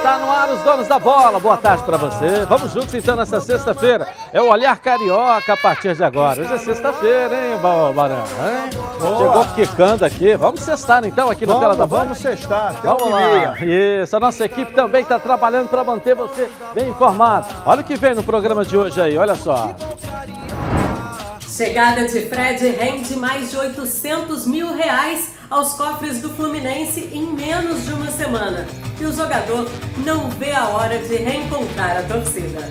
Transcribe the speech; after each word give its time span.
Está 0.00 0.18
no 0.18 0.30
ar. 0.30 0.48
Os 0.48 0.62
donos 0.62 0.88
da 0.88 0.98
bola. 0.98 1.38
Boa 1.38 1.58
tarde 1.58 1.82
para 1.84 1.98
você. 1.98 2.46
Vamos 2.48 2.72
juntos 2.72 2.94
então 2.94 3.14
nessa 3.14 3.38
sexta-feira. 3.38 4.08
É 4.32 4.40
o 4.40 4.48
Olhar 4.48 4.78
Carioca 4.78 5.52
a 5.52 5.56
partir 5.58 5.94
de 5.94 6.02
agora. 6.02 6.40
Hoje 6.40 6.54
é 6.54 6.58
sexta-feira, 6.58 7.34
hein, 7.34 7.58
Barão? 7.94 8.24
Chegou 8.98 9.44
quicando 9.54 10.06
aqui. 10.06 10.34
Vamos 10.36 10.60
sextar 10.60 11.04
então 11.04 11.28
aqui 11.28 11.44
no 11.44 11.52
vamos, 11.52 11.60
Tela 11.60 11.76
da 11.76 11.86
Band. 11.86 12.04
Vamos 12.04 12.18
sextar. 12.18 12.76
Vamos 12.82 13.10
lá. 13.10 13.58
Isso. 13.62 14.16
A 14.16 14.20
nossa 14.20 14.42
equipe 14.42 14.72
também 14.72 15.02
está 15.02 15.18
trabalhando 15.18 15.68
para 15.68 15.84
manter 15.84 16.14
você 16.14 16.48
bem 16.72 16.88
informado. 16.88 17.48
Olha 17.66 17.82
o 17.82 17.84
que 17.84 17.96
vem 17.96 18.14
no 18.14 18.22
programa 18.22 18.64
de 18.64 18.78
hoje 18.78 18.98
aí. 19.02 19.18
Olha 19.18 19.34
só. 19.34 19.74
Chegada 21.46 22.06
de 22.06 22.22
Fred 22.22 22.70
rende 22.70 23.16
mais 23.16 23.50
de 23.50 23.58
800 23.58 24.46
mil 24.46 24.74
reais 24.74 25.39
aos 25.50 25.72
cofres 25.72 26.22
do 26.22 26.30
Fluminense 26.30 27.10
em 27.12 27.26
menos 27.26 27.84
de 27.84 27.92
uma 27.92 28.10
semana. 28.10 28.66
E 29.00 29.04
o 29.04 29.12
jogador 29.12 29.68
não 30.04 30.30
vê 30.30 30.52
a 30.52 30.68
hora 30.68 30.98
de 30.98 31.16
reencontrar 31.16 31.96
a 31.98 32.02
torcida. 32.04 32.70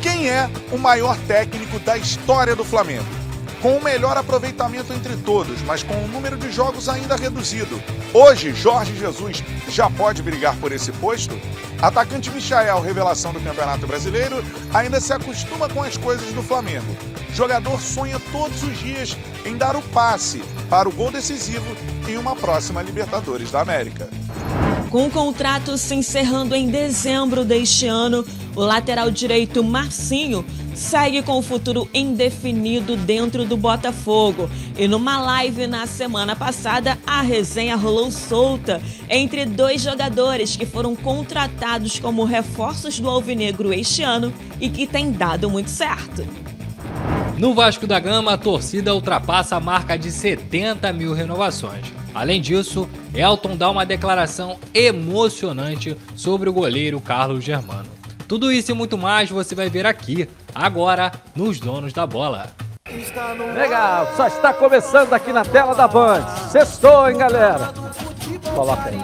Quem 0.00 0.28
é 0.28 0.48
o 0.72 0.78
maior 0.78 1.16
técnico 1.26 1.78
da 1.80 1.98
história 1.98 2.56
do 2.56 2.64
Flamengo? 2.64 3.23
Com 3.64 3.78
o 3.78 3.82
melhor 3.82 4.14
aproveitamento 4.14 4.92
entre 4.92 5.16
todos, 5.16 5.62
mas 5.62 5.82
com 5.82 5.94
o 5.94 6.06
número 6.06 6.36
de 6.36 6.52
jogos 6.52 6.86
ainda 6.86 7.16
reduzido. 7.16 7.82
Hoje, 8.12 8.52
Jorge 8.52 8.94
Jesus 8.94 9.42
já 9.70 9.88
pode 9.88 10.22
brigar 10.22 10.54
por 10.56 10.70
esse 10.70 10.92
posto? 10.92 11.34
Atacante 11.80 12.30
Michael, 12.30 12.82
revelação 12.82 13.32
do 13.32 13.40
Campeonato 13.40 13.86
Brasileiro, 13.86 14.44
ainda 14.74 15.00
se 15.00 15.14
acostuma 15.14 15.66
com 15.66 15.82
as 15.82 15.96
coisas 15.96 16.30
do 16.34 16.42
Flamengo. 16.42 16.94
Jogador 17.32 17.80
sonha 17.80 18.20
todos 18.30 18.62
os 18.62 18.78
dias 18.78 19.16
em 19.46 19.56
dar 19.56 19.76
o 19.76 19.80
passe 19.80 20.42
para 20.68 20.86
o 20.86 20.92
gol 20.92 21.10
decisivo 21.10 21.74
em 22.06 22.18
uma 22.18 22.36
próxima 22.36 22.82
Libertadores 22.82 23.50
da 23.50 23.62
América. 23.62 24.10
Com 24.90 25.06
o 25.06 25.10
contrato 25.10 25.78
se 25.78 25.94
encerrando 25.94 26.54
em 26.54 26.68
dezembro 26.68 27.46
deste 27.46 27.86
ano, 27.86 28.26
o 28.54 28.60
lateral 28.60 29.10
direito 29.10 29.64
Marcinho 29.64 30.44
segue 30.74 31.22
com 31.22 31.38
o 31.38 31.42
futuro 31.42 31.88
indefinido 31.94 32.96
dentro 32.96 33.44
do 33.44 33.56
Botafogo. 33.56 34.50
E 34.76 34.88
numa 34.88 35.20
live 35.20 35.66
na 35.66 35.86
semana 35.86 36.34
passada, 36.34 36.98
a 37.06 37.22
resenha 37.22 37.76
rolou 37.76 38.10
solta 38.10 38.82
entre 39.08 39.46
dois 39.46 39.82
jogadores 39.82 40.56
que 40.56 40.66
foram 40.66 40.94
contratados 40.96 41.98
como 41.98 42.24
reforços 42.24 42.98
do 42.98 43.08
Alvinegro 43.08 43.72
este 43.72 44.02
ano 44.02 44.32
e 44.60 44.68
que 44.68 44.86
tem 44.86 45.12
dado 45.12 45.48
muito 45.48 45.70
certo. 45.70 46.26
No 47.38 47.52
Vasco 47.52 47.86
da 47.86 47.98
Gama, 47.98 48.32
a 48.32 48.38
torcida 48.38 48.94
ultrapassa 48.94 49.56
a 49.56 49.60
marca 49.60 49.98
de 49.98 50.10
70 50.10 50.92
mil 50.92 51.12
renovações. 51.12 51.84
Além 52.14 52.40
disso, 52.40 52.88
Elton 53.12 53.56
dá 53.56 53.68
uma 53.68 53.84
declaração 53.84 54.56
emocionante 54.72 55.96
sobre 56.14 56.48
o 56.48 56.52
goleiro 56.52 57.00
Carlos 57.00 57.42
Germano. 57.42 57.88
Tudo 58.26 58.50
isso 58.50 58.70
e 58.70 58.74
muito 58.74 58.96
mais 58.96 59.28
você 59.30 59.54
vai 59.54 59.68
ver 59.68 59.86
aqui, 59.86 60.28
agora, 60.54 61.12
nos 61.34 61.60
Donos 61.60 61.92
da 61.92 62.06
Bola. 62.06 62.50
Legal, 63.54 64.08
só 64.16 64.26
está 64.26 64.52
começando 64.52 65.12
aqui 65.12 65.32
na 65.32 65.44
tela 65.44 65.74
da 65.74 65.86
Band. 65.86 66.26
Sextou, 66.50 67.08
hein, 67.08 67.18
galera? 67.18 67.72
Coloca 68.54 68.88
aí. 68.88 68.98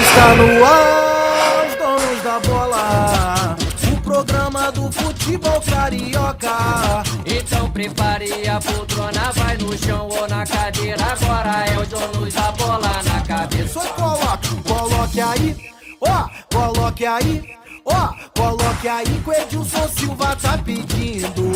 Está 0.00 0.34
no 0.34 0.64
ar, 0.64 1.66
os 1.66 1.74
Donos 1.76 2.22
da 2.22 2.40
Bola. 2.40 3.56
O 3.92 4.00
programa 4.02 4.72
do 4.72 4.92
futebol 4.92 5.60
carioca. 5.62 7.02
Então 7.26 7.70
prepare 7.70 8.48
a 8.48 8.60
poltrona, 8.60 9.32
vai 9.34 9.56
no 9.58 9.76
chão 9.76 10.08
ou 10.08 10.28
na 10.28 10.46
cadeira. 10.46 11.04
Agora 11.04 11.64
é 11.66 11.78
os 11.78 11.88
Donos 11.88 12.34
da 12.34 12.52
Bola 12.52 13.02
na 13.02 13.20
cabeça. 13.26 13.80
Só 13.80 13.86
coloque, 13.94 14.48
coloque 14.62 15.20
aí 15.20 15.77
ó, 16.00 16.28
coloque 16.52 17.06
aí, 17.06 17.56
ó, 17.84 18.08
coloque 18.36 18.88
aí 18.88 19.04
que 19.04 19.30
o 19.30 19.32
Edilson 19.32 19.88
Silva 19.88 20.36
tá 20.36 20.58
pedindo. 20.58 21.52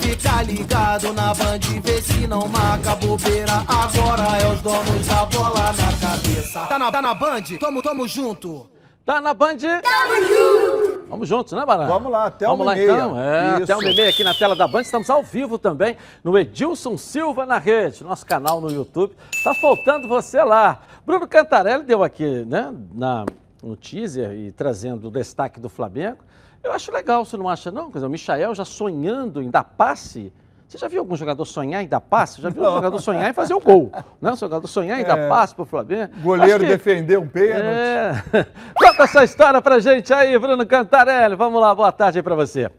Fica 0.00 0.42
ligado 0.42 1.12
na 1.12 1.34
band, 1.34 1.60
vê 1.82 2.02
se 2.02 2.26
não 2.26 2.48
marca 2.48 2.94
bobeira. 2.96 3.64
Agora 3.68 4.38
é 4.38 4.48
os 4.48 4.60
donos 4.62 5.06
da 5.06 5.24
bola 5.26 5.72
na 5.72 6.08
cabeça. 6.08 6.60
Tá 6.66 6.78
na, 6.78 6.92
tá 6.92 7.02
na 7.02 7.14
band? 7.14 7.42
Tamo, 7.58 7.82
tamo 7.82 8.06
junto. 8.08 8.74
Tá 9.04 9.20
na 9.20 9.34
Band? 9.34 9.58
Tamo 9.58 10.16
junto! 10.26 11.04
Vamos 11.10 11.28
juntos, 11.28 11.52
né, 11.52 11.66
Barão? 11.66 11.86
Vamos 11.86 12.10
lá, 12.10 12.24
até 12.24 12.46
Vamos 12.46 12.64
lá 12.64 12.78
então. 12.78 13.20
É, 13.20 13.62
até 13.62 13.76
o 13.76 13.80
meia 13.80 14.08
aqui 14.08 14.24
na 14.24 14.32
tela 14.32 14.56
da 14.56 14.66
Band. 14.66 14.80
Estamos 14.80 15.10
ao 15.10 15.22
vivo 15.22 15.58
também 15.58 15.98
no 16.24 16.38
Edilson 16.38 16.96
Silva 16.96 17.44
na 17.44 17.58
rede, 17.58 18.02
nosso 18.02 18.24
canal 18.24 18.62
no 18.62 18.70
YouTube. 18.70 19.14
Tá 19.44 19.54
faltando 19.54 20.08
você 20.08 20.42
lá. 20.42 20.80
Bruno 21.04 21.28
Cantarelli 21.28 21.84
deu 21.84 22.02
aqui, 22.02 22.46
né, 22.46 22.72
na 22.94 23.26
no 23.64 23.76
teaser 23.76 24.32
e 24.32 24.52
trazendo 24.52 25.08
o 25.08 25.10
destaque 25.10 25.58
do 25.58 25.68
Flamengo. 25.68 26.18
Eu 26.62 26.72
acho 26.72 26.90
legal, 26.92 27.24
você 27.24 27.36
não 27.36 27.48
acha 27.48 27.70
não? 27.70 27.90
Quer 27.90 27.98
dizer, 27.98 28.06
o 28.06 28.10
Michael 28.10 28.54
já 28.54 28.64
sonhando 28.64 29.42
em 29.42 29.50
dar 29.50 29.64
passe. 29.64 30.32
Você 30.66 30.78
já 30.78 30.88
viu 30.88 31.00
algum 31.00 31.14
jogador 31.14 31.44
sonhar 31.44 31.82
em 31.82 31.86
dar 31.86 32.00
passe? 32.00 32.40
Já 32.40 32.48
viu 32.48 32.62
não. 32.62 32.72
um 32.72 32.74
jogador 32.76 32.98
sonhar 32.98 33.30
em 33.30 33.32
fazer 33.32 33.54
o 33.54 33.60
gol? 33.60 33.92
Né? 34.20 34.32
Um 34.32 34.36
jogador 34.36 34.66
sonhar 34.66 34.98
em 34.98 35.02
é. 35.02 35.04
dar 35.04 35.28
passe 35.28 35.54
para 35.54 35.62
o 35.62 35.66
Flamengo? 35.66 36.12
Goleiro 36.20 36.60
que... 36.60 36.66
defender 36.66 37.18
um 37.18 37.28
pênalti. 37.28 37.64
É. 37.64 38.46
Conta 38.74 39.02
essa 39.02 39.22
história 39.22 39.60
pra 39.60 39.78
gente 39.78 40.12
aí, 40.12 40.38
Bruno 40.38 40.66
Cantarelli. 40.66 41.36
Vamos 41.36 41.60
lá, 41.60 41.74
boa 41.74 41.92
tarde 41.92 42.18
aí 42.18 42.22
para 42.22 42.34
você. 42.34 42.70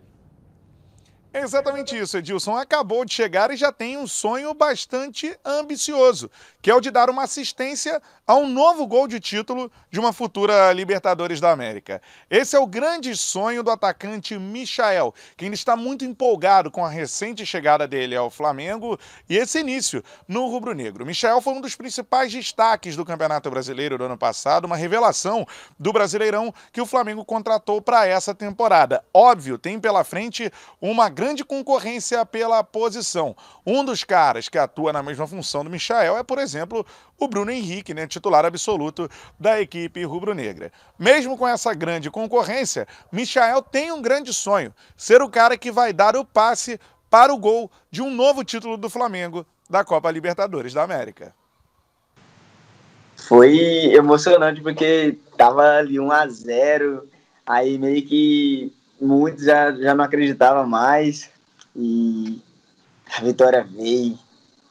É 1.35 1.41
exatamente 1.41 1.97
isso, 1.97 2.17
Edilson. 2.17 2.55
Acabou 2.55 3.03
de 3.03 3.13
chegar 3.13 3.51
e 3.51 3.57
já 3.57 3.69
tem 3.69 3.97
um 3.97 4.07
sonho 4.07 4.53
bastante 4.53 5.37
ambicioso, 5.43 6.31
que 6.65 6.71
é 6.71 6.73
o 6.73 6.81
de 6.81 6.89
dar 6.89 7.11
uma 7.11 7.21
assistência 7.21 8.01
a 8.25 8.33
um 8.33 8.49
novo 8.49 8.87
gol 8.87 9.07
de 9.07 9.19
título 9.19 9.71
de 9.91 9.99
uma 9.99 10.11
futura 10.11 10.73
Libertadores 10.73 11.39
da 11.39 11.51
América. 11.51 12.01
Esse 12.27 12.55
é 12.55 12.59
o 12.59 12.65
grande 12.65 13.15
sonho 13.15 13.61
do 13.61 13.69
atacante 13.69 14.35
Michael, 14.35 15.13
que 15.37 15.45
ainda 15.45 15.53
está 15.53 15.75
muito 15.75 16.03
empolgado 16.03 16.71
com 16.71 16.83
a 16.83 16.89
recente 16.89 17.45
chegada 17.45 17.87
dele 17.87 18.15
ao 18.15 18.31
Flamengo 18.31 18.99
e 19.29 19.37
esse 19.37 19.59
início 19.59 20.03
no 20.27 20.47
rubro-negro. 20.47 21.05
Michael 21.05 21.39
foi 21.39 21.53
um 21.53 21.61
dos 21.61 21.75
principais 21.75 22.31
destaques 22.31 22.95
do 22.95 23.05
Campeonato 23.05 23.47
Brasileiro 23.51 23.95
do 23.95 24.05
ano 24.05 24.17
passado, 24.17 24.65
uma 24.65 24.75
revelação 24.75 25.45
do 25.77 25.93
Brasileirão 25.93 26.51
que 26.71 26.81
o 26.81 26.85
Flamengo 26.87 27.23
contratou 27.23 27.79
para 27.79 28.07
essa 28.07 28.33
temporada. 28.33 29.05
Óbvio, 29.13 29.59
tem 29.59 29.79
pela 29.79 30.03
frente 30.03 30.51
uma 30.81 31.09
grande 31.09 31.45
concorrência 31.45 32.25
pela 32.25 32.63
posição. 32.63 33.35
Um 33.63 33.85
dos 33.85 34.03
caras 34.03 34.49
que 34.49 34.57
atua 34.57 34.91
na 34.91 35.03
mesma 35.03 35.27
função 35.27 35.63
do 35.63 35.69
Michael 35.69 36.17
é, 36.17 36.23
por 36.23 36.39
exemplo, 36.39 36.54
o 37.17 37.27
Bruno 37.27 37.51
Henrique, 37.51 37.93
né, 37.93 38.07
titular 38.07 38.45
absoluto 38.45 39.09
da 39.39 39.59
equipe 39.59 40.03
rubro-negra. 40.03 40.71
Mesmo 40.97 41.37
com 41.37 41.47
essa 41.47 41.73
grande 41.73 42.09
concorrência, 42.09 42.87
Michael 43.11 43.61
tem 43.61 43.91
um 43.91 44.01
grande 44.01 44.33
sonho: 44.33 44.73
ser 44.95 45.21
o 45.21 45.29
cara 45.29 45.57
que 45.57 45.71
vai 45.71 45.91
dar 45.91 46.15
o 46.15 46.23
passe 46.25 46.79
para 47.09 47.33
o 47.33 47.37
gol 47.37 47.71
de 47.91 48.01
um 48.01 48.09
novo 48.09 48.43
título 48.43 48.77
do 48.77 48.89
Flamengo 48.89 49.45
da 49.69 49.83
Copa 49.83 50.11
Libertadores 50.11 50.73
da 50.73 50.83
América. 50.83 51.33
Foi 53.15 53.57
emocionante 53.93 54.61
porque 54.61 55.17
tava 55.37 55.77
ali 55.77 55.99
1 55.99 56.11
a 56.11 56.27
0, 56.27 57.07
aí 57.45 57.77
meio 57.77 58.05
que 58.05 58.73
muitos 58.99 59.45
já, 59.45 59.71
já 59.71 59.95
não 59.95 60.03
acreditavam 60.03 60.67
mais 60.67 61.29
e 61.75 62.41
a 63.17 63.21
vitória 63.21 63.63
veio 63.63 64.17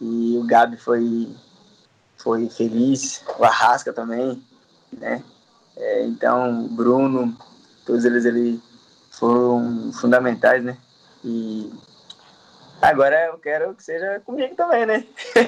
e 0.01 0.39
o 0.39 0.47
Gabi 0.47 0.77
foi 0.77 1.29
foi 2.25 2.49
feliz, 2.49 3.23
o 3.39 3.45
Arrasca 3.45 3.93
também, 3.93 4.43
né? 4.91 5.23
É, 5.77 6.07
então, 6.07 6.67
Bruno, 6.69 7.37
todos 7.85 8.07
eles 8.07 8.25
ali 8.25 8.61
foram 9.11 9.93
fundamentais, 9.93 10.65
né? 10.65 10.79
E 11.23 11.71
Agora 12.85 13.29
eu 13.29 13.39
quero 13.39 13.75
que 13.75 13.83
seja 13.83 14.21
comigo 14.21 14.55
também, 14.55 14.85
né? 14.85 15.05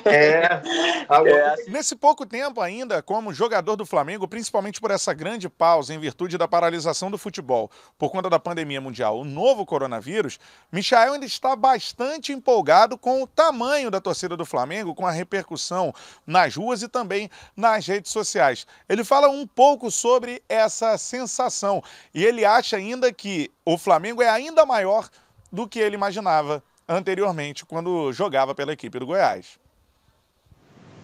É. 0.07 0.41
é. 1.05 1.71
Nesse 1.71 1.95
pouco 1.95 2.25
tempo 2.25 2.63
ainda, 2.63 3.03
como 3.03 3.35
jogador 3.35 3.77
do 3.77 3.85
Flamengo, 3.85 4.27
principalmente 4.27 4.81
por 4.81 4.91
essa 4.91 5.13
grande 5.13 5.47
pausa 5.47 5.93
em 5.93 5.99
virtude 5.99 6.39
da 6.39 6.49
paralisação 6.49 7.11
do 7.11 7.19
futebol 7.19 7.71
por 7.99 8.11
conta 8.11 8.31
da 8.31 8.39
pandemia 8.39 8.81
mundial, 8.81 9.21
o 9.21 9.25
novo 9.25 9.67
coronavírus, 9.67 10.41
Michael 10.73 11.13
ainda 11.13 11.27
está 11.27 11.55
bastante 11.55 12.33
empolgado 12.33 12.97
com 12.97 13.23
o 13.23 13.27
tamanho 13.27 13.91
da 13.91 14.01
torcida 14.01 14.35
do 14.35 14.47
Flamengo, 14.47 14.95
com 14.95 15.07
a 15.07 15.11
repercussão 15.11 15.93
nas 16.27 16.57
ruas 16.57 16.81
e 16.81 16.89
também 16.89 17.31
nas 17.55 17.87
redes 17.87 18.11
sociais. 18.11 18.67
Ele 18.89 19.05
fala 19.05 19.29
um 19.29 19.47
pouco 19.47 19.91
sobre 19.91 20.43
essa 20.49 20.97
sensação 20.97 21.83
e 22.15 22.25
ele 22.25 22.47
acha 22.47 22.79
ainda 22.79 23.13
que 23.13 23.51
o 23.63 23.77
Flamengo 23.77 24.23
é 24.23 24.29
ainda 24.31 24.65
maior 24.65 25.11
do 25.53 25.69
que 25.69 25.79
ele 25.79 25.97
imaginava 25.97 26.63
anteriormente, 26.89 27.65
quando 27.65 28.13
jogava 28.13 28.55
pela 28.55 28.73
equipe 28.73 28.99
do 28.99 29.07
Goiás. 29.07 29.59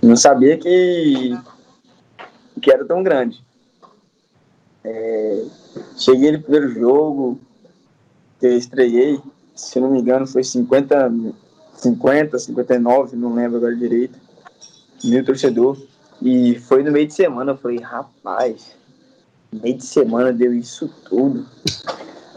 Não 0.01 0.17
sabia 0.17 0.59
que, 0.59 1.39
que 2.61 2.73
era 2.73 2.85
tão 2.85 3.03
grande. 3.03 3.43
É, 4.85 5.45
cheguei 5.97 6.33
no 6.33 6.43
primeiro 6.43 6.73
jogo, 6.73 7.41
que 8.41 8.47
eu 8.47 8.59
estreiei, 8.59 9.21
se 9.55 9.79
não 9.79 9.91
me 9.91 10.01
engano, 10.01 10.27
foi 10.27 10.43
50, 10.43 11.13
50, 11.75 12.39
59, 12.39 13.17
não 13.17 13.35
lembro 13.35 13.59
agora 13.59 13.77
direito. 13.77 14.19
Mil 15.05 15.25
torcedor. 15.25 15.81
E 16.21 16.59
foi 16.61 16.83
no 16.83 16.93
meio 16.93 17.07
de 17.07 17.15
semana, 17.15 17.53
eu 17.53 17.57
falei, 17.57 17.79
rapaz, 17.79 18.77
meio 19.53 19.77
de 19.77 19.85
semana 19.85 20.33
deu 20.33 20.55
isso 20.55 20.89
tudo. 21.09 21.47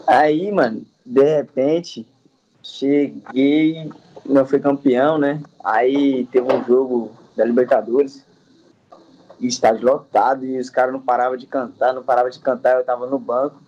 Aí, 0.08 0.52
mano, 0.52 0.86
de 1.06 1.24
repente, 1.24 2.06
cheguei, 2.66 3.90
não 4.26 4.46
fui 4.46 4.60
campeão, 4.60 5.18
né? 5.18 5.42
Aí 5.64 6.26
teve 6.32 6.52
um 6.52 6.64
jogo 6.66 7.12
da 7.36 7.46
Libertadores, 7.46 8.26
e 9.40 9.48
estádio 9.48 9.86
lotado, 9.86 10.46
e 10.46 10.58
os 10.58 10.70
caras 10.70 10.94
não 10.94 11.02
paravam 11.02 11.38
de 11.38 11.46
cantar, 11.46 11.94
não 11.94 12.04
paravam 12.04 12.30
de 12.30 12.40
cantar, 12.40 12.78
eu 12.78 12.86
tava 12.86 13.06
no 13.06 13.20
banco. 13.20 13.62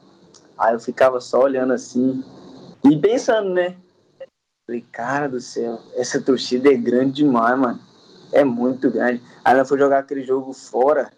Aí 0.58 0.74
eu 0.74 0.80
ficava 0.80 1.22
só 1.22 1.42
olhando 1.42 1.74
assim, 1.74 2.24
e 2.84 2.98
pensando, 2.98 3.50
né? 3.50 3.76
Falei, 4.66 4.86
cara 4.92 5.30
do 5.30 5.40
céu, 5.40 5.80
essa 5.96 6.20
torcida 6.22 6.72
é 6.72 6.76
grande 6.76 7.24
demais, 7.24 7.58
mano. 7.58 7.80
É 8.32 8.44
muito 8.44 8.90
grande. 8.90 9.22
Aí 9.46 9.56
nós 9.56 9.68
foi 9.70 9.78
jogar 9.78 10.00
aquele 10.00 10.24
jogo 10.24 10.52
fora 10.52 11.12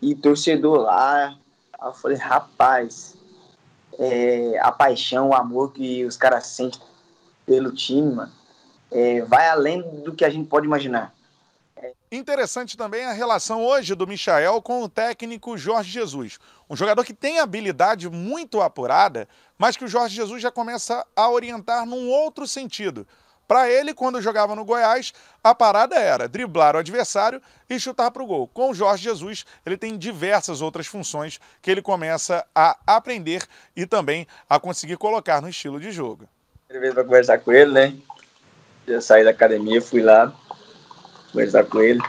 e 0.00 0.14
torcedor 0.14 0.78
lá. 0.78 1.36
Aí 1.78 1.88
eu 1.88 1.92
falei, 1.92 2.16
rapaz, 2.16 3.16
é, 4.00 4.58
a 4.58 4.72
paixão, 4.72 5.28
o 5.28 5.34
amor 5.34 5.72
que 5.72 6.04
os 6.06 6.16
caras 6.16 6.46
sentem 6.46 6.80
pelo 7.44 7.70
time, 7.70 8.14
mano, 8.14 8.32
é, 8.90 9.20
vai 9.22 9.48
além 9.48 9.82
do 10.02 10.14
que 10.14 10.24
a 10.24 10.30
gente 10.30 10.48
pode 10.48 10.66
imaginar. 10.66 11.14
Interessante 12.10 12.76
também 12.76 13.04
a 13.04 13.12
relação 13.12 13.64
hoje 13.64 13.94
do 13.94 14.06
Michael 14.06 14.60
com 14.62 14.82
o 14.82 14.88
técnico 14.88 15.56
Jorge 15.56 15.90
Jesus. 15.90 16.38
Um 16.68 16.74
jogador 16.74 17.04
que 17.04 17.14
tem 17.14 17.38
habilidade 17.38 18.08
muito 18.08 18.60
apurada, 18.60 19.28
mas 19.56 19.76
que 19.76 19.84
o 19.84 19.88
Jorge 19.88 20.16
Jesus 20.16 20.42
já 20.42 20.50
começa 20.50 21.06
a 21.14 21.30
orientar 21.30 21.86
num 21.86 22.08
outro 22.08 22.48
sentido. 22.48 23.06
Para 23.50 23.68
ele, 23.68 23.92
quando 23.92 24.22
jogava 24.22 24.54
no 24.54 24.64
Goiás, 24.64 25.12
a 25.42 25.52
parada 25.52 25.96
era 25.96 26.28
driblar 26.28 26.76
o 26.76 26.78
adversário 26.78 27.42
e 27.68 27.80
chutar 27.80 28.12
para 28.12 28.22
o 28.22 28.26
gol. 28.26 28.46
Com 28.46 28.70
o 28.70 28.74
Jorge 28.74 29.02
Jesus, 29.02 29.44
ele 29.66 29.76
tem 29.76 29.98
diversas 29.98 30.62
outras 30.62 30.86
funções 30.86 31.40
que 31.60 31.68
ele 31.68 31.82
começa 31.82 32.46
a 32.54 32.78
aprender 32.86 33.42
e 33.74 33.86
também 33.86 34.24
a 34.48 34.60
conseguir 34.60 34.96
colocar 34.98 35.42
no 35.42 35.48
estilo 35.48 35.80
de 35.80 35.90
jogo. 35.90 36.28
Primeira 36.68 36.80
vez 36.80 36.94
para 36.94 37.02
conversar 37.02 37.38
com 37.38 37.50
ele, 37.50 37.72
né? 37.72 37.92
Eu 38.86 39.02
saí 39.02 39.24
da 39.24 39.30
academia, 39.30 39.82
fui 39.82 40.00
lá, 40.00 40.32
conversar 41.32 41.64
com 41.64 41.80
ele. 41.80 42.00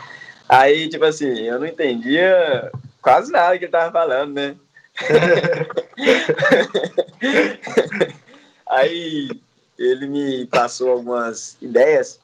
Aí, 0.48 0.90
tipo 0.90 1.06
assim, 1.06 1.40
eu 1.40 1.60
não 1.60 1.66
entendia 1.66 2.72
quase 3.02 3.32
nada 3.32 3.58
que 3.58 3.66
ele 3.66 3.72
tava 3.72 3.92
falando, 3.92 4.36
né? 4.36 4.56
Aí 8.70 9.42
ele 9.82 10.08
me 10.08 10.46
passou 10.46 10.92
algumas 10.92 11.58
ideias, 11.62 12.20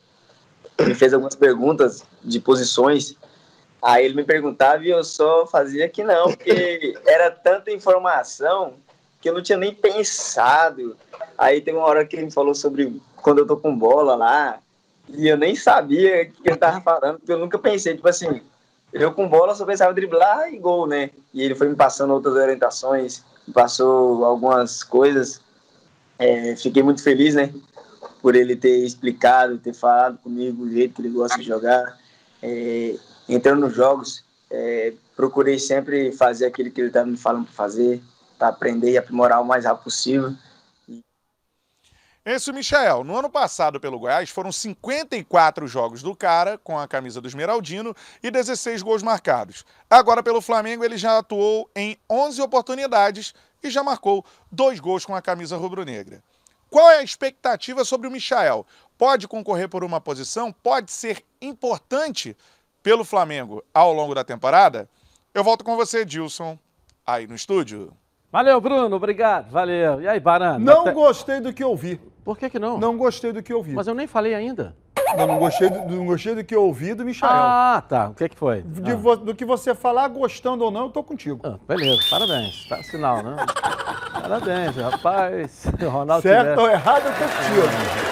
me 0.80 0.94
fez 0.94 1.14
algumas 1.14 1.36
perguntas 1.36 2.04
de 2.24 2.40
posições. 2.40 3.16
Aí 3.82 4.06
ele 4.06 4.16
me 4.16 4.24
perguntava 4.24 4.84
e 4.84 4.90
eu 4.90 5.04
só 5.04 5.46
fazia 5.48 5.90
que 5.90 6.04
não, 6.04 6.32
porque 6.32 6.94
era 7.06 7.32
tanta 7.32 7.72
informação 7.72 8.76
que 9.20 9.30
eu 9.30 9.34
não 9.34 9.42
tinha 9.42 9.58
nem 9.58 9.74
pensado. 9.74 10.96
Aí 11.38 11.62
tem 11.62 11.74
uma 11.74 11.86
hora 11.86 12.06
que 12.06 12.16
ele 12.16 12.26
me 12.26 12.32
falou 12.32 12.54
sobre 12.54 13.02
quando 13.16 13.40
eu 13.40 13.48
tô 13.48 13.58
com 13.58 13.76
bola 13.76 14.16
lá, 14.16 14.60
e 15.10 15.28
eu 15.28 15.38
nem 15.38 15.56
sabia 15.56 16.24
o 16.24 16.44
que 16.44 16.50
ele 16.50 16.58
tava 16.58 16.82
falando, 16.82 17.18
porque 17.18 17.32
eu 17.32 17.40
nunca 17.40 17.58
pensei, 17.58 17.96
tipo 17.96 18.08
assim, 18.08 18.42
eu 18.92 19.14
com 19.14 19.28
bola 19.28 19.56
só 19.56 19.66
pensava 19.66 19.94
driblar 19.94 20.54
e 20.54 20.58
gol, 20.58 20.88
né? 20.88 21.12
E 21.34 21.42
ele 21.42 21.56
foi 21.56 21.70
me 21.70 21.76
passando 21.76 22.14
outras 22.14 22.36
orientações, 22.36 23.24
me 23.48 23.54
passou 23.54 24.26
algumas 24.26 24.84
coisas. 24.84 25.42
É, 26.20 26.56
fiquei 26.56 26.82
muito 26.82 27.04
feliz, 27.04 27.36
né? 27.36 27.54
Por 28.22 28.36
ele 28.36 28.56
ter 28.56 28.86
explicado, 28.86 29.58
ter 29.58 29.74
falado 29.74 30.18
comigo 30.18 30.64
o 30.64 30.72
jeito 30.72 30.96
que 30.96 31.02
ele 31.02 31.10
gosta 31.10 31.38
de 31.38 31.44
jogar. 31.46 31.98
É, 32.42 32.96
entrando 33.30 33.62
nos 33.62 33.76
jogos, 33.76 34.24
é, 34.50 34.94
procurei 35.16 35.60
sempre 35.60 36.12
fazer 36.12 36.46
aquilo 36.46 36.72
que 36.72 36.82
ele 36.82 36.88
estava 36.88 37.06
me 37.06 37.18
falando 37.18 37.46
para 37.46 37.54
fazer, 37.54 38.02
para 38.38 38.48
aprender 38.50 38.92
e 38.92 38.98
aprimorar 38.98 39.42
o 39.42 39.46
mais 39.46 39.66
rápido 39.66 39.84
possível. 39.84 40.34
Esse 42.30 42.52
Michel, 42.52 43.06
no 43.06 43.18
ano 43.18 43.30
passado 43.30 43.80
pelo 43.80 43.98
Goiás, 43.98 44.30
foram 44.30 44.52
54 44.52 45.66
jogos 45.66 46.04
do 46.04 46.14
cara 46.14 46.58
com 46.58 46.78
a 46.78 46.86
camisa 46.86 47.22
do 47.22 47.28
Esmeraldino 47.30 47.96
e 48.22 48.30
16 48.30 48.82
gols 48.82 49.02
marcados. 49.02 49.64
Agora 49.90 50.22
pelo 50.22 50.42
Flamengo 50.42 50.84
ele 50.84 50.98
já 50.98 51.18
atuou 51.18 51.70
em 51.74 51.98
11 52.10 52.42
oportunidades 52.42 53.34
e 53.64 53.70
já 53.70 53.84
marcou 53.84 54.26
dois 54.52 54.80
gols 54.80 55.06
com 55.06 55.16
a 55.16 55.22
camisa 55.22 55.58
rubro-negra. 55.58 56.24
Qual 56.70 56.90
é 56.90 56.98
a 56.98 57.04
expectativa 57.04 57.86
sobre 57.86 58.08
o 58.08 58.12
Michael? 58.12 58.66
Pode 58.98 59.28
concorrer 59.28 59.70
por 59.70 59.84
uma 59.84 60.02
posição? 60.02 60.52
Pode 60.52 60.92
ser 60.92 61.24
importante 61.42 62.36
pelo 62.84 63.06
Flamengo 63.06 63.64
ao 63.74 63.94
longo 63.94 64.14
da 64.14 64.24
temporada? 64.24 64.90
Eu 65.34 65.44
volto 65.44 65.64
com 65.64 65.76
você, 65.76 66.04
Dilson, 66.04 66.58
aí 67.06 67.28
no 67.28 67.36
estúdio. 67.36 67.94
Valeu, 68.32 68.60
Bruno, 68.60 68.96
obrigado, 68.96 69.50
valeu. 69.50 70.02
E 70.02 70.08
aí, 70.08 70.20
Barana? 70.20 70.60
Não 70.60 70.82
até... 70.82 70.92
gostei 70.92 71.40
do 71.40 71.54
que 71.54 71.64
ouvi. 71.64 72.00
Por 72.26 72.38
que 72.38 72.50
que 72.50 72.60
não? 72.60 72.78
Não 72.78 72.98
gostei 72.98 73.32
do 73.32 73.42
que 73.42 73.54
ouvi. 73.54 73.72
Mas 73.72 73.88
eu 73.88 73.96
nem 73.96 74.06
falei 74.06 74.36
ainda. 74.36 74.76
Não, 75.16 75.28
não 75.28 75.40
gostei, 75.40 75.70
do, 75.70 75.86
não 75.86 76.06
gostei 76.06 76.36
do 76.36 76.44
que 76.44 76.56
eu 76.56 76.64
ouvi 76.64 76.94
do 76.94 77.06
Michael. 77.06 77.32
Ah, 77.34 77.84
tá. 77.88 78.10
O 78.10 78.14
que 78.14 78.30
que 78.30 78.36
foi? 78.36 78.62
De, 78.62 78.92
ah. 78.92 79.16
Do 79.16 79.36
que 79.36 79.46
você 79.46 79.74
falar, 79.74 80.08
gostando 80.10 80.64
ou 80.64 80.72
não, 80.72 80.86
eu 80.86 80.90
tô 80.90 81.04
contigo. 81.04 81.40
Ah, 81.44 81.58
beleza, 81.68 82.02
parabéns. 82.10 82.68
Tá 82.68 82.84
sinal, 82.84 83.24
né? 83.24 83.36
parabéns, 84.14 84.76
rapaz. 84.76 85.66
Ronaldo 85.82 86.22
certo 86.22 86.42
tivesse... 86.42 86.62
ou 86.62 86.70
errado, 86.70 87.06
eu 87.06 87.14
tô 87.14 87.20
contigo. 87.20 88.08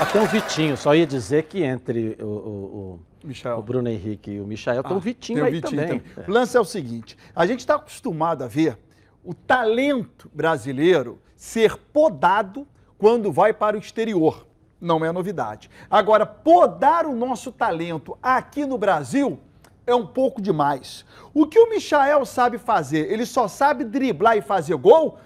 Até 0.00 0.20
o 0.20 0.26
Vitinho, 0.26 0.76
só 0.76 0.94
ia 0.94 1.06
dizer 1.06 1.44
que 1.44 1.62
entre 1.62 2.18
o, 2.20 2.24
o, 2.24 3.00
o, 3.24 3.58
o 3.58 3.62
Bruno 3.62 3.88
Henrique 3.88 4.32
e 4.32 4.40
o 4.40 4.46
Michael 4.46 4.80
ah, 4.80 4.88
tem 4.88 4.96
o 4.96 5.00
Vitinho 5.00 5.38
tem 5.38 5.46
aí 5.46 5.52
Vitinho 5.52 5.82
também. 5.82 6.00
também. 6.00 6.24
É. 6.26 6.30
O 6.30 6.34
lance 6.34 6.56
é 6.56 6.60
o 6.60 6.64
seguinte, 6.64 7.16
a 7.34 7.46
gente 7.46 7.60
está 7.60 7.76
acostumado 7.76 8.42
a 8.42 8.48
ver 8.48 8.76
o 9.22 9.32
talento 9.32 10.30
brasileiro 10.34 11.20
ser 11.36 11.76
podado 11.76 12.66
quando 12.98 13.32
vai 13.32 13.52
para 13.52 13.76
o 13.76 13.80
exterior. 13.80 14.46
Não 14.80 15.04
é 15.04 15.10
novidade. 15.12 15.70
Agora, 15.90 16.26
podar 16.26 17.06
o 17.06 17.14
nosso 17.14 17.50
talento 17.50 18.18
aqui 18.22 18.66
no 18.66 18.76
Brasil 18.76 19.38
é 19.86 19.94
um 19.94 20.06
pouco 20.06 20.40
demais. 20.40 21.04
O 21.32 21.46
que 21.46 21.58
o 21.58 21.68
Michael 21.68 22.24
sabe 22.24 22.58
fazer? 22.58 23.10
Ele 23.10 23.26
só 23.26 23.48
sabe 23.48 23.84
driblar 23.84 24.36
e 24.36 24.42
fazer 24.42 24.76
gol, 24.76 25.18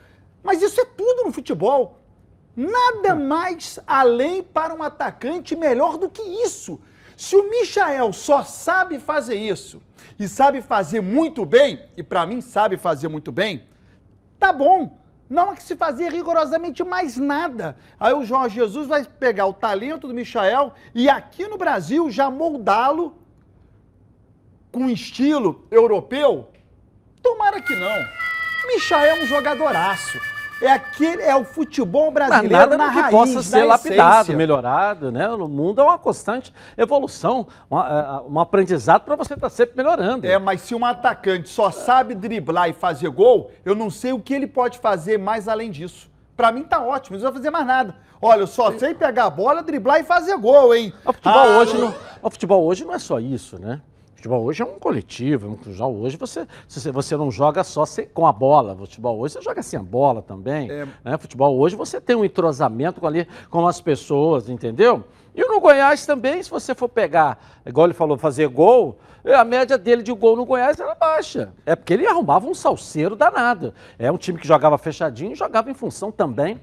mas 0.43 0.63
isso 0.63 0.81
é 0.81 0.85
tudo 0.85 1.25
no 1.25 1.33
futebol. 1.33 1.99
Nada 2.57 3.15
mais 3.15 3.79
além 3.87 4.43
para 4.43 4.75
um 4.75 4.83
atacante 4.83 5.55
melhor 5.55 5.97
do 5.97 6.09
que 6.09 6.23
isso. 6.23 6.81
Se 7.17 7.37
o 7.37 7.49
Michael 7.49 8.13
só 8.13 8.43
sabe 8.45 8.99
fazer 8.99 9.37
isso 9.37 9.81
e 10.19 10.29
sabe 10.29 10.63
fazer 10.63 11.01
muito 11.01 11.45
bem, 11.45 11.85
e 11.97 12.03
para 12.03 12.27
mim 12.27 12.41
sabe 12.41 12.77
fazer 12.77 13.09
muito 13.09 13.31
bem, 13.31 13.65
tá 14.39 14.53
bom. 14.53 14.99
Não 15.29 15.53
é 15.53 15.57
que 15.57 15.63
se 15.63 15.77
fazia 15.77 16.09
rigorosamente 16.09 16.83
mais 16.83 17.17
nada. 17.17 17.77
Aí 18.01 18.15
o 18.15 18.25
Jorge 18.25 18.57
Jesus 18.57 18.89
vai 18.89 19.05
pegar 19.05 19.47
o 19.47 19.53
talento 19.53 20.09
do 20.09 20.15
Michael 20.15 20.73
e 20.95 21.09
aqui 21.09 21.47
no 21.47 21.59
Brasil 21.59 22.11
já 22.11 22.31
moldá-lo 22.31 23.17
com 24.73 24.89
estilo 24.89 25.67
europeu? 25.71 26.51
Tomara 27.23 27.61
que 27.61 27.75
não. 27.75 28.07
Michael 28.69 29.17
é 29.17 29.23
um 29.23 29.27
jogadoraço. 29.27 30.19
É 30.61 30.73
aquele, 30.73 31.23
é 31.23 31.37
o 31.37 31.45
futebol 31.45 32.11
brasileiro 32.11 32.49
Mas 32.49 32.61
nada 32.61 32.77
na 32.77 32.93
que 32.93 33.01
raiz, 33.01 33.11
possa 33.11 33.43
ser 33.43 33.65
lapidado, 33.65 34.15
essência. 34.15 34.37
melhorado, 34.37 35.13
né? 35.13 35.29
O 35.29 35.47
mundo 35.47 35.81
é 35.81 35.85
uma 35.85 35.99
constante 35.99 36.53
evolução, 36.77 37.47
uma, 37.71 38.23
é, 38.27 38.31
um 38.31 38.41
aprendizado 38.41 39.03
para 39.03 39.15
você 39.15 39.35
estar 39.35 39.49
tá 39.49 39.51
sempre 39.51 39.77
melhorando. 39.77 40.27
É, 40.27 40.37
mas 40.39 40.63
se 40.63 40.75
um 40.75 40.85
atacante 40.85 41.49
só 41.49 41.71
sabe 41.71 42.15
driblar 42.15 42.69
e 42.69 42.73
fazer 42.73 43.09
gol, 43.11 43.53
eu 43.65 43.75
não 43.75 43.89
sei 43.89 44.13
o 44.13 44.21
que 44.21 44.35
ele 44.35 44.47
pode 44.47 44.79
fazer 44.79 45.17
mais 45.19 45.47
além 45.47 45.71
disso. 45.71 46.11
Para 46.37 46.51
mim 46.51 46.65
tá 46.65 46.81
ótimo, 46.81 47.17
não 47.17 47.21
precisa 47.21 47.33
fazer 47.33 47.51
mais 47.51 47.67
nada. 47.67 47.95
Olha, 48.21 48.41
eu 48.41 48.47
só 48.49 48.77
sei 48.77 48.95
pegar 48.95 49.27
a 49.27 49.31
bola, 49.31 49.63
driblar 49.63 50.01
e 50.01 50.05
fazer 50.05 50.37
gol, 50.39 50.75
hein? 50.75 50.93
O 51.05 51.13
futebol, 51.13 51.39
ah, 51.39 51.59
hoje, 51.59 51.79
não, 51.79 51.95
o 52.21 52.31
futebol 52.31 52.65
hoje 52.65 52.85
não 52.85 52.95
é 52.95 52.99
só 52.99 53.21
isso, 53.21 53.61
né? 53.61 53.81
Futebol 54.19 54.43
hoje 54.43 54.63
é 54.65 54.67
um 54.67 54.81
coletivo, 54.81 55.57
futebol 55.63 55.95
hoje 55.95 56.17
você, 56.17 56.45
você 56.91 57.17
não 57.17 57.31
joga 57.31 57.63
só 57.63 57.85
com 58.13 58.27
a 58.27 58.33
bola, 58.33 58.75
futebol 58.75 59.17
hoje 59.17 59.35
você 59.35 59.43
joga 59.43 59.63
sem 59.63 59.79
a 59.79 59.83
bola 59.83 60.21
também. 60.21 60.69
É... 60.69 60.89
Né? 61.05 61.17
Futebol 61.17 61.57
hoje 61.57 61.77
você 61.77 62.01
tem 62.01 62.17
um 62.17 62.25
entrosamento 62.25 63.01
com, 63.01 63.07
ali, 63.07 63.29
com 63.49 63.65
as 63.65 63.81
pessoas, 63.81 64.49
entendeu? 64.49 65.05
E 65.37 65.45
no 65.45 65.61
Goiás 65.61 66.05
também, 66.05 66.43
se 66.43 66.51
você 66.51 66.75
for 66.75 66.89
pegar, 66.89 67.41
igual 67.65 67.87
ele 67.87 67.95
falou, 67.95 68.19
fazer 68.19 68.49
gol, 68.49 68.99
a 69.25 69.45
média 69.45 69.79
dele 69.79 70.03
de 70.03 70.13
gol 70.13 70.35
no 70.35 70.45
Goiás 70.45 70.81
era 70.81 70.97
baixa. 70.97 71.53
É 71.65 71.77
porque 71.77 71.95
ele 71.95 72.05
arrumava 72.05 72.45
um 72.45 72.55
salseiro 72.55 73.15
danado. 73.15 73.73
É 73.97 74.11
um 74.11 74.17
time 74.17 74.37
que 74.37 74.49
jogava 74.49 74.77
fechadinho 74.79 75.31
e 75.31 75.37
jogava 75.37 75.71
em 75.71 75.75
função 75.75 76.11
também 76.11 76.61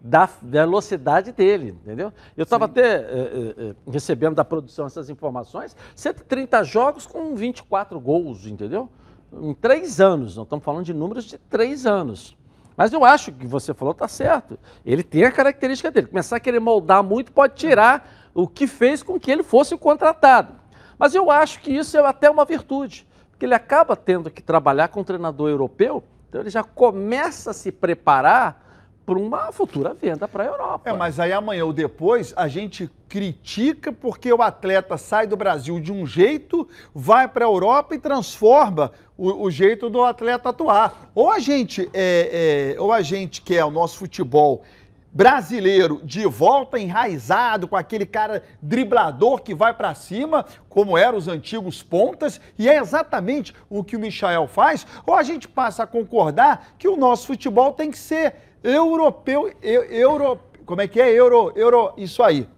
da 0.00 0.28
velocidade 0.40 1.32
dele, 1.32 1.76
entendeu? 1.82 2.12
Eu 2.36 2.44
estava 2.44 2.66
até 2.66 2.96
é, 2.96 3.54
é, 3.58 3.74
recebendo 3.90 4.34
da 4.34 4.44
produção 4.44 4.86
essas 4.86 5.10
informações, 5.10 5.76
130 5.96 6.62
jogos 6.62 7.06
com 7.06 7.34
24 7.34 7.98
gols, 7.98 8.46
entendeu? 8.46 8.88
Em 9.32 9.52
três 9.54 10.00
anos, 10.00 10.36
não 10.36 10.44
estamos 10.44 10.64
falando 10.64 10.84
de 10.84 10.94
números 10.94 11.24
de 11.24 11.36
três 11.36 11.84
anos. 11.84 12.36
Mas 12.76 12.92
eu 12.92 13.04
acho 13.04 13.32
que 13.32 13.44
você 13.44 13.74
falou 13.74 13.90
está 13.90 14.06
certo. 14.06 14.56
Ele 14.86 15.02
tem 15.02 15.24
a 15.24 15.32
característica 15.32 15.90
dele. 15.90 16.06
Começar 16.06 16.36
a 16.36 16.40
querer 16.40 16.60
moldar 16.60 17.02
muito 17.02 17.32
pode 17.32 17.56
tirar 17.56 18.30
o 18.32 18.46
que 18.46 18.68
fez 18.68 19.02
com 19.02 19.18
que 19.18 19.32
ele 19.32 19.42
fosse 19.42 19.76
contratado. 19.76 20.54
Mas 20.96 21.12
eu 21.12 21.28
acho 21.28 21.60
que 21.60 21.72
isso 21.72 21.96
é 21.96 22.06
até 22.06 22.30
uma 22.30 22.44
virtude, 22.44 23.06
porque 23.30 23.44
ele 23.44 23.54
acaba 23.54 23.96
tendo 23.96 24.30
que 24.30 24.40
trabalhar 24.40 24.88
com 24.88 25.00
um 25.00 25.04
treinador 25.04 25.48
europeu, 25.48 26.04
então 26.28 26.40
ele 26.40 26.50
já 26.50 26.62
começa 26.62 27.50
a 27.50 27.54
se 27.54 27.72
preparar 27.72 28.67
para 29.08 29.18
uma 29.18 29.50
futura 29.50 29.94
venda 29.94 30.28
para 30.28 30.44
a 30.44 30.46
Europa. 30.46 30.90
É, 30.90 30.92
mas 30.92 31.18
aí 31.18 31.32
amanhã 31.32 31.64
ou 31.64 31.72
depois 31.72 32.34
a 32.36 32.46
gente 32.46 32.90
critica 33.08 33.90
porque 33.90 34.30
o 34.30 34.42
atleta 34.42 34.98
sai 34.98 35.26
do 35.26 35.34
Brasil 35.34 35.80
de 35.80 35.90
um 35.90 36.06
jeito, 36.06 36.68
vai 36.94 37.26
para 37.26 37.46
a 37.46 37.48
Europa 37.48 37.94
e 37.94 37.98
transforma 37.98 38.92
o, 39.16 39.44
o, 39.44 39.50
jeito 39.50 39.88
do 39.88 40.04
atleta 40.04 40.50
atuar. 40.50 41.10
Ou 41.14 41.30
a 41.30 41.38
gente 41.38 41.88
é, 41.94 42.74
é, 42.76 42.80
ou 42.80 42.92
a 42.92 43.00
gente 43.00 43.40
quer 43.40 43.64
o 43.64 43.70
nosso 43.70 43.96
futebol 43.96 44.62
brasileiro 45.10 46.02
de 46.04 46.26
volta 46.26 46.78
enraizado 46.78 47.66
com 47.66 47.76
aquele 47.76 48.04
cara 48.04 48.42
driblador 48.60 49.40
que 49.40 49.54
vai 49.54 49.72
para 49.72 49.94
cima, 49.94 50.44
como 50.68 50.98
eram 50.98 51.16
os 51.16 51.28
antigos 51.28 51.82
pontas, 51.82 52.38
e 52.58 52.68
é 52.68 52.76
exatamente 52.76 53.54
o 53.70 53.82
que 53.82 53.96
o 53.96 54.00
Michael 54.00 54.46
faz, 54.46 54.86
ou 55.06 55.14
a 55.14 55.22
gente 55.22 55.48
passa 55.48 55.84
a 55.84 55.86
concordar 55.86 56.74
que 56.78 56.86
o 56.86 56.96
nosso 56.96 57.26
futebol 57.26 57.72
tem 57.72 57.90
que 57.90 57.98
ser 57.98 58.47
europeu, 58.62 59.52
euro, 59.62 60.38
como 60.64 60.80
é 60.80 60.88
que 60.88 61.00
é? 61.00 61.10
Euro, 61.12 61.52
euro, 61.56 61.92
isso 61.96 62.22
aí. 62.22 62.48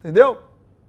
Entendeu? 0.00 0.38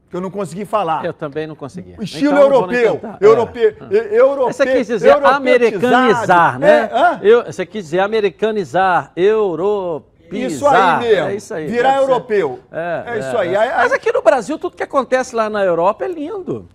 Que 0.10 0.18
eu 0.18 0.22
não 0.22 0.32
consegui 0.32 0.66
falar. 0.66 1.06
Eu 1.06 1.14
também 1.14 1.48
não 1.48 1.56
consegui. 1.56 1.96
Estilo 2.02 2.34
então, 2.34 2.44
europeu, 2.44 3.00
europeu, 3.22 3.76
é. 3.90 4.20
europeu. 4.20 4.54
Você 4.54 4.66
quis 4.66 4.88
dizer 4.88 5.12
americanizar, 5.26 6.60
né? 6.60 6.90
É, 6.92 7.20
eu, 7.22 7.46
você 7.46 7.66
quis 7.66 7.86
dizer 7.86 8.00
americanizar, 8.00 9.12
europeizar. 9.16 10.52
Isso 10.52 10.68
aí 10.68 11.00
mesmo. 11.00 11.30
É 11.30 11.36
isso 11.36 11.54
aí. 11.54 11.68
Virar 11.68 11.98
europeu. 11.98 12.60
É, 12.72 13.04
é 13.06 13.20
isso 13.20 13.38
aí. 13.38 13.54
Mas 13.54 13.94
aqui 13.94 14.12
no 14.12 14.22
Brasil, 14.22 14.58
tudo 14.60 14.76
que 14.76 14.84
acontece 14.84 15.36
lá 15.36 15.50
na 15.50 15.64
Europa 15.64 16.04
é 16.04 16.08
lindo. 16.08 16.68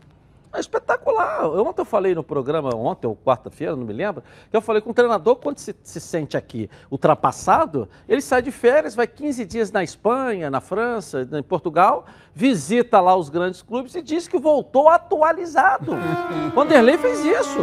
É 0.57 0.61
espetacular. 0.61 1.47
Ontem 1.51 1.83
eu 1.83 1.85
falei 1.85 2.15
no 2.15 2.25
programa, 2.25 2.75
ontem 2.75 3.07
ou 3.07 3.15
quarta-feira, 3.15 3.77
não 3.77 3.85
me 3.85 3.93
lembro, 3.93 4.23
que 4.51 4.57
eu 4.57 4.63
falei 4.63 4.81
com 4.81 4.91
o 4.91 4.95
treinador, 4.95 5.37
quando 5.37 5.59
se, 5.59 5.77
se 5.83 6.01
sente 6.01 6.35
aqui 6.35 6.71
ultrapassado, 6.91 7.87
ele 8.09 8.23
sai 8.23 8.41
de 8.41 8.51
férias, 8.51 8.95
vai 8.95 9.07
15 9.07 9.45
dias 9.45 9.71
na 9.71 9.85
Espanha, 9.85 10.49
na 10.51 10.63
França, 10.63 11.29
em 11.31 11.43
Portugal, 11.43 12.07
visita 12.35 13.01
lá 13.01 13.15
os 13.15 13.29
grandes 13.29 13.61
clubes 13.61 13.95
e 13.95 14.01
diz 14.01 14.27
que 14.27 14.39
voltou 14.39 14.89
atualizado. 14.89 15.93
Vanderlei 16.57 16.97
fez 16.97 17.23
isso. 17.23 17.59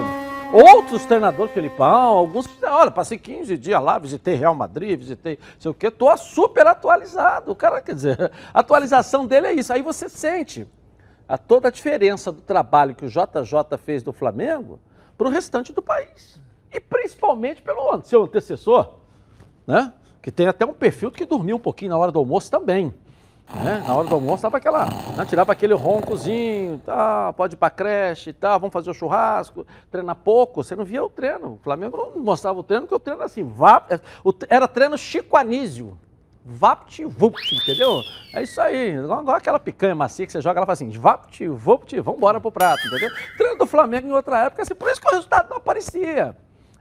Outros 0.53 1.03
treinadores, 1.05 1.51
Felipão, 1.51 2.15
alguns, 2.15 2.47
olha, 2.61 2.91
passei 2.91 3.17
15 3.17 3.57
dias 3.57 3.81
lá, 3.81 3.97
visitei 3.97 4.35
Real 4.35 4.53
Madrid, 4.53 4.99
visitei 4.99 5.39
sei 5.57 5.71
o 5.71 5.73
quê, 5.73 5.87
estou 5.87 6.15
super 6.15 6.67
atualizado. 6.67 7.51
O 7.51 7.55
cara, 7.55 7.81
quer 7.81 7.95
dizer, 7.95 8.31
a 8.53 8.59
atualização 8.59 9.25
dele 9.25 9.47
é 9.47 9.53
isso. 9.53 9.73
Aí 9.73 9.81
você 9.81 10.07
sente 10.07 10.67
a 11.27 11.37
toda 11.37 11.67
a 11.67 11.71
diferença 11.71 12.31
do 12.31 12.41
trabalho 12.41 12.95
que 12.95 13.05
o 13.05 13.09
JJ 13.09 13.77
fez 13.77 14.03
do 14.03 14.13
Flamengo 14.13 14.79
para 15.17 15.27
o 15.27 15.29
restante 15.29 15.71
do 15.71 15.81
país. 15.81 16.39
E 16.71 16.79
principalmente 16.79 17.61
pelo 17.61 18.01
seu 18.03 18.23
antecessor, 18.23 18.95
né? 19.65 19.93
que 20.21 20.31
tem 20.31 20.47
até 20.47 20.65
um 20.65 20.73
perfil 20.73 21.11
que 21.11 21.25
dormiu 21.25 21.57
um 21.57 21.59
pouquinho 21.59 21.91
na 21.91 21.97
hora 21.97 22.11
do 22.11 22.19
almoço 22.19 22.49
também. 22.49 22.93
Né? 23.53 23.83
Na 23.85 23.93
hora 23.93 24.07
do 24.07 24.15
almoço 24.15 24.41
tava 24.41 24.57
aquela, 24.57 24.85
né? 24.85 25.25
tirava 25.27 25.51
aquele 25.51 25.73
roncozinho, 25.73 26.79
tá, 26.79 27.33
pode 27.33 27.55
ir 27.55 27.57
para 27.57 27.69
creche 27.69 28.31
tal, 28.33 28.59
vamos 28.59 28.73
fazer 28.73 28.89
o 28.89 28.93
churrasco, 28.93 29.67
treinar 29.91 30.15
pouco. 30.15 30.63
Você 30.63 30.75
não 30.75 30.85
via 30.85 31.03
o 31.03 31.09
treino. 31.09 31.53
O 31.53 31.59
Flamengo 31.61 31.97
não 31.97 32.23
mostrava 32.23 32.59
o 32.59 32.63
treino, 32.63 32.85
porque 32.85 32.95
o 32.95 32.99
treino 32.99 33.19
era 33.19 33.25
assim, 33.25 33.43
vá, 33.43 33.85
era 34.49 34.67
treino 34.67 34.97
Chico 34.97 35.37
Anísio. 35.37 35.97
Vapt-vupt, 36.45 37.55
entendeu? 37.55 38.01
É 38.33 38.43
isso 38.43 38.59
aí. 38.59 38.95
Igual 38.95 39.29
aquela 39.31 39.59
picanha 39.59 39.95
macia 39.95 40.25
que 40.25 40.31
você 40.31 40.41
joga, 40.41 40.59
ela 40.59 40.65
fala 40.65 40.73
assim, 40.73 40.89
vapt-vupt, 40.89 41.99
vamos 42.01 42.17
embora 42.17 42.41
pro 42.41 42.51
prato, 42.51 42.85
entendeu? 42.87 43.09
Treino 43.37 43.57
do 43.57 43.65
Flamengo 43.65 44.07
em 44.07 44.11
outra 44.11 44.45
época, 44.45 44.61
assim, 44.61 44.75
por 44.75 44.91
isso 44.91 44.99
que 44.99 45.07
o 45.07 45.11
resultado 45.11 45.49
não 45.49 45.57
aparecia. 45.57 46.35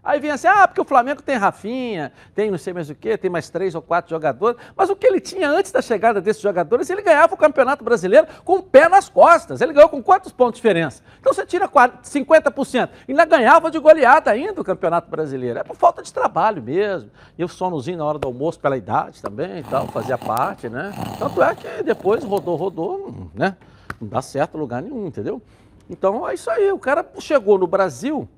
Aí 0.05 0.19
vem 0.19 0.33
assim, 0.33 0.49
ah, 0.49 0.67
porque 0.67 0.81
o 0.81 0.85
Flamengo 0.85 1.23
tem 1.23 1.37
Rafinha, 1.37 2.13
tem 2.35 2.51
não 2.51 2.59
sei 2.59 2.73
mais 2.73 2.91
o 2.91 2.95
quê, 2.95 3.17
tem 3.17 3.31
mais 3.31 3.49
três 3.49 3.73
ou 3.73 3.81
quatro 3.81 4.11
jogadores. 4.11 4.61
Mas 4.77 4.91
o 4.91 4.97
que 4.97 5.07
ele 5.07 5.21
tinha 5.21 5.49
antes 5.49 5.71
da 5.71 5.81
chegada 5.81 6.21
desses 6.21 6.43
jogadores, 6.43 6.91
ele 6.91 7.03
ganhava 7.03 7.35
o 7.35 7.37
Campeonato 7.37 7.85
Brasileiro 7.85 8.27
com 8.45 8.57
o 8.57 8.63
pé 8.63 8.89
nas 8.89 9.09
costas. 9.09 9.61
Ele 9.61 9.73
ganhou 9.73 9.89
com 9.89 10.03
quantos 10.03 10.33
pontos 10.33 10.55
de 10.55 10.63
diferença? 10.63 11.05
Então 11.21 11.33
você 11.33 11.47
tira 11.47 11.69
50%. 11.69 12.89
Ainda 13.09 13.25
ganhava 13.25 13.71
de 13.71 13.79
goleada 13.79 14.33
ainda 14.33 14.61
o 14.61 14.65
Campeonato 14.65 15.09
Brasileiro. 15.09 15.61
É 15.61 15.63
por 15.63 15.77
falta 15.77 16.03
de 16.03 16.13
trabalho 16.13 16.61
mesmo. 16.61 17.09
E 17.39 17.45
o 17.45 17.49
sonozinho 17.49 17.99
na 17.99 18.05
hora 18.05 18.19
do 18.19 18.27
almoço 18.27 18.59
pela 18.59 18.77
idade 18.77 19.23
também 19.23 19.61
e 19.61 19.63
tal, 19.63 19.87
fazia 19.87 20.19
parte, 20.19 20.69
né? 20.69 20.93
Tanto 21.17 21.41
é 21.41 21.55
que 21.55 21.83
depois 21.85 22.25
rodou, 22.25 22.57
rodou, 22.57 23.31
né? 23.33 23.57
Não 24.01 24.09
dá 24.09 24.21
certo 24.21 24.59
lugar 24.59 24.83
nenhum, 24.83 25.07
entendeu? 25.07 25.41
Então 25.89 26.29
é 26.29 26.35
isso 26.35 26.51
aí. 26.51 26.73
O 26.73 26.79
cara 26.79 27.07
chegou 27.21 27.57
no 27.57 27.69
Brasil 27.69 28.29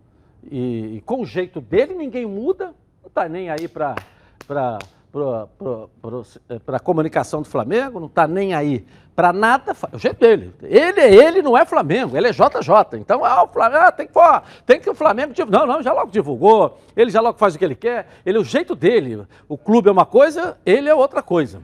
e, 0.51 0.97
e, 0.97 1.01
com 1.03 1.23
o 1.23 1.27
jeito 1.27 1.61
dele 1.61 1.95
ninguém 1.95 2.27
muda, 2.27 2.75
não 3.03 3.09
está 3.09 3.29
nem 3.29 3.51
aí 3.51 3.69
para 3.69 3.97
a 6.67 6.81
comunicação 6.81 7.43
do 7.43 7.49
Flamengo, 7.49 8.01
não 8.01 8.07
está 8.07 8.27
nem 8.27 8.55
aí 8.55 8.85
para 9.15 9.33
nada, 9.33 9.77
o 9.93 9.99
jeito 9.99 10.19
dele. 10.19 10.53
Ele, 10.63 11.01
ele 11.01 11.43
não 11.43 11.57
é 11.57 11.65
Flamengo, 11.65 12.17
ele 12.17 12.29
é 12.29 12.33
JJ. 12.33 12.99
Então, 12.99 13.25
ah, 13.25 13.45
o 13.45 13.49
Flamengo, 13.49 13.85
ah, 13.85 13.93
tem, 13.93 14.07
que, 14.07 14.13
tem 14.67 14.81
que 14.81 14.91
o 14.91 14.95
Flamengo. 14.95 15.33
Não, 15.49 15.67
não, 15.67 15.83
já 15.83 15.93
logo 15.93 16.11
divulgou, 16.11 16.79
ele 16.97 17.11
já 17.11 17.21
logo 17.21 17.39
faz 17.39 17.55
o 17.55 17.59
que 17.59 17.65
ele 17.65 17.77
quer, 17.77 18.09
ele 18.27 18.39
é 18.39 18.41
o 18.41 18.45
jeito 18.45 18.75
dele. 18.75 19.25
O 19.49 19.57
clube 19.57 19.89
é 19.89 19.93
uma 19.93 20.05
coisa, 20.05 20.59
ele 20.67 20.89
é 20.89 20.95
outra 20.95 21.23
coisa. 21.23 21.63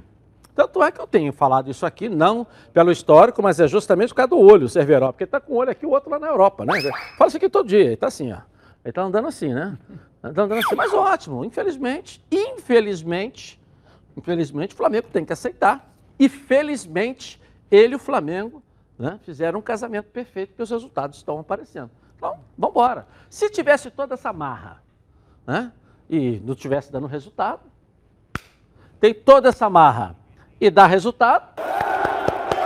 Tanto 0.55 0.83
é 0.83 0.93
que 0.93 1.01
eu 1.01 1.07
tenho 1.07 1.33
falado 1.33 1.71
isso 1.71 1.87
aqui, 1.87 2.09
não 2.09 2.47
pelo 2.73 2.93
histórico, 2.93 3.43
mas 3.43 3.59
é 3.59 3.67
justamente 3.67 4.11
por 4.11 4.17
causa 4.17 4.31
do 4.31 4.39
olho, 4.39 4.67
o 4.67 4.69
Cerveró, 4.69 5.11
porque 5.11 5.25
está 5.25 5.41
com 5.41 5.55
um 5.55 5.57
olho 5.57 5.71
aqui, 5.71 5.87
o 5.87 5.91
outro 5.91 6.11
lá 6.11 6.19
na 6.19 6.27
Europa, 6.27 6.65
né? 6.65 6.83
Fala 7.17 7.29
isso 7.29 7.37
aqui 7.37 7.49
todo 7.49 7.69
dia, 7.69 7.81
ele 7.81 7.95
está 7.95 8.09
assim, 8.09 8.33
ó. 8.33 8.39
Ele 8.85 8.91
está 8.91 9.03
andando 9.03 9.29
assim, 9.29 9.53
né? 9.53 9.79
Está 10.17 10.29
andando 10.29 10.55
assim, 10.55 10.75
mas 10.75 10.93
ótimo. 10.93 11.45
Infelizmente, 11.45 12.25
infelizmente, 12.31 13.61
infelizmente, 14.17 14.75
o 14.75 14.77
Flamengo 14.77 15.09
tem 15.13 15.25
que 15.25 15.33
aceitar. 15.33 15.89
E 16.19 16.29
felizmente, 16.29 17.41
ele 17.71 17.95
e 17.95 17.97
o 17.97 17.99
Flamengo 17.99 18.63
né, 18.99 19.19
fizeram 19.23 19.59
um 19.59 19.63
casamento 19.63 20.07
perfeito, 20.11 20.51
porque 20.51 20.63
os 20.63 20.71
resultados 20.71 21.17
estão 21.17 21.39
aparecendo. 21.39 21.91
Então, 22.17 22.39
vamos 22.57 22.75
embora. 22.75 23.07
Se 23.31 23.49
tivesse 23.49 23.91
toda 23.91 24.15
essa 24.15 24.33
marra 24.33 24.83
né, 25.47 25.73
e 26.09 26.41
não 26.45 26.55
tivesse 26.55 26.93
dando 26.93 27.07
resultado, 27.07 27.63
tem 29.01 29.15
toda 29.15 29.49
essa 29.49 29.71
marra 29.71 30.15
e 30.61 30.71
dá 30.71 30.87
resultado, 30.87 31.59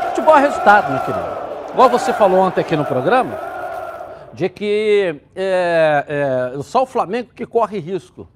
futebol 0.08 0.36
é 0.36 0.40
resultado, 0.40 0.90
meu 0.90 1.00
querido. 1.04 1.72
Igual 1.72 1.88
você 1.88 2.12
falou 2.12 2.40
ontem 2.40 2.60
aqui 2.60 2.76
no 2.76 2.84
programa, 2.84 3.53
de 4.34 4.48
que 4.48 5.20
é, 5.34 6.52
é, 6.56 6.62
só 6.62 6.82
o 6.82 6.86
Flamengo 6.86 7.30
que 7.34 7.46
corre 7.46 7.78
risco. 7.78 8.28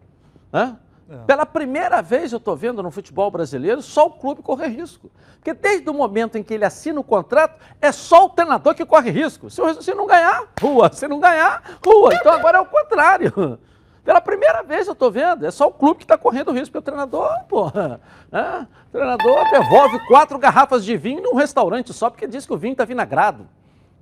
Né? 0.52 0.76
É. 1.10 1.16
Pela 1.26 1.46
primeira 1.46 2.02
vez 2.02 2.32
eu 2.32 2.38
estou 2.38 2.54
vendo 2.54 2.82
no 2.82 2.90
futebol 2.90 3.30
brasileiro 3.30 3.80
só 3.80 4.06
o 4.06 4.10
clube 4.10 4.42
correr 4.42 4.68
risco. 4.68 5.10
Porque 5.36 5.54
desde 5.54 5.88
o 5.88 5.94
momento 5.94 6.36
em 6.36 6.42
que 6.42 6.54
ele 6.54 6.64
assina 6.64 7.00
o 7.00 7.04
contrato, 7.04 7.58
é 7.80 7.90
só 7.90 8.26
o 8.26 8.28
treinador 8.28 8.74
que 8.74 8.84
corre 8.84 9.10
risco. 9.10 9.48
Se, 9.48 9.60
se 9.82 9.94
não 9.94 10.06
ganhar, 10.06 10.44
rua. 10.60 10.90
Se 10.92 11.08
não 11.08 11.18
ganhar, 11.18 11.78
rua. 11.84 12.14
Então 12.14 12.32
agora 12.32 12.58
é 12.58 12.60
o 12.60 12.66
contrário. 12.66 13.58
Pela 14.04 14.20
primeira 14.20 14.62
vez 14.62 14.86
eu 14.86 14.92
estou 14.94 15.10
vendo, 15.10 15.44
é 15.44 15.50
só 15.50 15.66
o 15.66 15.72
clube 15.72 15.98
que 15.98 16.04
está 16.04 16.16
correndo 16.16 16.52
risco, 16.52 16.72
porque 16.72 16.78
o 16.78 16.82
treinador, 16.82 17.44
porra, 17.46 18.00
né? 18.30 18.66
o 18.88 18.92
treinador 18.92 19.50
devolve 19.50 19.98
quatro 20.06 20.38
garrafas 20.38 20.84
de 20.84 20.96
vinho 20.96 21.22
num 21.22 21.34
restaurante 21.34 21.92
só 21.92 22.08
porque 22.08 22.26
diz 22.26 22.46
que 22.46 22.52
o 22.52 22.56
vinho 22.56 22.72
está 22.72 22.86
vinagrado. 22.86 23.46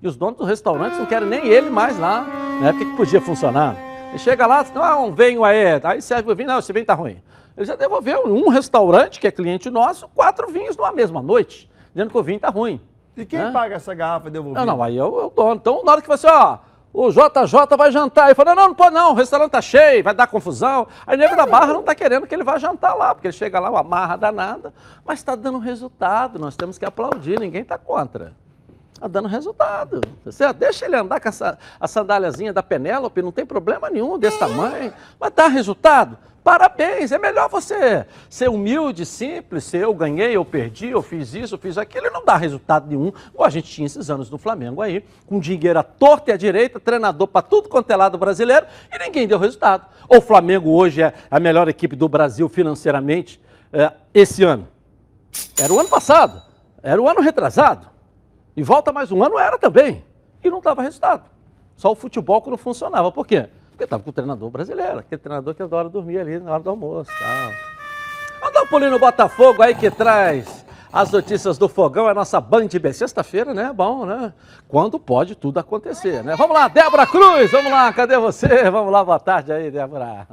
E 0.06 0.08
os 0.08 0.16
donos 0.16 0.38
dos 0.38 0.46
restaurantes 0.46 1.00
não 1.00 1.04
querem 1.04 1.26
nem 1.28 1.48
ele 1.48 1.68
mais 1.68 1.98
lá, 1.98 2.22
né? 2.60 2.70
Porque 2.70 2.84
que 2.84 2.96
podia 2.96 3.20
funcionar. 3.20 3.75
Ele 4.10 4.18
chega 4.18 4.46
lá, 4.46 4.64
não, 4.72 4.80
ah, 4.80 4.96
um 5.00 5.12
vinho 5.12 5.42
aí, 5.42 5.80
aí 5.82 6.00
serve 6.00 6.30
o 6.30 6.36
vinho, 6.36 6.48
não, 6.48 6.60
esse 6.60 6.72
vinho 6.72 6.82
está 6.82 6.94
ruim. 6.94 7.20
Ele 7.56 7.66
já 7.66 7.75
devolveu 7.75 8.22
um 8.25 8.48
restaurante, 8.48 9.18
que 9.18 9.26
é 9.26 9.32
cliente 9.32 9.68
nosso, 9.68 10.06
quatro 10.14 10.46
vinhos 10.46 10.76
numa 10.76 10.92
mesma 10.92 11.20
noite, 11.20 11.68
dizendo 11.92 12.12
que 12.12 12.16
o 12.16 12.22
vinho 12.22 12.36
está 12.36 12.50
ruim. 12.50 12.80
E 13.16 13.26
quem 13.26 13.40
né? 13.40 13.50
paga 13.50 13.75
essa 13.75 13.92
garrafa 13.94 14.30
devolvida? 14.30 14.64
Não, 14.64 14.76
não, 14.76 14.82
aí 14.84 14.96
é 14.96 15.02
o, 15.02 15.26
é 15.26 15.30
dono. 15.34 15.56
Então, 15.56 15.82
na 15.82 15.90
hora 15.90 16.00
que 16.00 16.06
você, 16.06 16.28
ó, 16.28 16.58
o 16.92 17.10
JJ 17.10 17.76
vai 17.76 17.90
jantar. 17.90 18.26
Ele 18.26 18.36
falou, 18.36 18.54
não, 18.54 18.68
não 18.68 18.75
pode 18.76 18.94
não, 18.94 19.10
o 19.10 19.14
restaurante 19.14 19.48
está 19.48 19.60
cheio, 19.60 20.04
vai 20.04 20.14
dar 20.14 20.28
confusão. 20.28 20.86
Aí 21.04 21.16
o 21.16 21.18
nego 21.18 21.34
da 21.34 21.46
Barra 21.46 21.72
não 21.72 21.80
está 21.80 21.96
querendo 21.96 22.28
que 22.28 22.34
ele 22.34 22.44
vá 22.44 22.58
jantar 22.58 22.94
lá, 22.94 23.12
porque 23.12 23.26
ele 23.26 23.32
chega 23.32 23.58
lá, 23.58 23.70
uma 23.70 23.82
marra 23.82 24.14
danada, 24.14 24.72
mas 25.04 25.18
está 25.18 25.34
dando 25.34 25.58
resultado, 25.58 26.38
nós 26.38 26.54
temos 26.54 26.78
que 26.78 26.84
aplaudir, 26.84 27.40
ninguém 27.40 27.62
está 27.62 27.76
contra. 27.76 28.32
Está 28.96 29.08
dando 29.08 29.28
resultado. 29.28 30.00
Você 30.24 30.50
deixa 30.54 30.86
ele 30.86 30.96
andar 30.96 31.20
com 31.20 31.28
essa, 31.28 31.58
a 31.78 31.86
sandáliazinha 31.86 32.50
da 32.50 32.62
Penélope, 32.62 33.20
não 33.20 33.30
tem 33.30 33.44
problema 33.44 33.90
nenhum 33.90 34.18
desse 34.18 34.38
tamanho. 34.38 34.90
Mas 35.20 35.32
dá 35.34 35.48
resultado? 35.48 36.16
Parabéns, 36.42 37.12
é 37.12 37.18
melhor 37.18 37.50
você 37.50 38.06
ser 38.30 38.48
humilde, 38.48 39.04
simples, 39.04 39.64
ser 39.64 39.82
eu 39.82 39.92
ganhei, 39.92 40.34
eu 40.36 40.44
perdi, 40.44 40.88
eu 40.88 41.02
fiz 41.02 41.34
isso, 41.34 41.56
eu 41.56 41.58
fiz 41.58 41.76
aquilo, 41.76 42.06
e 42.06 42.10
não 42.10 42.24
dá 42.24 42.36
resultado 42.36 42.86
nenhum, 42.86 43.12
igual 43.34 43.48
a 43.48 43.50
gente 43.50 43.68
tinha 43.68 43.84
esses 43.84 44.08
anos 44.08 44.30
no 44.30 44.38
Flamengo 44.38 44.80
aí, 44.80 45.04
com 45.26 45.40
dinheiro 45.40 45.76
à 45.76 45.82
torta 45.82 46.30
e 46.30 46.34
à 46.34 46.36
direita, 46.36 46.78
treinador 46.78 47.26
para 47.26 47.42
tudo 47.42 47.68
quanto 47.68 47.90
é 47.90 47.96
lado 47.96 48.16
brasileiro, 48.16 48.64
e 48.94 48.98
ninguém 49.04 49.26
deu 49.26 49.40
resultado. 49.40 49.86
Ou 50.08 50.18
o 50.18 50.22
Flamengo 50.22 50.70
hoje 50.70 51.02
é 51.02 51.12
a 51.28 51.40
melhor 51.40 51.68
equipe 51.68 51.96
do 51.96 52.08
Brasil 52.08 52.48
financeiramente 52.48 53.40
é, 53.72 53.92
esse 54.14 54.44
ano? 54.44 54.68
Era 55.60 55.72
o 55.72 55.80
ano 55.80 55.88
passado, 55.88 56.40
era 56.80 57.02
o 57.02 57.08
ano 57.08 57.20
retrasado. 57.20 57.95
E 58.56 58.62
volta 58.62 58.92
mais 58.92 59.12
um 59.12 59.22
ano 59.22 59.38
era 59.38 59.58
também. 59.58 60.04
E 60.42 60.48
não 60.48 60.60
dava 60.60 60.82
resultado. 60.82 61.25
Só 61.76 61.92
o 61.92 61.94
futebol 61.94 62.40
que 62.40 62.48
não 62.48 62.56
funcionava. 62.56 63.12
Por 63.12 63.26
quê? 63.26 63.48
Porque 63.70 63.84
estava 63.84 64.02
com 64.02 64.08
o 64.08 64.12
treinador 64.12 64.48
brasileiro, 64.48 65.00
aquele 65.00 65.20
treinador 65.20 65.54
que 65.54 65.62
adora 65.62 65.88
dormir 65.88 66.18
ali 66.18 66.38
na 66.38 66.52
hora 66.52 66.62
do 66.62 66.70
almoço. 66.70 67.10
Tal. 67.18 67.52
Vamos 68.40 68.54
dar 68.54 68.62
um 68.62 68.66
pulinho 68.66 68.90
no 68.92 68.98
Botafogo 68.98 69.62
aí 69.62 69.75
que 69.75 69.90
traz 69.90 70.64
as 70.90 71.10
notícias 71.10 71.58
do 71.58 71.68
Fogão, 71.68 72.08
é 72.08 72.12
a 72.12 72.14
nossa 72.14 72.40
Band 72.40 72.68
B. 72.68 72.92
Sexta-feira, 72.92 73.52
né? 73.52 73.70
Bom, 73.75 74.06
né? 74.06 74.32
Quando 74.66 74.98
pode 74.98 75.34
tudo 75.34 75.58
acontecer, 75.58 76.25
né? 76.25 76.34
Vamos 76.36 76.56
lá, 76.56 76.68
Débora 76.68 77.06
Cruz, 77.06 77.50
vamos 77.50 77.70
lá, 77.70 77.92
cadê 77.92 78.16
você? 78.16 78.70
Vamos 78.70 78.90
lá, 78.90 79.04
boa 79.04 79.20
tarde 79.20 79.52
aí, 79.52 79.70
Débora. 79.70 80.26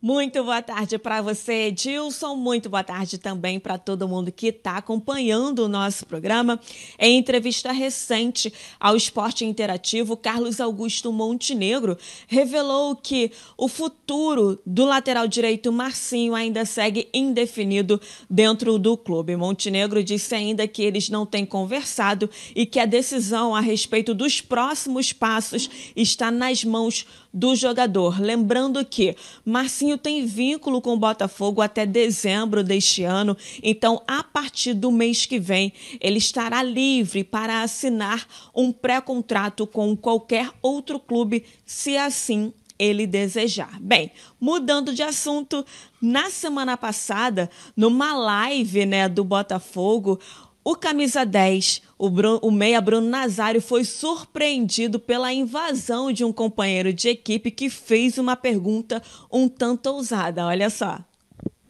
Muito 0.00 0.44
boa 0.44 0.62
tarde 0.62 0.96
para 0.96 1.20
você, 1.20 1.66
Edilson. 1.66 2.36
Muito 2.36 2.70
boa 2.70 2.84
tarde 2.84 3.18
também 3.18 3.58
para 3.58 3.76
todo 3.76 4.06
mundo 4.06 4.30
que 4.30 4.46
está 4.46 4.76
acompanhando 4.76 5.64
o 5.64 5.68
nosso 5.68 6.06
programa. 6.06 6.60
Em 7.00 7.18
entrevista 7.18 7.72
recente 7.72 8.52
ao 8.78 8.94
Esporte 8.94 9.44
Interativo, 9.44 10.16
Carlos 10.16 10.60
Augusto 10.60 11.12
Montenegro 11.12 11.98
revelou 12.28 12.94
que 12.94 13.32
o 13.56 13.66
futuro 13.66 14.60
do 14.64 14.84
lateral 14.84 15.26
direito 15.26 15.72
Marcinho 15.72 16.32
ainda 16.32 16.64
segue 16.64 17.08
indefinido 17.12 18.00
dentro 18.30 18.78
do 18.78 18.96
clube. 18.96 19.34
Montenegro 19.34 20.04
disse 20.04 20.32
ainda 20.32 20.68
que 20.68 20.84
eles 20.84 21.08
não 21.08 21.26
têm 21.26 21.44
conversado 21.44 22.30
e 22.54 22.64
que 22.64 22.78
a 22.78 22.86
decisão 22.86 23.52
a 23.52 23.58
respeito 23.58 24.14
dos 24.14 24.40
próximos 24.40 25.12
passos 25.12 25.68
está 25.96 26.30
nas 26.30 26.62
mãos 26.62 27.04
do 27.32 27.54
jogador. 27.54 28.20
Lembrando 28.20 28.84
que 28.84 29.16
Marcinho 29.44 29.87
tem 29.96 30.26
vínculo 30.26 30.82
com 30.82 30.94
o 30.94 30.98
Botafogo 30.98 31.62
até 31.62 31.86
dezembro 31.86 32.62
deste 32.62 33.04
ano, 33.04 33.36
então 33.62 34.02
a 34.06 34.22
partir 34.22 34.74
do 34.74 34.90
mês 34.90 35.24
que 35.24 35.38
vem 35.38 35.72
ele 36.00 36.18
estará 36.18 36.62
livre 36.62 37.24
para 37.24 37.62
assinar 37.62 38.26
um 38.54 38.72
pré-contrato 38.72 39.66
com 39.66 39.96
qualquer 39.96 40.50
outro 40.60 40.98
clube, 40.98 41.44
se 41.64 41.96
assim 41.96 42.52
ele 42.78 43.06
desejar. 43.06 43.78
Bem, 43.80 44.12
mudando 44.40 44.94
de 44.94 45.02
assunto, 45.02 45.66
na 46.00 46.30
semana 46.30 46.76
passada, 46.76 47.50
numa 47.76 48.12
live 48.14 48.86
né, 48.86 49.08
do 49.08 49.24
Botafogo, 49.24 50.20
o 50.68 50.76
camisa 50.76 51.24
10, 51.24 51.80
o, 51.96 52.10
Bruno, 52.10 52.40
o 52.42 52.50
meia 52.50 52.78
Bruno 52.78 53.08
Nazário, 53.08 53.58
foi 53.62 53.84
surpreendido 53.84 55.00
pela 55.00 55.32
invasão 55.32 56.12
de 56.12 56.26
um 56.26 56.30
companheiro 56.30 56.92
de 56.92 57.08
equipe 57.08 57.50
que 57.50 57.70
fez 57.70 58.18
uma 58.18 58.36
pergunta 58.36 59.02
um 59.32 59.48
tanto 59.48 59.88
ousada. 59.88 60.44
Olha 60.44 60.68
só. 60.68 60.98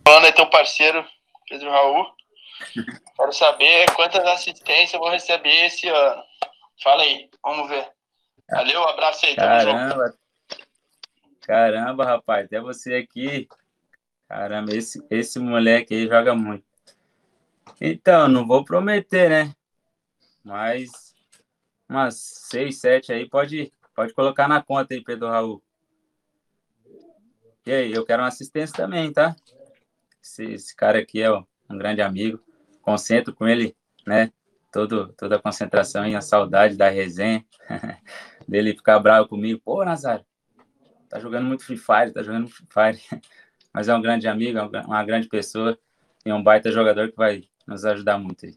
Falando 0.04 0.24
aí 0.24 0.32
teu 0.32 0.50
parceiro, 0.50 1.06
Pedro 1.48 1.70
Raul. 1.70 2.06
Quero 3.16 3.32
saber 3.32 3.86
quantas 3.94 4.26
assistências 4.26 4.94
eu 4.94 4.98
vou 4.98 5.10
receber 5.10 5.66
esse 5.66 5.86
ano. 5.86 6.22
Fala 6.82 7.04
aí, 7.04 7.30
vamos 7.40 7.68
ver. 7.68 7.88
Valeu, 8.50 8.80
um 8.80 8.88
abraço 8.88 9.26
aí, 9.26 9.36
tamo 9.36 9.46
Caramba, 9.46 10.06
junto. 10.06 10.18
caramba, 11.42 12.04
rapaz, 12.04 12.46
até 12.46 12.60
você 12.60 12.96
aqui. 12.96 13.46
Caramba, 14.28 14.74
esse, 14.74 15.00
esse 15.08 15.38
moleque 15.38 15.94
aí 15.94 16.08
joga 16.08 16.34
muito. 16.34 16.67
Então, 17.80 18.28
não 18.28 18.46
vou 18.46 18.64
prometer, 18.64 19.28
né? 19.30 19.54
Mas 20.44 21.14
umas 21.88 22.16
seis, 22.16 22.81
sete 22.81 23.12
aí 23.12 23.28
pode, 23.28 23.72
pode 23.94 24.12
colocar 24.12 24.48
na 24.48 24.62
conta 24.62 24.94
aí, 24.94 25.02
Pedro 25.02 25.28
Raul. 25.28 25.62
E 27.66 27.72
aí, 27.72 27.92
eu 27.92 28.04
quero 28.04 28.22
uma 28.22 28.28
assistência 28.28 28.74
também, 28.74 29.12
tá? 29.12 29.37
Esse, 30.22 30.44
esse 30.44 30.76
cara 30.76 30.98
aqui 30.98 31.22
é 31.22 31.31
um 31.31 31.78
grande 31.78 32.00
amigo. 32.00 32.40
Concentro 32.83 33.35
com 33.35 33.46
ele, 33.46 33.76
né? 34.07 34.33
Todo, 34.72 35.12
toda 35.14 35.37
a 35.37 35.42
concentração 35.42 36.07
e 36.07 36.14
a 36.14 36.20
saudade 36.20 36.76
da 36.76 36.88
resenha. 36.88 37.44
Dele 38.48 38.74
ficar 38.74 38.98
bravo 38.98 39.28
comigo. 39.28 39.61
Pô, 39.62 39.85
Nazário, 39.85 40.24
tá 41.09 41.18
jogando 41.18 41.46
muito 41.46 41.64
Free 41.64 41.76
Fire, 41.76 42.12
tá 42.12 42.22
jogando 42.22 42.48
Free 42.48 42.66
Fire. 42.70 43.22
Mas 43.72 43.88
é 43.88 43.94
um 43.94 44.00
grande 44.00 44.26
amigo, 44.26 44.59
é 44.59 44.62
uma 44.62 45.04
grande 45.04 45.28
pessoa 45.28 45.78
e 46.24 46.33
um 46.33 46.42
baita 46.42 46.72
jogador 46.72 47.11
que 47.11 47.16
vai 47.16 47.44
nos 47.68 47.85
ajudar 47.85 48.18
muito 48.18 48.46
aí. 48.46 48.57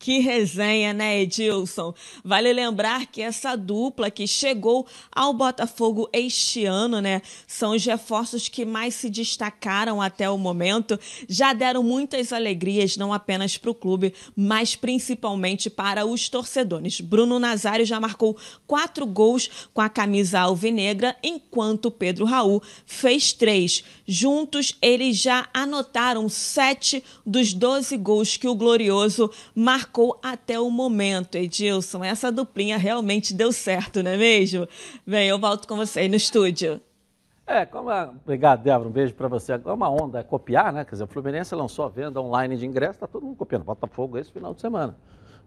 Que 0.00 0.20
resenha, 0.20 0.92
né, 0.92 1.22
Edilson? 1.22 1.92
Vale 2.24 2.52
lembrar 2.52 3.06
que 3.06 3.20
essa 3.20 3.56
dupla 3.56 4.12
que 4.12 4.28
chegou 4.28 4.86
ao 5.10 5.34
Botafogo 5.34 6.08
este 6.12 6.64
ano, 6.64 7.00
né, 7.00 7.20
são 7.48 7.72
os 7.74 7.84
reforços 7.84 8.48
que 8.48 8.64
mais 8.64 8.94
se 8.94 9.10
destacaram 9.10 10.00
até 10.00 10.30
o 10.30 10.38
momento. 10.38 10.98
Já 11.28 11.52
deram 11.52 11.82
muitas 11.82 12.32
alegrias, 12.32 12.96
não 12.96 13.12
apenas 13.12 13.58
para 13.58 13.72
o 13.72 13.74
clube, 13.74 14.14
mas 14.36 14.76
principalmente 14.76 15.68
para 15.68 16.06
os 16.06 16.28
torcedores. 16.28 17.00
Bruno 17.00 17.40
Nazário 17.40 17.84
já 17.84 17.98
marcou 17.98 18.36
quatro 18.68 19.04
gols 19.04 19.68
com 19.74 19.80
a 19.80 19.88
camisa 19.88 20.38
alvinegra, 20.38 21.16
enquanto 21.24 21.90
Pedro 21.90 22.24
Raul 22.24 22.62
fez 22.86 23.32
três. 23.32 23.82
Juntos, 24.06 24.76
eles 24.80 25.16
já 25.16 25.48
anotaram 25.52 26.28
sete 26.28 27.02
dos 27.26 27.52
12 27.52 27.96
gols 27.96 28.36
que 28.36 28.46
o 28.46 28.54
Glorioso 28.54 29.28
marcou 29.52 29.87
até 30.22 30.58
o 30.58 30.70
momento, 30.70 31.36
Edilson. 31.36 32.04
Essa 32.04 32.30
duplinha 32.30 32.76
realmente 32.76 33.34
deu 33.34 33.52
certo, 33.52 34.02
não 34.02 34.10
é 34.10 34.16
mesmo? 34.16 34.68
Bem, 35.06 35.28
eu 35.28 35.38
volto 35.38 35.66
com 35.66 35.76
você 35.76 36.00
aí 36.00 36.08
no 36.08 36.16
estúdio. 36.16 36.80
É, 37.46 37.64
como 37.64 37.88
a... 37.88 38.10
Obrigado, 38.24 38.62
Débora, 38.62 38.88
um 38.88 38.92
beijo 38.92 39.14
para 39.14 39.26
você. 39.26 39.54
Agora 39.54 39.74
uma 39.74 39.88
onda 39.88 40.20
é 40.20 40.22
copiar, 40.22 40.70
né? 40.70 40.84
Quer 40.84 40.92
dizer, 40.92 41.04
o 41.04 41.06
Fluminense 41.06 41.54
lançou 41.54 41.86
a 41.86 41.88
venda 41.88 42.20
online 42.20 42.58
de 42.58 42.66
ingresso, 42.66 42.92
está 42.92 43.06
todo 43.06 43.24
mundo 43.24 43.36
copiando. 43.36 43.64
Botafogo 43.64 44.18
esse 44.18 44.30
final 44.30 44.52
de 44.52 44.60
semana. 44.60 44.94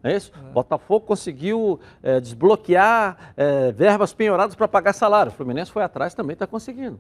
Não 0.01 0.10
é 0.10 0.15
isso? 0.15 0.32
É. 0.36 0.51
Botafogo 0.51 1.06
conseguiu 1.06 1.80
é, 2.01 2.19
desbloquear 2.19 3.34
é, 3.38 3.71
verbas 3.71 4.13
penhoradas 4.13 4.56
para 4.56 4.67
pagar 4.67 4.93
salário. 4.93 5.32
O 5.32 5.36
Fluminense 5.36 5.71
foi 5.71 5.84
atrás 5.84 6.15
também 6.15 6.34
está 6.34 6.47
conseguindo. 6.47 6.99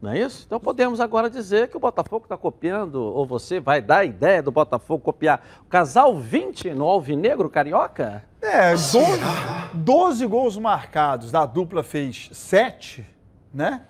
É. 0.00 0.04
Não 0.04 0.12
é 0.12 0.20
isso? 0.20 0.44
Então 0.46 0.60
podemos 0.60 1.00
agora 1.00 1.28
dizer 1.28 1.68
que 1.68 1.76
o 1.76 1.80
Botafogo 1.80 2.24
está 2.24 2.36
copiando, 2.36 2.96
ou 2.96 3.26
você 3.26 3.60
vai 3.60 3.80
dar 3.82 3.98
a 3.98 4.04
ideia 4.04 4.42
do 4.42 4.50
Botafogo 4.50 5.02
copiar 5.02 5.42
o 5.62 5.68
casal 5.68 6.16
20 6.16 6.70
no 6.74 6.84
Alvinegro 6.84 7.48
Carioca? 7.50 8.24
É, 8.40 8.70
12, 8.70 8.98
12 9.74 10.26
gols 10.26 10.56
marcados, 10.56 11.32
da 11.32 11.44
dupla 11.44 11.82
fez 11.82 12.30
7, 12.32 13.04
né? 13.52 13.82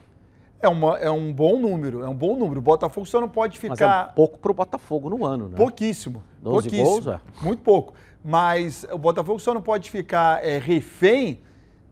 É, 0.61 0.69
uma, 0.69 0.99
é 0.99 1.11
um 1.11 1.33
bom 1.33 1.59
número, 1.59 2.03
é 2.03 2.09
um 2.09 2.15
bom 2.15 2.37
número. 2.37 2.59
O 2.59 2.63
Botafogo 2.63 3.07
só 3.07 3.21
não 3.21 3.29
pode 3.29 3.59
ficar. 3.59 3.69
Mas 3.71 4.11
é 4.11 4.13
pouco 4.15 4.39
para 4.39 4.51
o 4.51 4.55
Botafogo 4.55 5.09
no 5.09 5.25
ano, 5.25 5.49
né? 5.49 5.57
Pouquíssimo. 5.57 6.25
12 6.43 6.69
pouquíssimo, 6.69 6.85
gols, 6.85 7.07
é. 7.07 7.21
Muito 7.41 7.63
pouco 7.63 7.95
mas 8.25 8.87
o 8.91 8.99
Botafogo 8.99 9.39
só 9.39 9.55
não 9.55 9.63
pode 9.63 9.91
ficar 9.91 10.45
é, 10.45 10.59
refém 10.59 11.41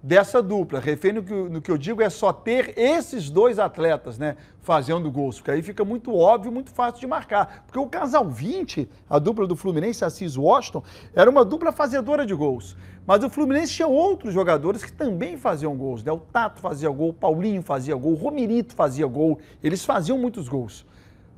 dessa 0.06 0.40
dupla. 0.40 0.78
Refém 0.78 1.14
no 1.14 1.22
que, 1.24 1.34
no 1.34 1.60
que 1.60 1.70
eu 1.70 1.76
digo 1.76 2.00
é 2.00 2.08
só 2.08 2.32
ter 2.32 2.72
esses 2.78 3.28
dois 3.28 3.58
atletas, 3.58 4.16
né, 4.16 4.36
fazendo 4.62 5.10
gols, 5.10 5.36
porque 5.36 5.50
aí 5.50 5.62
fica 5.62 5.84
muito 5.84 6.14
óbvio, 6.14 6.52
muito 6.52 6.70
fácil 6.70 7.00
de 7.00 7.06
marcar. 7.08 7.64
Porque 7.66 7.78
o 7.78 7.88
casal 7.88 8.24
20, 8.24 8.88
a 9.10 9.18
dupla 9.18 9.48
do 9.48 9.56
Fluminense, 9.56 10.04
Assis 10.04 10.36
Washington, 10.36 10.84
era 11.12 11.28
uma 11.28 11.44
dupla 11.44 11.72
fazedora 11.72 12.24
de 12.24 12.34
gols. 12.34 12.76
Mas 13.04 13.24
o 13.24 13.30
Fluminense 13.30 13.72
tinha 13.72 13.88
outros 13.88 14.32
jogadores 14.32 14.84
que 14.84 14.92
também 14.92 15.36
faziam 15.36 15.76
gols, 15.76 16.04
né? 16.04 16.12
O 16.12 16.18
Tato 16.18 16.60
fazia 16.60 16.88
gol, 16.90 17.08
o 17.08 17.14
Paulinho 17.14 17.62
fazia 17.62 17.94
gol, 17.96 18.12
o 18.12 18.16
Romerito 18.16 18.74
fazia 18.74 19.06
gol, 19.06 19.40
eles 19.62 19.84
faziam 19.84 20.16
muitos 20.16 20.48
gols. 20.48 20.86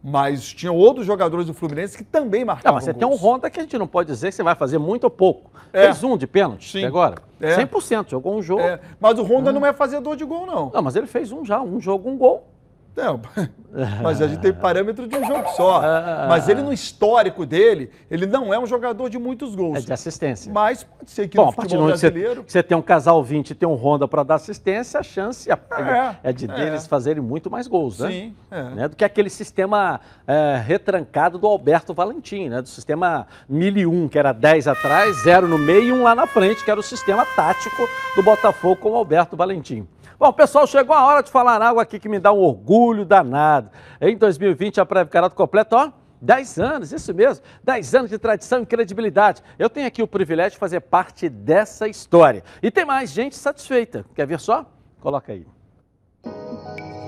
Mas 0.03 0.53
tinha 0.53 0.73
outros 0.73 1.05
jogadores 1.05 1.47
do 1.47 1.55
Fluminense 1.55 1.97
que 1.97 2.05
também 2.05 2.45
marcavam. 2.45 2.71
Não, 2.71 2.75
mas 2.77 2.85
você 2.85 2.93
gols. 2.93 3.01
tem 3.01 3.09
um 3.09 3.21
Honda 3.21 3.51
que 3.51 3.59
a 3.59 3.63
gente 3.63 3.77
não 3.77 3.87
pode 3.87 4.09
dizer 4.09 4.29
que 4.29 4.35
você 4.37 4.43
vai 4.43 4.55
fazer 4.55 4.79
muito 4.79 5.05
ou 5.05 5.11
pouco. 5.11 5.51
É. 5.73 5.85
Fez 5.85 6.03
um 6.05 6.17
de 6.17 6.27
pênalti 6.27 6.71
Sim. 6.71 6.85
agora. 6.85 7.17
É. 7.41 7.57
100%, 7.57 8.11
jogou 8.11 8.37
um 8.37 8.43
jogo. 8.43 8.63
É. 8.63 8.81
Mas 9.01 9.19
o 9.19 9.23
Honda 9.23 9.51
hum. 9.51 9.55
não 9.55 9.67
é 9.67 9.73
fazedor 9.73 10.17
de 10.17 10.25
gol, 10.25 10.47
não. 10.47 10.71
Não, 10.73 10.83
mas 10.83 10.97
ele 10.97 11.07
fez 11.07 11.33
um 11.33 11.45
já, 11.45 11.61
um 11.61 11.81
jogo, 11.81 12.09
um 12.09 12.17
gol. 12.17 12.47
Não, 12.99 13.21
mas 14.03 14.21
a 14.21 14.27
gente 14.27 14.41
tem 14.41 14.53
parâmetro 14.53 15.07
de 15.07 15.17
um 15.17 15.25
jogo 15.25 15.49
só. 15.51 15.81
Mas 16.29 16.49
ele, 16.49 16.63
no 16.63 16.73
histórico 16.73 17.47
dele, 17.47 17.93
ele 18.11 18.27
não 18.27 18.53
é 18.53 18.59
um 18.59 18.67
jogador 18.67 19.09
de 19.09 19.17
muitos 19.21 19.55
gols. 19.55 19.79
É 19.79 19.81
de 19.81 19.93
assistência. 19.93 20.53
Mas 20.53 20.83
pode 20.83 21.09
ser 21.09 21.29
que 21.29 21.37
Bom, 21.37 21.47
no 21.47 21.53
futebol 21.53 21.87
brasileiro... 21.87 22.43
Você, 22.43 22.59
você 22.59 22.63
tem 22.65 22.77
um 22.77 22.83
casal 22.83 23.23
20 23.23 23.51
e 23.51 23.55
tem 23.55 23.69
um 23.69 23.75
Honda 23.75 24.09
para 24.09 24.25
dar 24.25 24.35
assistência, 24.35 24.99
a 24.99 25.03
chance 25.05 25.49
é, 25.49 25.59
é 26.25 26.33
de 26.33 26.49
deles 26.49 26.85
é. 26.85 26.89
fazerem 26.89 27.23
muito 27.23 27.49
mais 27.49 27.69
gols, 27.69 28.01
né? 28.01 28.11
Sim. 28.11 28.37
É. 28.51 28.63
Né? 28.63 28.89
Do 28.89 28.97
que 28.97 29.05
aquele 29.05 29.31
sistema 29.31 30.01
é, 30.27 30.61
retrancado 30.65 31.39
do 31.39 31.47
Alberto 31.47 31.95
Valentim, 31.95 32.49
né? 32.49 32.61
Do 32.61 32.69
sistema 32.69 33.29
1001, 33.49 34.09
que 34.09 34.19
era 34.19 34.33
10 34.33 34.67
atrás, 34.67 35.23
0 35.23 35.47
no 35.47 35.57
meio 35.57 35.83
e 35.85 35.93
um 35.93 36.03
lá 36.03 36.17
na 36.17 36.27
frente, 36.27 36.65
que 36.65 36.71
era 36.71 36.81
o 36.81 36.83
sistema 36.83 37.25
tático 37.37 37.89
do 38.17 38.23
Botafogo 38.25 38.75
com 38.75 38.91
o 38.91 38.97
Alberto 38.97 39.37
Valentim. 39.37 39.87
Bom, 40.19 40.33
pessoal, 40.33 40.67
chegou 40.67 40.97
a 40.97 41.07
hora 41.07 41.23
de 41.23 41.31
falar 41.31 41.63
algo 41.63 41.79
aqui 41.79 42.01
que 42.01 42.09
me 42.09 42.19
dá 42.19 42.33
um 42.33 42.41
orgulho 42.41 43.05
danado. 43.05 43.71
Em 44.01 44.17
2020, 44.17 44.81
a 44.81 44.85
Prévio 44.85 45.13
Carato 45.13 45.37
completa, 45.37 45.77
ó, 45.77 45.93
10 46.21 46.59
anos, 46.59 46.93
isso 46.93 47.15
mesmo, 47.15 47.45
10 47.63 47.95
anos 47.95 48.11
de 48.11 48.19
tradição 48.19 48.63
e 48.63 48.67
credibilidade. 48.67 49.41
Eu 49.57 49.71
tenho 49.71 49.87
aqui 49.87 50.03
o 50.03 50.09
privilégio 50.09 50.53
de 50.53 50.59
fazer 50.59 50.81
parte 50.81 51.29
dessa 51.29 51.87
história. 51.87 52.43
E 52.61 52.69
tem 52.69 52.85
mais 52.85 53.13
gente 53.13 53.37
satisfeita. 53.37 54.05
Quer 54.13 54.27
ver 54.27 54.41
só? 54.41 54.67
Coloca 55.01 55.33
aí. 55.33 55.47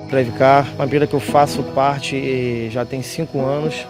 Previcar, 0.09 0.73
uma 0.77 0.85
empresa 0.85 1.09
que 1.09 1.15
eu 1.15 1.21
faço 1.21 1.65
parte 1.75 2.71
já 2.71 2.85
tem 2.85 3.03
5 3.03 3.41
anos. 3.41 3.89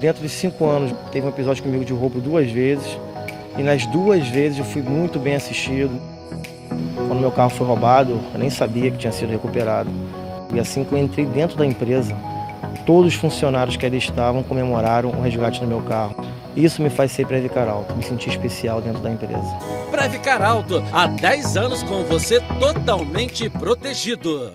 Dentro 0.00 0.20
de 0.20 0.28
cinco 0.28 0.66
anos, 0.66 0.92
teve 1.12 1.26
um 1.26 1.30
episódio 1.30 1.62
comigo 1.62 1.84
de 1.84 1.92
roubo 1.92 2.20
duas 2.20 2.50
vezes. 2.50 2.98
E 3.56 3.62
nas 3.62 3.86
duas 3.86 4.26
vezes 4.28 4.58
eu 4.58 4.64
fui 4.64 4.82
muito 4.82 5.18
bem 5.20 5.36
assistido. 5.36 6.15
Quando 7.06 7.20
meu 7.20 7.30
carro 7.30 7.50
foi 7.50 7.66
roubado, 7.66 8.20
eu 8.32 8.38
nem 8.38 8.50
sabia 8.50 8.90
que 8.90 8.98
tinha 8.98 9.12
sido 9.12 9.30
recuperado. 9.30 9.90
E 10.52 10.60
assim 10.60 10.84
que 10.84 10.92
eu 10.92 10.98
entrei 10.98 11.26
dentro 11.26 11.56
da 11.56 11.66
empresa, 11.66 12.16
todos 12.84 13.14
os 13.14 13.20
funcionários 13.20 13.76
que 13.76 13.84
ali 13.84 13.98
estavam 13.98 14.42
comemoraram 14.42 15.10
o 15.10 15.20
resgate 15.20 15.60
do 15.60 15.66
meu 15.66 15.80
carro. 15.82 16.16
Isso 16.56 16.80
me 16.80 16.88
faz 16.88 17.12
ser 17.12 17.26
Previcar 17.26 17.68
Alto, 17.68 17.94
me 17.94 18.02
sentir 18.02 18.30
especial 18.30 18.80
dentro 18.80 19.00
da 19.02 19.10
empresa. 19.10 19.58
Previcar 19.90 20.42
Alto, 20.42 20.82
há 20.92 21.06
10 21.06 21.56
anos 21.56 21.82
com 21.82 22.02
você 22.04 22.40
totalmente 22.58 23.50
protegido. 23.50 24.52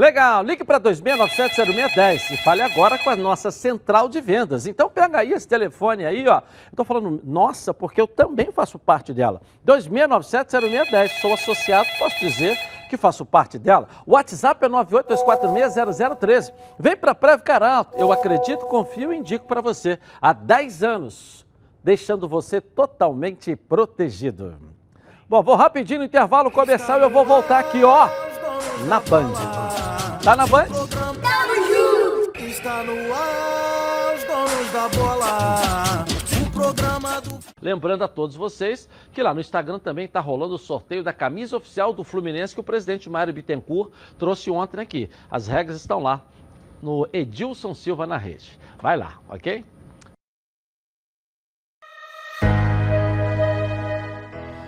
Legal, 0.00 0.42
ligue 0.42 0.64
para 0.64 0.80
26970610 0.80 2.30
e 2.30 2.36
fale 2.38 2.62
agora 2.62 2.96
com 2.96 3.10
a 3.10 3.16
nossa 3.16 3.50
central 3.50 4.08
de 4.08 4.18
vendas. 4.18 4.66
Então 4.66 4.88
pega 4.88 5.18
aí 5.18 5.30
esse 5.30 5.46
telefone 5.46 6.06
aí, 6.06 6.26
ó. 6.26 6.40
Eu 6.74 6.84
falando, 6.86 7.20
nossa, 7.22 7.74
porque 7.74 8.00
eu 8.00 8.06
também 8.06 8.50
faço 8.50 8.78
parte 8.78 9.12
dela. 9.12 9.42
26970610, 9.66 11.20
sou 11.20 11.34
associado, 11.34 11.86
posso 11.98 12.18
dizer 12.18 12.58
que 12.88 12.96
faço 12.96 13.26
parte 13.26 13.58
dela. 13.58 13.88
O 14.06 14.12
WhatsApp 14.12 14.64
é 14.64 14.70
982460013. 14.70 16.50
Vem 16.78 16.96
para 16.96 17.14
Previcar 17.14 17.62
Alto, 17.62 17.94
eu 17.98 18.10
acredito, 18.10 18.64
confio 18.64 19.12
e 19.12 19.18
indico 19.18 19.46
para 19.46 19.60
você. 19.60 19.98
Há 20.18 20.32
10 20.32 20.82
anos, 20.82 21.46
deixando 21.84 22.26
você 22.26 22.58
totalmente 22.58 23.54
protegido. 23.54 24.56
Bom, 25.28 25.42
vou 25.42 25.56
rapidinho 25.56 25.98
no 25.98 26.06
intervalo 26.06 26.50
comercial 26.50 26.98
e 26.98 27.02
eu 27.02 27.10
vou 27.10 27.22
voltar 27.22 27.58
aqui, 27.58 27.84
ó, 27.84 28.08
na 28.88 28.98
Band. 28.98 29.89
Tá 30.22 30.36
na 30.36 30.46
Band? 30.46 30.66
Está 32.38 32.84
no 32.84 32.92
ar, 33.14 34.14
os 34.14 34.24
donos 34.24 34.72
da 34.72 34.88
bola. 34.90 36.04
O 36.46 36.50
programa 36.52 37.20
do. 37.22 37.38
Lembrando 37.62 38.04
a 38.04 38.08
todos 38.08 38.36
vocês 38.36 38.86
que 39.12 39.22
lá 39.22 39.32
no 39.32 39.40
Instagram 39.40 39.78
também 39.78 40.04
está 40.04 40.20
rolando 40.20 40.54
o 40.54 40.58
sorteio 40.58 41.02
da 41.02 41.12
camisa 41.12 41.56
oficial 41.56 41.94
do 41.94 42.04
Fluminense 42.04 42.54
que 42.54 42.60
o 42.60 42.64
presidente 42.64 43.08
Mário 43.08 43.32
Bittencourt 43.32 43.90
trouxe 44.18 44.50
ontem 44.50 44.78
aqui. 44.78 45.08
As 45.30 45.46
regras 45.46 45.76
estão 45.78 46.02
lá 46.02 46.22
no 46.82 47.08
Edilson 47.14 47.72
Silva 47.72 48.06
na 48.06 48.18
rede. 48.18 48.58
Vai 48.80 48.98
lá, 48.98 49.20
ok? 49.26 49.64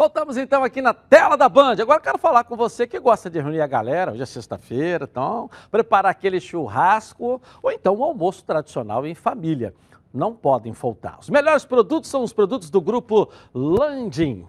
Voltamos 0.00 0.38
então 0.38 0.64
aqui 0.64 0.80
na 0.80 0.94
tela 0.94 1.36
da 1.36 1.46
Band. 1.46 1.76
Agora 1.78 2.00
quero 2.00 2.16
falar 2.16 2.44
com 2.44 2.56
você 2.56 2.86
que 2.86 2.98
gosta 2.98 3.28
de 3.28 3.38
reunir 3.38 3.60
a 3.60 3.66
galera, 3.66 4.12
hoje 4.12 4.22
é 4.22 4.24
sexta-feira, 4.24 5.06
então 5.10 5.50
preparar 5.70 6.10
aquele 6.10 6.40
churrasco 6.40 7.38
ou 7.62 7.70
então 7.70 7.98
um 7.98 8.02
almoço 8.02 8.42
tradicional 8.42 9.06
em 9.06 9.14
família. 9.14 9.74
Não 10.10 10.34
podem 10.34 10.72
faltar. 10.72 11.18
Os 11.20 11.28
melhores 11.28 11.66
produtos 11.66 12.08
são 12.08 12.24
os 12.24 12.32
produtos 12.32 12.70
do 12.70 12.80
grupo 12.80 13.28
Landim. 13.52 14.46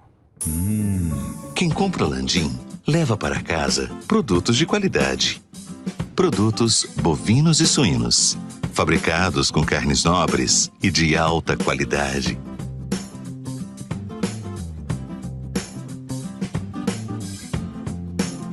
Hum, 0.47 1.09
quem 1.53 1.69
compra 1.69 2.05
Landim 2.05 2.57
leva 2.87 3.17
para 3.17 3.43
casa 3.43 3.91
produtos 4.07 4.55
de 4.55 4.65
qualidade. 4.65 5.43
Produtos 6.15 6.85
bovinos 7.01 7.59
e 7.59 7.67
suínos, 7.67 8.37
fabricados 8.71 9.51
com 9.51 9.65
carnes 9.65 10.05
nobres 10.05 10.71
e 10.81 10.89
de 10.89 11.17
alta 11.17 11.57
qualidade. 11.57 12.39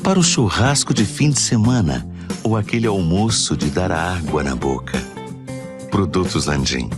Para 0.08 0.20
o 0.20 0.22
churrasco 0.22 0.94
de 0.94 1.04
fim 1.04 1.28
de 1.28 1.38
semana 1.38 2.02
ou 2.42 2.56
aquele 2.56 2.86
almoço 2.86 3.54
de 3.54 3.68
dar 3.68 3.92
água 3.92 4.42
na 4.42 4.56
boca. 4.56 4.96
Produtos 5.90 6.46
Landim, 6.46 6.88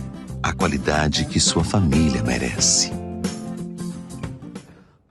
a 0.41 0.53
qualidade 0.53 1.25
que 1.25 1.37
sua 1.37 1.61
família 1.61 2.23
merece. 2.23 2.89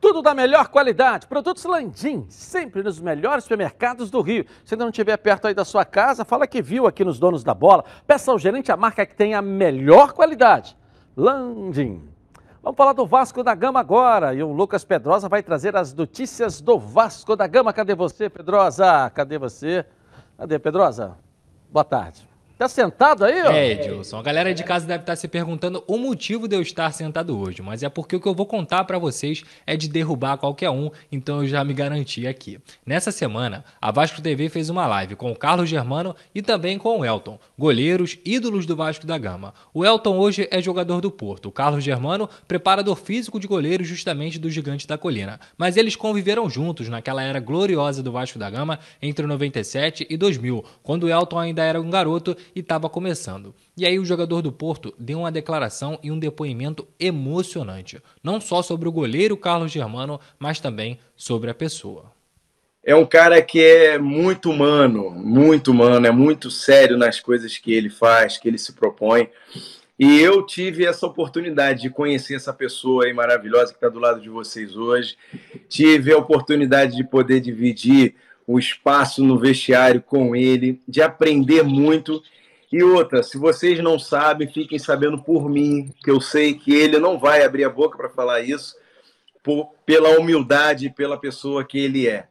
Tudo 0.01 0.23
da 0.23 0.33
melhor 0.33 0.69
qualidade. 0.69 1.27
Produtos 1.27 1.63
Landim, 1.65 2.25
sempre 2.31 2.83
nos 2.83 2.99
melhores 2.99 3.45
supermercados 3.45 4.11
do 4.11 4.23
Rio. 4.23 4.47
Se 4.65 4.73
ainda 4.73 4.87
não 4.87 4.91
estiver 4.91 5.19
perto 5.19 5.49
aí 5.49 5.53
da 5.53 5.67
sua 5.67 5.85
casa, 5.85 6.25
fala 6.25 6.47
que 6.47 6.63
viu 6.63 6.87
aqui 6.87 7.05
nos 7.05 7.19
donos 7.19 7.45
da 7.45 7.53
bola. 7.53 7.85
Peça 8.07 8.31
ao 8.33 8.39
gerente 8.39 8.73
a 8.73 8.79
marca 8.79 9.05
que 9.05 9.15
tem 9.15 9.35
a 9.35 9.43
melhor 9.43 10.15
qualidade. 10.15 10.75
Landim. 11.15 12.09
Vamos 12.63 12.77
falar 12.77 12.93
do 12.93 13.07
Vasco 13.07 13.43
da 13.43 13.55
Gama 13.55 13.81
agora. 13.81 14.35
E 14.35 14.43
o 14.43 14.53
Lucas 14.53 14.85
Pedrosa 14.85 15.29
vai 15.29 15.43
trazer 15.43 15.75
as 15.77 15.95
notícias 15.95 16.61
do 16.61 16.79
Vasco 16.79 17.35
da 17.35 17.47
Gama. 17.47 17.73
Cadê 17.73 17.95
você, 17.95 18.29
Pedrosa? 18.29 19.11
Cadê 19.11 19.39
você? 19.39 19.87
Cadê, 20.37 20.59
Pedrosa? 20.59 21.17
Boa 21.71 21.85
tarde. 21.85 22.30
Tá 22.61 22.69
sentado 22.69 23.25
aí, 23.25 23.41
ó? 23.41 23.53
É, 23.53 23.71
Edilson. 23.71 24.19
A 24.19 24.23
galera 24.23 24.53
de 24.53 24.63
casa 24.63 24.87
deve 24.87 25.03
estar 25.03 25.17
se 25.17 25.27
perguntando 25.27 25.83
o 25.87 25.97
motivo 25.97 26.47
de 26.47 26.55
eu 26.55 26.61
estar 26.61 26.93
sentado 26.93 27.41
hoje, 27.41 27.63
mas 27.63 27.83
é 27.83 27.89
porque 27.89 28.15
o 28.15 28.21
que 28.21 28.29
eu 28.29 28.35
vou 28.35 28.45
contar 28.45 28.85
para 28.85 28.99
vocês 28.99 29.43
é 29.67 29.79
de 29.79 29.89
derrubar 29.89 30.37
qualquer 30.37 30.69
um, 30.69 30.91
então 31.11 31.41
eu 31.41 31.49
já 31.49 31.65
me 31.65 31.73
garanti 31.73 32.27
aqui. 32.27 32.61
Nessa 32.85 33.11
semana, 33.11 33.65
a 33.81 33.91
Vasco 33.91 34.21
TV 34.21 34.51
fez 34.51 34.69
uma 34.69 34.87
live 34.87 35.17
com 35.17 35.33
o 35.33 35.35
Carlos 35.35 35.71
Germano 35.71 36.15
e 36.35 36.43
também 36.43 36.77
com 36.77 36.99
o 36.99 37.03
Elton, 37.03 37.39
goleiros 37.59 38.19
ídolos 38.27 38.67
do 38.67 38.77
Vasco 38.77 39.07
da 39.07 39.17
Gama. 39.17 39.55
O 39.73 39.83
Elton 39.83 40.19
hoje 40.19 40.47
é 40.51 40.61
jogador 40.61 41.01
do 41.01 41.11
Porto, 41.11 41.47
o 41.47 41.53
Carlos 41.53 41.83
Germano, 41.83 42.29
preparador 42.47 42.97
físico 42.97 43.41
de 43.41 43.47
goleiros 43.47 43.89
justamente 43.89 44.39
do 44.39 44.51
Gigante 44.51 44.87
da 44.87 44.99
Colina. 44.99 45.41
Mas 45.57 45.79
eles 45.79 45.97
conviveram 45.97 46.51
juntos 46.51 46.91
naquela 46.91 47.23
era 47.23 47.41
gloriosa 47.41 48.03
do 48.03 48.13
Vasco 48.13 48.39
da 48.39 48.51
Gama 48.51 48.79
entre 49.01 49.27
97 49.27 50.07
e 50.11 50.17
2000, 50.19 50.63
quando 50.83 51.05
o 51.05 51.09
Elton 51.09 51.39
ainda 51.39 51.65
era 51.65 51.81
um 51.81 51.89
garoto 51.89 52.37
e 52.55 52.61
estava 52.61 52.89
começando. 52.89 53.55
E 53.77 53.85
aí 53.87 53.99
o 53.99 54.05
jogador 54.05 54.43
do 54.43 54.53
Porto 54.53 54.95
deu 54.99 55.21
uma 55.21 55.33
declaração 55.33 55.99
e 56.03 56.11
um 56.11 56.19
depoimento 56.19 56.87
emocionante, 56.99 58.01
não 58.23 58.41
só 58.41 58.63
sobre 58.63 58.89
o 58.89 58.93
goleiro 58.93 59.37
Carlos 59.37 59.73
Germano, 59.73 60.21
mas 60.39 60.61
também 60.61 60.99
sobre 61.17 61.51
a 61.51 61.55
pessoa. 61.55 62.13
É 62.83 62.95
um 62.95 63.05
cara 63.05 63.43
que 63.43 63.63
é 63.63 63.99
muito 63.99 64.51
humano, 64.51 65.11
muito 65.11 65.71
humano, 65.71 66.07
é 66.07 66.11
muito 66.11 66.51
sério 66.51 66.97
nas 66.97 67.21
coisas 67.21 67.59
que 67.59 67.73
ele 67.73 67.91
faz, 67.91 68.39
que 68.39 68.49
ele 68.49 68.59
se 68.59 68.73
propõe. 68.73 69.29
E 69.99 70.19
eu 70.19 70.47
tive 70.47 70.87
essa 70.87 71.07
oportunidade 71.07 71.83
de 71.83 71.91
conhecer 71.91 72.35
essa 72.35 72.55
pessoa 72.55 73.05
aí 73.05 73.13
maravilhosa 73.13 73.73
que 73.73 73.77
está 73.77 73.91
do 73.91 73.99
lado 73.99 74.19
de 74.19 74.31
vocês 74.31 74.75
hoje. 74.75 75.15
Tive 75.69 76.11
a 76.11 76.17
oportunidade 76.17 76.97
de 76.97 77.05
poder 77.05 77.39
dividir 77.39 78.15
o 78.47 78.59
espaço 78.59 79.23
no 79.23 79.39
vestiário 79.39 80.01
com 80.01 80.35
ele, 80.35 80.81
de 80.89 81.03
aprender 81.03 81.63
muito. 81.63 82.23
E 82.73 82.83
outra, 82.83 83.23
se 83.23 83.37
vocês 83.37 83.81
não 83.81 83.99
sabem, 83.99 84.47
fiquem 84.47 84.79
sabendo 84.79 85.21
por 85.21 85.49
mim, 85.49 85.93
que 86.05 86.11
eu 86.11 86.21
sei 86.21 86.55
que 86.55 86.73
ele 86.73 86.99
não 86.99 87.19
vai 87.19 87.43
abrir 87.43 87.65
a 87.65 87.71
boca 87.71 87.97
para 87.97 88.09
falar 88.09 88.43
isso, 88.43 88.77
por, 89.43 89.73
pela 89.85 90.19
humildade, 90.19 90.91
pela 90.91 91.19
pessoa 91.19 91.65
que 91.65 91.79
ele 91.79 92.07
é. 92.07 92.29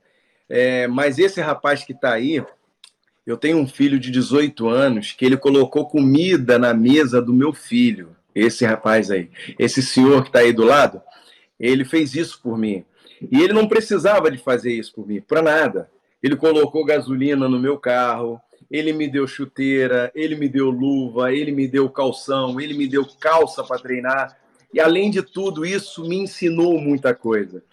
é 0.48 0.88
mas 0.88 1.20
esse 1.20 1.42
rapaz 1.42 1.84
que 1.84 1.92
está 1.92 2.14
aí, 2.14 2.42
eu 3.26 3.38
tenho 3.38 3.58
um 3.58 3.68
filho 3.68 4.00
de 4.00 4.10
18 4.10 4.68
anos 4.68 5.12
que 5.12 5.26
ele 5.26 5.36
colocou 5.36 5.86
comida 5.86 6.58
na 6.58 6.74
mesa 6.74 7.22
do 7.22 7.34
meu 7.34 7.54
filho. 7.54 8.16
Esse 8.34 8.66
rapaz 8.66 9.12
aí, 9.12 9.30
esse 9.58 9.82
senhor 9.82 10.22
que 10.22 10.30
está 10.30 10.40
aí 10.40 10.54
do 10.54 10.64
lado, 10.64 11.02
ele 11.60 11.84
fez 11.84 12.16
isso 12.16 12.40
por 12.42 12.58
mim. 12.58 12.86
E 13.30 13.42
ele 13.42 13.52
não 13.52 13.68
precisava 13.68 14.32
de 14.32 14.38
fazer 14.38 14.72
isso 14.72 14.94
por 14.96 15.06
mim, 15.06 15.20
para 15.20 15.42
nada. 15.42 15.90
Ele 16.24 16.36
colocou 16.36 16.86
gasolina 16.86 17.50
no 17.50 17.60
meu 17.60 17.78
carro, 17.78 18.40
ele 18.70 18.94
me 18.94 19.08
deu 19.08 19.28
chuteira, 19.28 20.12
ele 20.14 20.36
me 20.36 20.48
deu 20.48 20.70
luva, 20.70 21.34
ele 21.34 21.52
me 21.52 21.68
deu 21.68 21.90
calção, 21.90 22.60
ele 22.60 22.74
me 22.74 22.88
deu 22.88 23.06
calça 23.20 23.64
para 23.64 23.82
treinar. 23.82 24.38
E 24.74 24.80
além 24.80 25.10
de 25.10 25.24
tudo 25.24 25.66
isso, 25.66 26.08
me 26.08 26.18
ensinou 26.18 26.80
muita 26.80 27.16
coisa. 27.16 27.64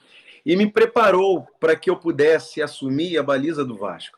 E 0.44 0.56
me 0.56 0.70
preparou 0.70 1.46
para 1.61 1.76
que 1.76 1.90
eu 1.90 1.96
pudesse 1.96 2.62
assumir 2.62 3.18
a 3.18 3.22
baliza 3.22 3.64
do 3.64 3.76
Vasco. 3.76 4.15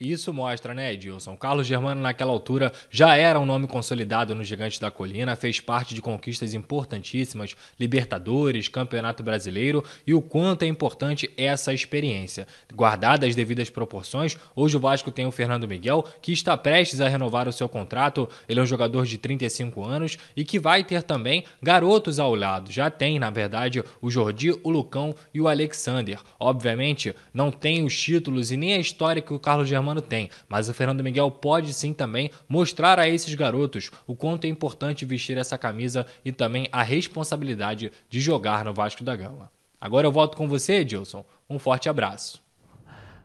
Isso 0.00 0.34
mostra, 0.34 0.74
né, 0.74 0.92
Edilson? 0.92 1.36
Carlos 1.36 1.68
Germano, 1.68 2.00
naquela 2.00 2.32
altura, 2.32 2.72
já 2.90 3.16
era 3.16 3.38
um 3.38 3.46
nome 3.46 3.68
consolidado 3.68 4.34
no 4.34 4.42
Gigante 4.42 4.80
da 4.80 4.90
Colina, 4.90 5.36
fez 5.36 5.60
parte 5.60 5.94
de 5.94 6.02
conquistas 6.02 6.52
importantíssimas, 6.52 7.54
Libertadores, 7.78 8.66
Campeonato 8.66 9.22
Brasileiro, 9.22 9.84
e 10.04 10.12
o 10.12 10.20
quanto 10.20 10.64
é 10.64 10.66
importante 10.66 11.30
essa 11.36 11.72
experiência. 11.72 12.44
Guardadas 12.74 13.28
as 13.28 13.36
devidas 13.36 13.70
proporções, 13.70 14.36
hoje 14.56 14.76
o 14.76 14.80
Vasco 14.80 15.12
tem 15.12 15.26
o 15.26 15.30
Fernando 15.30 15.68
Miguel, 15.68 16.04
que 16.20 16.32
está 16.32 16.56
prestes 16.56 17.00
a 17.00 17.08
renovar 17.08 17.46
o 17.46 17.52
seu 17.52 17.68
contrato. 17.68 18.28
Ele 18.48 18.58
é 18.58 18.62
um 18.64 18.66
jogador 18.66 19.06
de 19.06 19.16
35 19.16 19.84
anos 19.84 20.18
e 20.34 20.44
que 20.44 20.58
vai 20.58 20.82
ter 20.82 21.04
também 21.04 21.44
garotos 21.62 22.18
ao 22.18 22.34
lado. 22.34 22.72
Já 22.72 22.90
tem, 22.90 23.20
na 23.20 23.30
verdade, 23.30 23.84
o 24.02 24.10
Jordi, 24.10 24.50
o 24.64 24.70
Lucão 24.70 25.14
e 25.32 25.40
o 25.40 25.46
Alexander. 25.46 26.18
Obviamente, 26.40 27.14
não 27.32 27.52
tem 27.52 27.84
os 27.84 27.96
títulos 27.96 28.50
e 28.50 28.56
nem 28.56 28.74
a 28.74 28.78
história 28.78 29.22
que 29.22 29.32
o 29.32 29.38
Carlos 29.38 29.68
Germano 29.68 29.83
Germano 29.84 30.00
tem, 30.00 30.30
mas 30.48 30.66
o 30.66 30.72
Fernando 30.72 31.04
Miguel 31.04 31.30
pode 31.30 31.74
sim 31.74 31.92
também 31.92 32.30
mostrar 32.48 32.98
a 32.98 33.06
esses 33.06 33.34
garotos 33.34 33.90
o 34.06 34.16
quanto 34.16 34.46
é 34.46 34.48
importante 34.48 35.04
vestir 35.04 35.36
essa 35.36 35.58
camisa 35.58 36.06
e 36.24 36.32
também 36.32 36.66
a 36.72 36.82
responsabilidade 36.82 37.92
de 38.08 38.20
jogar 38.20 38.64
no 38.64 38.72
Vasco 38.72 39.04
da 39.04 39.14
Gama. 39.14 39.52
Agora 39.78 40.06
eu 40.06 40.12
volto 40.12 40.38
com 40.38 40.48
você, 40.48 40.76
Edilson. 40.76 41.22
Um 41.50 41.58
forte 41.58 41.90
abraço. 41.90 42.42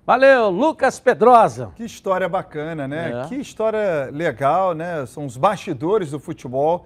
Valeu, 0.06 0.50
Lucas 0.50 1.00
Pedrosa. 1.00 1.72
Que 1.78 1.86
história 1.86 2.28
bacana, 2.28 2.86
né? 2.86 3.24
É. 3.24 3.28
Que 3.30 3.36
história 3.36 4.10
legal, 4.12 4.74
né? 4.74 5.06
São 5.06 5.26
os 5.26 5.38
bastidores 5.38 6.12
do 6.12 6.20
futebol. 6.20 6.86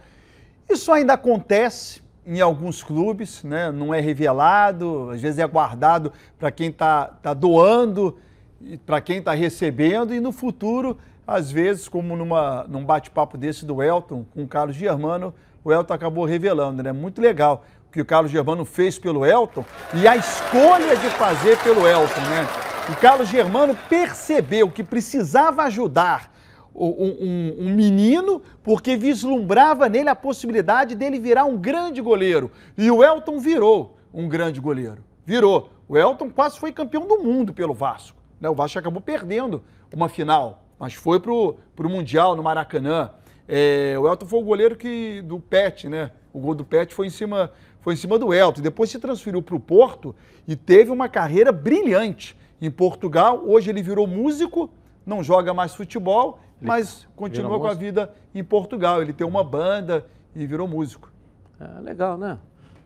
Isso 0.69 0.91
ainda 0.91 1.13
acontece 1.13 2.03
em 2.27 2.39
alguns 2.41 2.83
clubes, 2.83 3.43
né? 3.43 3.71
Não 3.71 3.91
é 3.91 3.99
revelado, 3.99 5.09
às 5.09 5.19
vezes 5.19 5.39
é 5.39 5.47
guardado 5.47 6.13
para 6.37 6.51
quem 6.51 6.69
está 6.69 7.05
tá 7.07 7.33
doando 7.33 8.19
para 8.85 9.01
quem 9.01 9.17
está 9.17 9.33
recebendo 9.33 10.13
e 10.13 10.19
no 10.19 10.31
futuro, 10.31 10.97
às 11.25 11.51
vezes, 11.51 11.87
como 11.87 12.15
numa, 12.15 12.65
num 12.67 12.83
bate-papo 12.83 13.37
desse 13.37 13.65
do 13.65 13.81
Elton 13.81 14.25
com 14.33 14.43
o 14.43 14.47
Carlos 14.47 14.75
Germano, 14.75 15.33
o 15.63 15.71
Elton 15.71 15.93
acabou 15.93 16.25
revelando, 16.25 16.83
né? 16.83 16.91
Muito 16.91 17.21
legal 17.21 17.65
o 17.87 17.91
que 17.91 18.01
o 18.01 18.05
Carlos 18.05 18.31
Germano 18.31 18.65
fez 18.65 18.99
pelo 18.99 19.25
Elton 19.25 19.63
e 19.93 20.07
a 20.07 20.15
escolha 20.15 20.95
de 20.97 21.09
fazer 21.11 21.57
pelo 21.59 21.87
Elton, 21.87 22.21
né? 22.21 22.47
O 22.91 22.95
Carlos 22.99 23.29
Germano 23.29 23.77
percebeu 23.87 24.69
que 24.69 24.83
precisava 24.83 25.63
ajudar 25.63 26.33
um, 26.75 26.87
um, 26.87 27.55
um, 27.59 27.75
menino 27.75 28.41
porque 28.61 28.97
vislumbrava 28.97 29.87
nele 29.87 30.09
a 30.09 30.15
possibilidade 30.15 30.95
dele 30.95 31.19
virar 31.19 31.45
um 31.45 31.55
grande 31.55 32.01
goleiro. 32.01 32.51
E 32.77 32.89
o 32.91 33.03
Elton 33.03 33.39
virou 33.39 33.97
um 34.13 34.27
grande 34.27 34.59
goleiro. 34.59 34.97
Virou. 35.25 35.69
O 35.87 35.97
Elton 35.97 36.29
quase 36.29 36.59
foi 36.59 36.71
campeão 36.71 37.07
do 37.07 37.19
mundo 37.19 37.53
pelo 37.53 37.73
Vasco. 37.73 38.22
Né? 38.43 38.49
O 38.49 38.53
Vasco 38.53 38.77
acabou 38.77 39.01
perdendo 39.01 39.63
uma 39.93 40.09
final, 40.09 40.65
mas 40.77 40.93
foi 40.93 41.17
para 41.17 41.31
o 41.31 41.57
Mundial 41.89 42.35
no 42.35 42.43
Maracanã. 42.43 43.09
É, 43.47 43.95
o 43.97 44.05
Elton 44.05 44.25
foi 44.25 44.39
o 44.39 44.43
goleiro 44.43 44.75
que, 44.75 45.21
do 45.21 45.39
Pet, 45.39 45.87
né? 45.87 46.11
O 46.33 46.39
gol 46.39 46.53
do 46.53 46.65
Pet 46.65 46.93
foi 46.93 47.07
em 47.07 47.09
cima, 47.09 47.51
foi 47.79 47.93
em 47.93 47.97
cima 47.97 48.19
do 48.19 48.33
Elton. 48.33 48.61
Depois 48.61 48.89
se 48.89 48.99
transferiu 48.99 49.41
para 49.41 49.55
o 49.55 49.59
Porto 49.61 50.13
e 50.45 50.57
teve 50.57 50.91
uma 50.91 51.07
carreira 51.07 51.53
brilhante 51.53 52.37
em 52.61 52.69
Portugal. 52.69 53.41
Hoje 53.45 53.69
ele 53.69 53.81
virou 53.81 54.05
músico, 54.05 54.69
não 55.05 55.23
joga 55.23 55.53
mais 55.53 55.73
futebol, 55.73 56.39
mas 56.59 57.07
continua 57.15 57.57
com 57.57 57.67
a 57.67 57.73
vida 57.73 58.13
em 58.35 58.43
Portugal. 58.43 59.01
Ele 59.01 59.13
tem 59.13 59.25
uma 59.25 59.43
banda 59.43 60.05
e 60.35 60.45
virou 60.45 60.67
músico. 60.67 61.09
É, 61.61 61.79
legal, 61.79 62.17
né? 62.17 62.37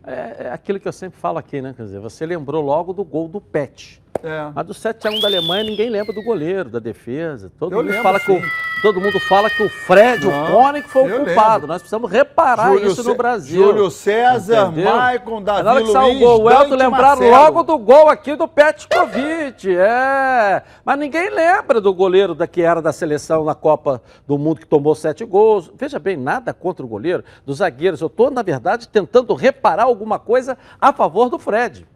É, 0.04 0.46
é 0.46 0.52
aquilo 0.52 0.78
que 0.78 0.86
eu 0.86 0.92
sempre 0.92 1.18
falo 1.18 1.38
aqui, 1.38 1.60
né? 1.60 1.74
Quer 1.76 1.82
dizer, 1.82 1.98
você 1.98 2.24
lembrou 2.24 2.62
logo 2.62 2.92
do 2.92 3.04
gol 3.04 3.26
do 3.26 3.40
Pet. 3.40 4.00
É. 4.22 4.50
Mas 4.54 4.66
do 4.66 4.74
7x1 4.74 5.20
da 5.20 5.28
Alemanha 5.28 5.64
ninguém 5.64 5.88
lembra 5.90 6.12
do 6.12 6.22
goleiro, 6.22 6.68
da 6.68 6.78
defesa. 6.78 7.50
Todo, 7.58 7.76
mundo 7.76 7.86
lembro, 7.86 8.02
fala, 8.02 8.20
que 8.20 8.32
o, 8.32 8.42
todo 8.82 9.00
mundo 9.00 9.20
fala 9.20 9.50
que 9.50 9.62
o 9.62 9.68
Fred, 9.68 10.26
Não, 10.26 10.44
o 10.44 10.52
Koenig 10.52 10.88
foi 10.88 11.02
o 11.02 11.16
culpado. 11.16 11.52
Lembro. 11.52 11.66
Nós 11.68 11.82
precisamos 11.82 12.10
reparar 12.10 12.72
Júlio 12.72 12.90
isso 12.90 13.02
no 13.04 13.14
Brasil. 13.14 13.62
Júlio 13.62 13.90
César, 13.90 14.70
Maicon, 14.70 15.42
Davi 15.42 15.62
Na 15.62 15.72
hora 15.72 15.82
que 15.82 15.92
saiu 15.92 16.16
o 16.16 16.18
gol, 16.18 16.42
o 16.42 16.50
Elton 16.50 16.74
lembraram 16.74 17.30
logo 17.30 17.62
do 17.62 17.78
gol 17.78 18.08
aqui 18.08 18.34
do 18.34 18.48
Petkovic. 18.48 19.76
É. 19.76 20.62
Mas 20.84 20.98
ninguém 20.98 21.30
lembra 21.30 21.80
do 21.80 21.92
goleiro 21.94 22.34
da 22.34 22.46
que 22.46 22.62
era 22.62 22.82
da 22.82 22.92
seleção 22.92 23.44
na 23.44 23.54
Copa 23.54 24.02
do 24.26 24.38
Mundo 24.38 24.60
que 24.60 24.66
tomou 24.66 24.94
sete 24.94 25.24
gols. 25.24 25.70
Veja 25.74 25.98
bem, 25.98 26.16
nada 26.16 26.52
contra 26.52 26.84
o 26.84 26.88
goleiro, 26.88 27.24
dos 27.44 27.58
zagueiros. 27.58 28.00
Eu 28.00 28.08
estou, 28.08 28.30
na 28.30 28.42
verdade, 28.42 28.88
tentando 28.88 29.34
reparar 29.34 29.84
alguma 29.84 30.18
coisa 30.18 30.56
a 30.80 30.92
favor 30.92 31.28
do 31.28 31.38
Fred 31.38 31.86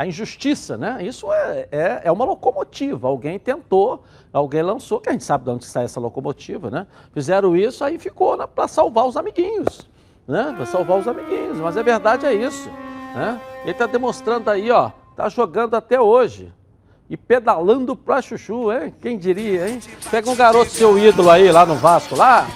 a 0.00 0.06
injustiça, 0.06 0.78
né? 0.78 0.96
Isso 1.02 1.30
é, 1.30 1.68
é, 1.70 2.00
é, 2.04 2.10
uma 2.10 2.24
locomotiva. 2.24 3.06
Alguém 3.06 3.38
tentou, 3.38 4.02
alguém 4.32 4.62
lançou, 4.62 4.98
que 4.98 5.10
a 5.10 5.12
gente 5.12 5.24
sabe 5.24 5.44
de 5.44 5.50
onde 5.50 5.66
sai 5.66 5.84
essa 5.84 6.00
locomotiva, 6.00 6.70
né? 6.70 6.86
Fizeram 7.12 7.54
isso, 7.54 7.84
aí 7.84 7.98
ficou 7.98 8.34
né, 8.34 8.46
para 8.46 8.66
salvar 8.66 9.04
os 9.06 9.14
amiguinhos, 9.14 9.86
né? 10.26 10.54
Para 10.56 10.64
salvar 10.64 10.98
os 11.00 11.06
amiguinhos. 11.06 11.58
Mas 11.58 11.76
a 11.76 11.82
verdade 11.82 12.24
é 12.24 12.32
isso, 12.32 12.70
né? 13.14 13.38
Ele 13.60 13.72
está 13.72 13.84
demonstrando 13.84 14.48
aí, 14.48 14.70
ó, 14.70 14.90
tá 15.14 15.28
jogando 15.28 15.74
até 15.74 16.00
hoje. 16.00 16.50
E 17.10 17.14
pedalando 17.14 17.94
para 17.94 18.22
chuchu, 18.22 18.72
hein? 18.72 18.94
Quem 19.02 19.18
diria, 19.18 19.68
hein? 19.68 19.80
Pega 20.10 20.30
um 20.30 20.34
garoto 20.34 20.70
seu 20.70 20.98
ídolo 20.98 21.28
aí, 21.28 21.52
lá 21.52 21.66
no 21.66 21.74
Vasco, 21.74 22.16
lá, 22.16 22.46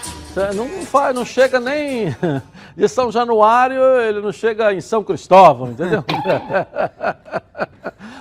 não, 0.54 0.66
faz, 0.86 1.14
não 1.14 1.26
chega 1.26 1.60
nem 1.60 2.06
de 2.76 2.88
São 2.88 3.10
Januário, 3.10 3.80
ele 4.00 4.20
não 4.20 4.32
chega 4.32 4.72
em 4.72 4.80
São 4.80 5.04
Cristóvão, 5.04 5.70
entendeu? 5.70 6.04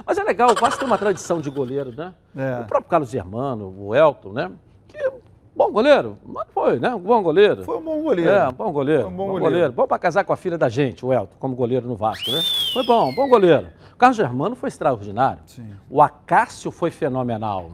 Mas 0.05 0.17
é 0.17 0.23
legal, 0.23 0.51
o 0.51 0.55
Vasco 0.55 0.79
tem 0.79 0.87
uma 0.87 0.97
tradição 0.97 1.41
de 1.41 1.49
goleiro, 1.49 1.93
né? 1.95 2.13
É. 2.35 2.61
O 2.61 2.65
próprio 2.65 2.89
Carlos 2.89 3.09
Germano, 3.09 3.73
o 3.77 3.95
Elton, 3.95 4.33
né? 4.33 4.51
Que 4.87 5.11
bom 5.55 5.71
goleiro, 5.71 6.17
mas 6.23 6.47
foi, 6.53 6.79
né? 6.79 6.93
Um 6.93 6.99
bom 6.99 7.23
goleiro. 7.23 7.63
Foi 7.63 7.77
um 7.77 7.81
bom 7.81 8.01
goleiro. 8.01 8.29
É, 8.29 8.47
um 8.47 8.53
bom 8.53 8.71
goleiro. 8.71 9.07
Um 9.07 9.11
bom, 9.11 9.17
bom 9.17 9.25
goleiro. 9.25 9.43
goleiro. 9.43 9.71
Bom 9.71 9.87
para 9.87 9.99
casar 9.99 10.23
com 10.23 10.33
a 10.33 10.37
filha 10.37 10.57
da 10.57 10.69
gente, 10.69 11.05
o 11.05 11.13
Elton, 11.13 11.35
como 11.39 11.55
goleiro 11.55 11.87
no 11.87 11.95
Vasco, 11.95 12.29
né? 12.29 12.41
Foi 12.73 12.85
bom, 12.85 13.13
bom 13.13 13.29
goleiro. 13.29 13.67
O 13.93 13.95
Carlos 13.95 14.17
Germano 14.17 14.55
foi 14.55 14.69
extraordinário. 14.69 15.41
Sim. 15.45 15.73
O 15.89 16.01
Acácio 16.01 16.71
foi 16.71 16.91
fenomenal, 16.91 17.71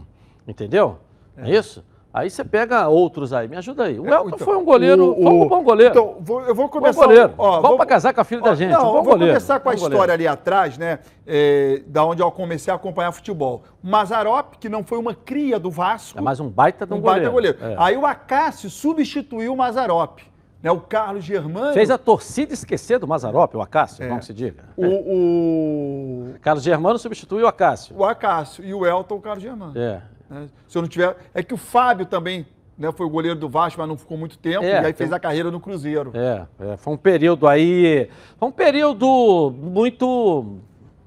entendeu? 0.48 1.00
É, 1.36 1.50
é 1.50 1.58
isso? 1.58 1.84
Aí 2.12 2.28
você 2.28 2.44
pega 2.44 2.88
outros 2.88 3.32
aí, 3.32 3.48
me 3.48 3.56
ajuda 3.56 3.84
aí. 3.84 4.00
O 4.00 4.08
é, 4.08 4.12
Elton 4.12 4.28
então, 4.30 4.40
foi 4.40 4.58
um 4.58 4.66
goleiro, 4.66 5.12
o, 5.12 5.22
foi 5.22 5.32
um 5.32 5.48
bom 5.48 5.64
goleiro. 5.64 5.92
Então, 5.92 6.18
vou, 6.20 6.42
eu 6.42 6.56
vou 6.56 6.68
começar. 6.68 7.02
Bom 7.02 7.08
goleiro. 7.08 7.34
Ó, 7.38 7.52
Vamos 7.52 7.68
vou, 7.68 7.78
para 7.78 7.86
casar 7.86 8.14
com 8.16 8.22
a 8.22 8.24
filha 8.24 8.42
ó, 8.42 8.46
da 8.46 8.56
gente. 8.56 8.72
Não, 8.72 8.90
um 8.90 8.94
vou 8.94 9.04
goleiro, 9.04 9.34
começar 9.34 9.60
com 9.60 9.70
a 9.70 9.74
história 9.76 9.96
goleiro. 9.96 10.14
ali 10.14 10.28
atrás, 10.28 10.76
né? 10.76 11.00
É, 11.28 11.84
da 11.86 12.04
onde 12.04 12.24
eu 12.24 12.32
comecei 12.32 12.74
a 12.74 12.76
acompanhar 12.78 13.12
futebol. 13.12 13.64
O 13.84 13.88
Mazarop, 13.88 14.56
que 14.60 14.68
não 14.68 14.84
foi 14.84 14.98
uma 14.98 15.14
cria 15.14 15.60
do 15.60 15.70
Vasco. 15.70 16.18
É 16.18 16.22
mais 16.22 16.40
um 16.40 16.50
baita 16.50 16.84
de 16.88 16.94
um, 16.94 16.98
um 16.98 17.02
goleiro. 17.02 17.32
Baita 17.32 17.58
goleiro. 17.58 17.58
É. 17.62 17.76
Aí 17.78 17.96
o 17.96 18.08
Acácio 18.08 18.72
substituiu 18.72 19.54
o 19.54 19.58
Mazarop. 19.58 20.20
Né, 20.64 20.72
o 20.72 20.82
Carlos 20.82 21.24
Germano. 21.24 21.74
Fez 21.74 21.92
a 21.92 21.98
torcida 21.98 22.54
esquecer 22.54 23.00
do 23.00 23.08
Mazarop, 23.08 23.56
o 23.56 23.62
Acácio, 23.62 24.04
é. 24.04 24.22
se 24.22 24.34
diga. 24.34 24.66
O, 24.76 24.86
o... 24.86 26.34
Carlos 26.42 26.64
Germano 26.64 27.00
substituiu 27.00 27.46
o 27.46 27.48
Acácio. 27.48 27.96
O 27.96 28.04
Acácio. 28.04 28.66
E 28.66 28.74
o 28.74 28.86
Elton, 28.86 29.16
o 29.16 29.22
Carlos 29.22 29.44
Germano. 29.44 29.80
É. 29.80 30.02
Né? 30.30 30.48
Se 30.68 30.78
eu 30.78 30.82
não 30.82 30.90
tiver. 30.90 31.16
É 31.34 31.42
que 31.42 31.54
o 31.54 31.58
Fábio 31.58 32.06
também 32.06 32.46
né, 32.78 32.92
foi 32.94 33.06
o 33.06 33.10
goleiro 33.10 33.38
do 33.38 33.50
Vasco, 33.50 33.80
mas 33.80 33.90
não 33.90 33.98
ficou 33.98 34.18
muito 34.18 34.38
tempo, 34.38 34.64
é, 34.64 34.82
e 34.82 34.86
aí 34.86 34.94
fez 34.94 35.12
a 35.12 35.20
carreira 35.20 35.52
no 35.52 35.60
Cruzeiro. 35.60 36.12
É, 36.14 36.46
é, 36.60 36.78
foi 36.78 36.94
um 36.94 36.98
período 36.98 37.46
aí. 37.48 38.10
Foi 38.38 38.48
um 38.48 38.52
período 38.52 39.54
muito. 39.58 40.60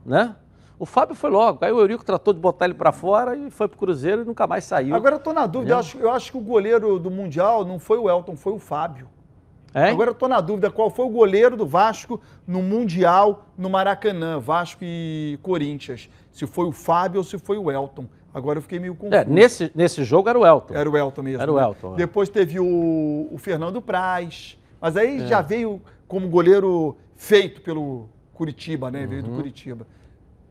né? 0.05 0.37
O 0.79 0.85
Fábio 0.85 1.15
foi 1.15 1.31
logo, 1.31 1.65
aí 1.65 1.71
o 1.71 1.79
Eurico 1.79 2.05
tratou 2.05 2.35
de 2.35 2.41
botar 2.41 2.65
ele 2.65 2.75
para 2.75 2.91
fora 2.91 3.37
e 3.37 3.51
foi 3.53 3.69
pro 3.69 3.79
Cruzeiro 3.79 4.23
e 4.23 4.25
nunca 4.25 4.49
mais 4.49 4.65
saiu. 4.65 4.97
Agora 4.97 5.15
eu 5.15 5.21
tô 5.21 5.33
na 5.33 5.47
dúvida, 5.47 5.75
eu 5.75 5.79
acho, 5.79 5.97
eu 5.97 6.11
acho, 6.11 6.33
que 6.33 6.37
o 6.37 6.41
goleiro 6.41 6.99
do 6.99 7.09
Mundial 7.09 7.65
não 7.65 7.79
foi 7.79 7.99
o 7.99 8.11
Elton, 8.11 8.35
foi 8.35 8.53
o 8.53 8.59
Fábio. 8.59 9.09
Agora 9.91 10.11
eu 10.11 10.15
tô 10.15 10.27
na 10.27 10.41
dúvida 10.41 10.71
qual 10.73 10.91
foi 10.91 11.07
o 11.07 11.09
goleiro 11.09 11.57
do 11.57 11.65
Vasco 11.65 12.21
no 12.47 12.61
Mundial 12.61 13.47
no 13.57 13.71
Maracanã, 13.71 14.41
Vasco 14.41 14.81
e 14.83 15.39
Corinthians. 15.41 16.11
Se 16.33 16.47
foi 16.47 16.67
o 16.67 16.73
Fábio 16.73 17.19
ou 17.19 17.25
se 17.25 17.39
foi 17.39 17.57
o 17.57 17.71
Elton. 17.71 18.07
Agora 18.35 18.59
eu 18.59 18.63
fiquei 18.63 18.79
meio 18.79 18.95
confuso. 18.95 19.15
É, 19.15 19.25
nesse, 19.25 19.71
nesse 19.75 20.05
jogo 20.05 20.29
era 20.29 20.39
o 20.39 20.47
Elton. 20.47 20.75
Era 20.75 20.89
o 20.91 20.97
Elton 20.97 21.23
mesmo. 21.23 21.43
Era 21.43 21.53
o 21.53 21.57
né? 21.57 21.63
Elton. 21.65 21.95
é. 21.95 21.97
Depois 21.97 22.29
teve 22.29 22.59
o, 22.59 23.29
o 23.31 23.37
Fernando 23.39 23.81
Praz. 23.83 24.59
Mas 24.81 24.97
aí 24.97 25.23
É. 25.23 25.27
já 25.27 25.43
veio 25.43 25.81
como 26.09 26.29
goleiro 26.29 26.97
feito 27.17 27.61
pelo 27.61 28.09
Curitiba, 28.33 28.91
né? 28.91 29.07
Veio 29.07 29.23
do 29.23 29.31
Uhum. 29.31 29.37
Curitiba. 29.37 29.87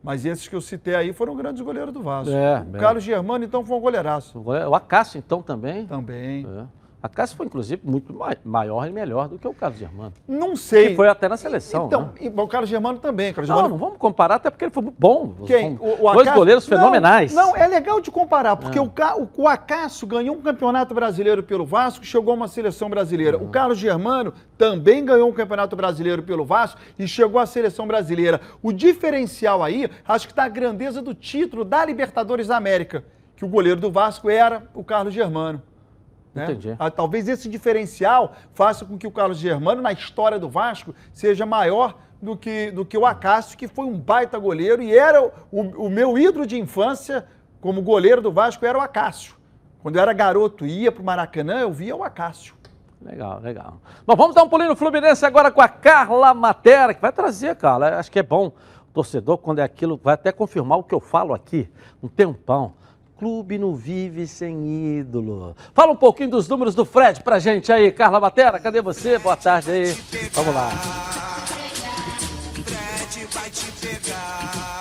Mas 0.02 0.24
esses 0.24 0.48
que 0.48 0.54
eu 0.56 0.60
citei 0.60 0.94
aí 0.94 1.12
foram 1.12 1.36
grandes 1.36 1.60
goleiros 1.62 1.92
do 1.92 2.02
Vasco. 2.02 2.32
É, 2.32 2.64
o 2.72 2.76
é. 2.76 2.80
Carlos 2.80 3.04
Germano, 3.04 3.44
então, 3.44 3.64
foi 3.64 3.76
um 3.76 3.80
goleiraço. 3.80 4.40
O 4.40 4.74
Acácio, 4.74 5.18
então, 5.18 5.42
também. 5.42 5.86
Também. 5.86 6.44
É. 6.46 6.64
Acácio 7.02 7.36
foi, 7.36 7.46
inclusive, 7.46 7.82
muito 7.84 8.14
ma- 8.14 8.36
maior 8.44 8.86
e 8.86 8.92
melhor 8.92 9.26
do 9.28 9.36
que 9.38 9.48
o 9.48 9.52
Carlos 9.52 9.78
Germano. 9.78 10.12
Não 10.28 10.54
sei. 10.54 10.90
Que 10.90 10.94
foi 10.96 11.08
até 11.08 11.28
na 11.28 11.36
seleção. 11.36 11.86
Então, 11.86 12.02
né? 12.02 12.10
e, 12.20 12.28
o 12.28 12.46
Carlos 12.46 12.70
Germano 12.70 12.98
também. 13.00 13.32
Carlos 13.32 13.48
Não, 13.48 13.56
Germano... 13.56 13.74
não 13.74 13.78
vamos 13.84 13.98
comparar, 13.98 14.36
até 14.36 14.50
porque 14.50 14.66
ele 14.66 14.70
foi 14.72 14.84
muito 14.84 14.96
bom. 14.98 15.34
Quem? 15.44 15.76
O, 15.80 16.06
o 16.08 16.12
Dois 16.12 16.28
goleiros 16.32 16.68
Não, 16.68 16.78
fenomenais. 16.78 17.34
Não, 17.34 17.56
é 17.56 17.66
legal 17.66 18.00
de 18.00 18.10
comparar, 18.10 18.56
porque 18.56 18.78
Ah. 18.78 18.82
o, 18.82 18.88
Ca- 18.90 19.16
o, 19.16 19.48
Acácio 19.48 20.06
ganhou 20.06 20.36
um 20.36 20.40
campeonato 20.42 20.94
brasileiro 20.94 21.42
pelo 21.42 21.66
Vasco, 21.66 22.04
chegou 22.04 22.32
a 22.32 22.36
uma 22.36 22.46
seleção 22.48 22.88
brasileira. 22.88 23.36
Uhum. 23.36 23.46
O 23.46 23.48
Carlos 23.50 23.78
Germano 23.78 24.32
também 24.56 25.04
ganhou 25.04 25.28
um 25.28 25.32
campeonato 25.32 25.74
brasileiro 25.74 26.22
pelo 26.22 26.44
Vasco 26.44 26.80
e 26.98 27.08
chegou 27.08 27.40
à 27.40 27.46
seleção 27.46 27.84
brasileira. 27.86 28.40
O 28.62 28.72
diferencial 28.72 29.60
aí, 29.62 29.90
acho 30.06 30.26
que 30.28 30.32
está 30.32 30.44
a 30.44 30.48
grandeza 30.48 31.02
do 31.02 31.14
título 31.14 31.64
da 31.64 31.84
Libertadores 31.84 32.46
da 32.46 32.56
América, 32.56 33.04
que 33.34 33.44
o 33.44 33.48
goleiro 33.48 33.80
do 33.80 33.90
Vasco 33.90 34.30
era 34.30 34.62
o 34.72 34.84
Carlos 34.84 35.12
Germano. 35.12 35.60
Né? 36.34 36.44
Entendi. 36.44 36.74
Ah, 36.78 36.90
Talvez 36.90 37.28
esse 37.28 37.48
diferencial 37.48 38.32
faça 38.54 38.84
com 38.84 38.96
que 38.96 39.06
o 39.06 39.10
Carlos 39.10 39.38
Germano, 39.38 39.82
na 39.82 39.92
história 39.92 40.38
do 40.38 40.48
Vasco, 40.48 40.94
seja 41.12 41.44
maior 41.44 41.96
do 42.20 42.36
que, 42.36 42.70
do 42.70 42.84
que 42.84 42.96
o 42.96 43.04
Acácio, 43.04 43.58
que 43.58 43.66
foi 43.66 43.84
um 43.84 43.98
baita 43.98 44.38
goleiro 44.38 44.82
e 44.82 44.96
era 44.96 45.22
o, 45.24 45.30
o 45.86 45.90
meu 45.90 46.16
ídolo 46.16 46.46
de 46.46 46.58
infância 46.58 47.26
como 47.60 47.82
goleiro 47.82 48.22
do 48.22 48.32
Vasco 48.32 48.64
era 48.64 48.78
o 48.78 48.80
Acácio. 48.80 49.34
Quando 49.82 49.96
eu 49.96 50.02
era 50.02 50.12
garoto 50.12 50.64
e 50.64 50.82
ia 50.82 50.92
para 50.92 51.02
o 51.02 51.04
Maracanã, 51.04 51.60
eu 51.60 51.72
via 51.72 51.94
o 51.94 52.04
Acácio. 52.04 52.54
Legal, 53.04 53.40
legal. 53.40 53.80
Bom, 54.06 54.14
vamos 54.14 54.34
dar 54.34 54.44
um 54.44 54.48
pulinho 54.48 54.70
no 54.70 54.76
Fluminense 54.76 55.26
agora 55.26 55.50
com 55.50 55.60
a 55.60 55.68
Carla 55.68 56.32
Matera, 56.32 56.94
que 56.94 57.00
vai 57.02 57.10
trazer, 57.10 57.56
Carla. 57.56 57.98
Acho 57.98 58.10
que 58.10 58.20
é 58.20 58.22
bom 58.22 58.46
o 58.46 58.92
torcedor, 58.92 59.38
quando 59.38 59.58
é 59.58 59.62
aquilo, 59.64 60.00
vai 60.02 60.14
até 60.14 60.30
confirmar 60.30 60.78
o 60.78 60.84
que 60.84 60.94
eu 60.94 61.00
falo 61.00 61.34
aqui, 61.34 61.68
um 62.00 62.06
tempão. 62.06 62.74
Clube 63.18 63.58
não 63.58 63.74
vive 63.74 64.26
sem 64.26 64.98
ídolo. 64.98 65.54
Fala 65.74 65.92
um 65.92 65.96
pouquinho 65.96 66.30
dos 66.30 66.48
números 66.48 66.74
do 66.74 66.84
Fred 66.84 67.22
pra 67.22 67.38
gente 67.38 67.72
aí, 67.72 67.92
Carla 67.92 68.18
Matera. 68.18 68.58
Cadê 68.58 68.82
você? 68.82 69.18
Boa 69.18 69.36
tarde 69.36 69.70
aí. 69.70 69.96
Vamos 70.32 70.54
lá. 70.54 70.70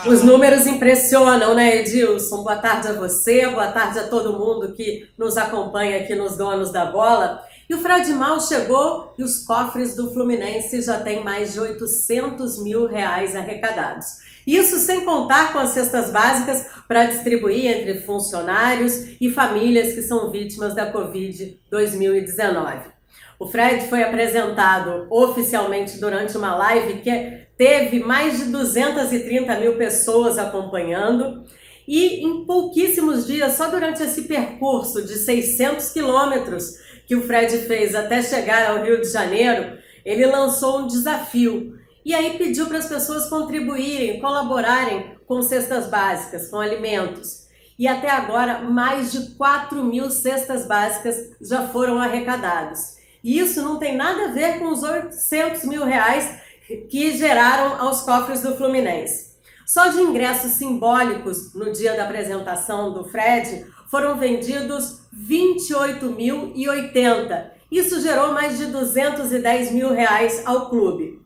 Os 0.07 0.23
números 0.23 0.65
impressionam, 0.65 1.53
né, 1.53 1.77
Edilson? 1.77 2.43
Boa 2.43 2.57
tarde 2.57 2.87
a 2.87 2.93
você, 2.93 3.47
boa 3.47 3.67
tarde 3.67 3.99
a 3.99 4.07
todo 4.07 4.37
mundo 4.37 4.73
que 4.73 5.07
nos 5.17 5.37
acompanha 5.37 5.97
aqui 5.97 6.15
nos 6.15 6.35
Donos 6.35 6.71
da 6.71 6.85
Bola. 6.85 7.43
E 7.69 7.75
o 7.75 7.79
Fred 7.79 8.11
Mal 8.13 8.41
chegou 8.41 9.13
e 9.17 9.23
os 9.23 9.45
cofres 9.45 9.95
do 9.95 10.11
Fluminense 10.11 10.81
já 10.81 10.99
têm 10.99 11.23
mais 11.23 11.53
de 11.53 11.59
800 11.59 12.61
mil 12.63 12.87
reais 12.87 13.35
arrecadados. 13.35 14.07
Isso 14.45 14.77
sem 14.77 15.05
contar 15.05 15.53
com 15.53 15.59
as 15.59 15.69
cestas 15.69 16.11
básicas 16.11 16.65
para 16.87 17.05
distribuir 17.05 17.67
entre 17.67 18.01
funcionários 18.01 19.09
e 19.19 19.29
famílias 19.29 19.93
que 19.93 20.01
são 20.01 20.31
vítimas 20.31 20.73
da 20.73 20.91
Covid 20.91 21.59
2019. 21.69 22.91
O 23.39 23.47
Fred 23.47 23.87
foi 23.87 24.03
apresentado 24.03 25.07
oficialmente 25.09 25.99
durante 25.99 26.37
uma 26.37 26.55
live 26.55 27.01
que 27.01 27.41
teve 27.57 27.99
mais 27.99 28.37
de 28.37 28.45
230 28.45 29.59
mil 29.59 29.77
pessoas 29.77 30.37
acompanhando. 30.37 31.43
E 31.87 32.23
em 32.23 32.45
pouquíssimos 32.45 33.25
dias, 33.25 33.53
só 33.53 33.67
durante 33.67 34.03
esse 34.03 34.23
percurso 34.23 35.01
de 35.01 35.15
600 35.15 35.89
quilômetros 35.89 36.75
que 37.07 37.15
o 37.15 37.23
Fred 37.23 37.57
fez 37.59 37.95
até 37.95 38.21
chegar 38.21 38.69
ao 38.69 38.83
Rio 38.83 39.01
de 39.01 39.09
Janeiro, 39.09 39.77
ele 40.05 40.25
lançou 40.25 40.79
um 40.79 40.87
desafio. 40.87 41.77
E 42.03 42.13
aí 42.13 42.37
pediu 42.37 42.67
para 42.67 42.79
as 42.79 42.87
pessoas 42.87 43.29
contribuírem, 43.29 44.19
colaborarem 44.19 45.15
com 45.27 45.41
cestas 45.41 45.87
básicas, 45.87 46.49
com 46.49 46.59
alimentos. 46.59 47.47
E 47.77 47.87
até 47.87 48.09
agora, 48.09 48.59
mais 48.59 49.11
de 49.11 49.35
4 49.35 49.83
mil 49.83 50.09
cestas 50.09 50.65
básicas 50.67 51.17
já 51.41 51.67
foram 51.67 51.99
arrecadadas. 51.99 52.97
E 53.23 53.37
isso 53.39 53.61
não 53.61 53.77
tem 53.77 53.95
nada 53.95 54.25
a 54.25 54.31
ver 54.31 54.57
com 54.59 54.69
os 54.69 54.81
800 54.83 55.63
mil 55.65 55.85
reais 55.85 56.41
que 56.89 57.15
geraram 57.17 57.81
aos 57.81 58.01
cofres 58.01 58.41
do 58.41 58.55
Fluminense. 58.55 59.31
Só 59.65 59.87
de 59.87 60.01
ingressos 60.01 60.51
simbólicos 60.53 61.53
no 61.53 61.71
dia 61.71 61.95
da 61.95 62.03
apresentação 62.03 62.91
do 62.93 63.05
Fred 63.05 63.65
foram 63.89 64.17
vendidos 64.17 64.99
28.080. 65.15 67.51
Isso 67.71 68.01
gerou 68.01 68.33
mais 68.33 68.57
de 68.57 68.65
210 68.65 69.71
mil 69.71 69.93
reais 69.93 70.41
ao 70.45 70.69
clube. 70.69 71.20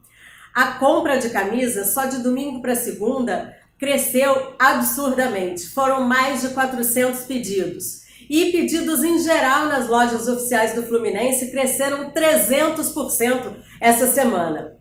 A 0.56 0.68
compra 0.68 1.18
de 1.18 1.32
camisas 1.32 1.94
só 1.94 2.06
de 2.06 2.20
domingo 2.20 2.62
para 2.62 2.76
segunda 2.76 3.54
cresceu 3.78 4.54
absurdamente. 4.58 5.68
Foram 5.68 6.08
mais 6.08 6.40
de 6.40 6.50
400 6.50 7.24
pedidos. 7.26 8.06
E 8.30 8.54
pedidos 8.54 9.04
em 9.04 9.20
geral 9.20 9.66
nas 9.66 9.90
lojas 9.90 10.30
oficiais 10.30 10.74
do 10.74 10.84
Fluminense 10.84 11.52
cresceram 11.52 12.10
300% 12.10 13.54
essa 13.82 14.08
semana. 14.08 14.78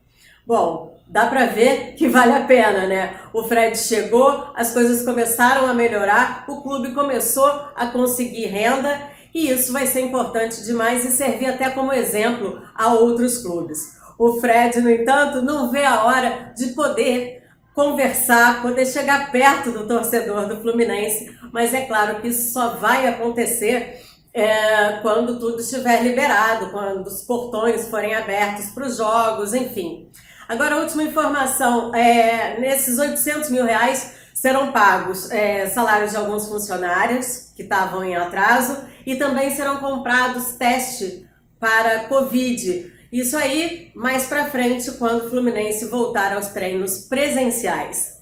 Bom, 0.47 0.97
dá 1.09 1.27
para 1.27 1.47
ver 1.47 1.95
que 1.97 2.07
vale 2.07 2.35
a 2.35 2.45
pena, 2.45 2.87
né? 2.87 3.17
O 3.33 3.43
Fred 3.43 3.77
chegou, 3.77 4.53
as 4.55 4.73
coisas 4.73 5.05
começaram 5.05 5.67
a 5.67 5.75
melhorar, 5.75 6.45
o 6.47 6.63
clube 6.63 6.95
começou 6.95 7.49
a 7.75 7.89
conseguir 7.89 8.47
renda 8.47 9.11
e 9.35 9.51
isso 9.51 9.73
vai 9.73 9.89
ser 9.89 10.03
importante 10.03 10.63
demais 10.63 11.05
e 11.05 11.11
servir 11.11 11.47
até 11.47 11.69
como 11.69 11.93
exemplo 11.93 12.63
a 12.77 12.95
outros 12.95 13.39
clubes. 13.39 14.04
O 14.19 14.41
Fred, 14.41 14.81
no 14.81 14.91
entanto, 14.91 15.43
não 15.43 15.71
vê 15.71 15.85
a 15.85 16.05
hora 16.05 16.53
de 16.57 16.69
poder 16.69 17.43
conversar, 17.75 18.63
poder 18.63 18.87
chegar 18.87 19.33
perto 19.33 19.73
do 19.73 19.87
torcedor 19.87 20.47
do 20.47 20.61
Fluminense, 20.61 21.37
mas 21.53 21.75
é 21.75 21.83
claro 21.83 22.21
que 22.21 22.29
isso 22.29 22.53
só 22.53 22.77
vai 22.77 23.07
acontecer 23.07 24.01
é, 24.33 24.99
quando 25.03 25.39
tudo 25.39 25.61
estiver 25.61 26.03
liberado, 26.03 26.71
quando 26.71 27.07
os 27.07 27.23
portões 27.23 27.89
forem 27.89 28.15
abertos 28.15 28.67
para 28.67 28.87
os 28.87 28.97
jogos, 28.97 29.55
enfim. 29.55 30.09
Agora, 30.49 30.77
a 30.77 30.79
última 30.79 31.03
informação: 31.03 31.95
é, 31.95 32.59
nesses 32.61 32.99
800 32.99 33.51
mil 33.51 33.65
reais 33.65 34.15
serão 34.35 34.73
pagos 34.73 35.31
é, 35.31 35.67
salários 35.67 36.11
de 36.11 36.17
alguns 36.17 36.49
funcionários 36.49 37.53
que 37.57 37.63
estavam 37.63 38.05
em 38.05 38.17
atraso 38.17 38.77
e 39.07 39.17
também 39.17 39.55
serão 39.55 39.79
comprados 39.79 40.53
testes 40.57 41.25
para 41.59 42.01
Covid. 42.05 42.93
Isso 43.15 43.37
aí 43.37 43.93
mais 43.95 44.27
para 44.27 44.47
frente, 44.47 44.91
quando 44.99 45.27
o 45.27 45.31
Fluminense 45.31 45.85
voltar 45.89 46.33
aos 46.35 46.49
treinos 46.49 47.07
presenciais. 47.07 48.21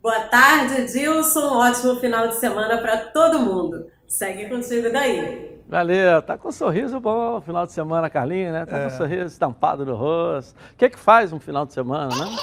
Boa 0.00 0.20
tarde, 0.20 0.84
Dilson. 0.92 1.56
Ótimo 1.58 1.96
final 1.96 2.28
de 2.28 2.36
semana 2.36 2.78
para 2.78 2.98
todo 2.98 3.40
mundo. 3.40 3.86
Segue 4.06 4.48
contigo 4.48 4.92
daí. 4.92 5.58
Valeu, 5.68 6.22
tá 6.22 6.38
com 6.38 6.50
um 6.50 6.52
sorriso 6.52 7.00
bom 7.00 7.40
final 7.40 7.66
de 7.66 7.72
semana, 7.72 8.08
Carlinhos, 8.08 8.52
né? 8.52 8.64
Tá 8.64 8.78
É. 8.78 8.80
com 8.82 8.94
um 8.94 8.96
sorriso 8.96 9.24
estampado 9.26 9.84
no 9.84 9.96
rosto. 9.96 10.54
O 10.72 10.76
que 10.76 10.88
que 10.88 10.98
faz 11.00 11.32
um 11.32 11.40
final 11.40 11.66
de 11.66 11.72
semana, 11.74 12.14
né? 12.14 12.36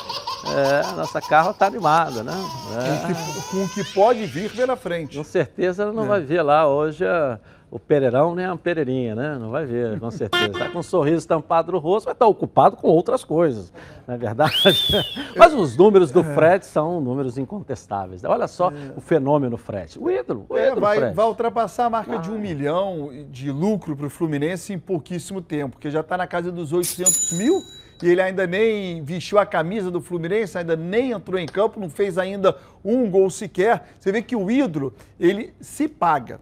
É, 0.53 0.95
nossa 0.97 1.21
Carla 1.21 1.53
tá 1.53 1.65
animada, 1.65 2.23
né? 2.23 2.33
Com, 2.33 2.75
É. 2.77 2.83
o 2.93 3.07
que, 3.07 3.51
com 3.51 3.63
o 3.63 3.69
que 3.85 3.93
pode 3.93 4.25
vir 4.25 4.51
pela 4.51 4.75
frente. 4.75 5.17
Com 5.17 5.23
certeza 5.23 5.83
ela 5.83 5.93
não 5.93 6.03
É. 6.03 6.07
vai 6.07 6.21
ver 6.21 6.41
lá 6.41 6.67
hoje 6.67 7.05
a- 7.07 7.39
o 7.71 7.79
Pereirão 7.79 8.35
nem 8.35 8.45
a 8.45 8.55
Pereirinha, 8.55 9.15
né? 9.15 9.37
Não 9.37 9.49
vai 9.51 9.65
ver, 9.65 9.99
com 9.99 10.09
certeza. 10.11 10.49
Tá 10.51 10.69
com 10.69 10.79
um 10.79 10.83
sorriso 10.83 11.17
estampado 11.17 11.71
no 11.71 11.79
rosto, 11.79 12.05
vai 12.05 12.13
estar 12.13 12.27
ocupado 12.27 12.77
com 12.77 12.87
outras 12.87 13.23
coisas, 13.23 13.73
não 14.07 14.15
é 14.15 14.17
verdade? 14.17 14.53
Mas 15.35 15.53
os 15.53 15.75
números 15.75 16.11
do 16.11 16.23
Fred 16.23 16.65
são 16.65 17.01
números 17.01 17.37
incontestáveis. 17.37 18.23
Olha 18.23 18.47
só 18.47 18.71
o 18.95 19.01
fenômeno 19.01 19.57
Fred. 19.57 19.97
O 19.99 20.09
ídolo, 20.09 20.45
o 20.47 20.57
É, 20.57 20.67
ídolo 20.67 20.81
vai, 20.81 20.97
Fred. 20.99 21.15
vai 21.15 21.25
ultrapassar 21.25 21.85
a 21.85 21.89
marca 21.89 22.17
de 22.19 22.31
um 22.31 22.37
milhão 22.39 23.09
de 23.29 23.51
lucro 23.51 23.95
para 23.95 24.07
o 24.07 24.09
Fluminense 24.09 24.71
em 24.71 24.79
pouquíssimo 24.79 25.41
tempo, 25.41 25.71
porque 25.73 25.89
já 25.91 25.99
está 26.01 26.15
na 26.17 26.27
casa 26.27 26.51
dos 26.51 26.71
800 26.71 27.33
mil 27.33 27.61
e 28.03 28.09
ele 28.09 28.21
ainda 28.21 28.45
nem 28.45 29.01
vestiu 29.03 29.39
a 29.39 29.45
camisa 29.45 29.89
do 29.89 30.01
Fluminense, 30.01 30.57
ainda 30.57 30.75
nem 30.75 31.11
entrou 31.11 31.39
em 31.39 31.45
campo, 31.45 31.79
não 31.79 31.89
fez 31.89 32.17
ainda 32.17 32.55
um 32.83 33.09
gol 33.09 33.29
sequer. 33.29 33.83
Você 33.99 34.11
vê 34.11 34.21
que 34.21 34.35
o 34.35 34.51
ídolo, 34.51 34.93
ele 35.19 35.53
se 35.59 35.87
paga. 35.87 36.39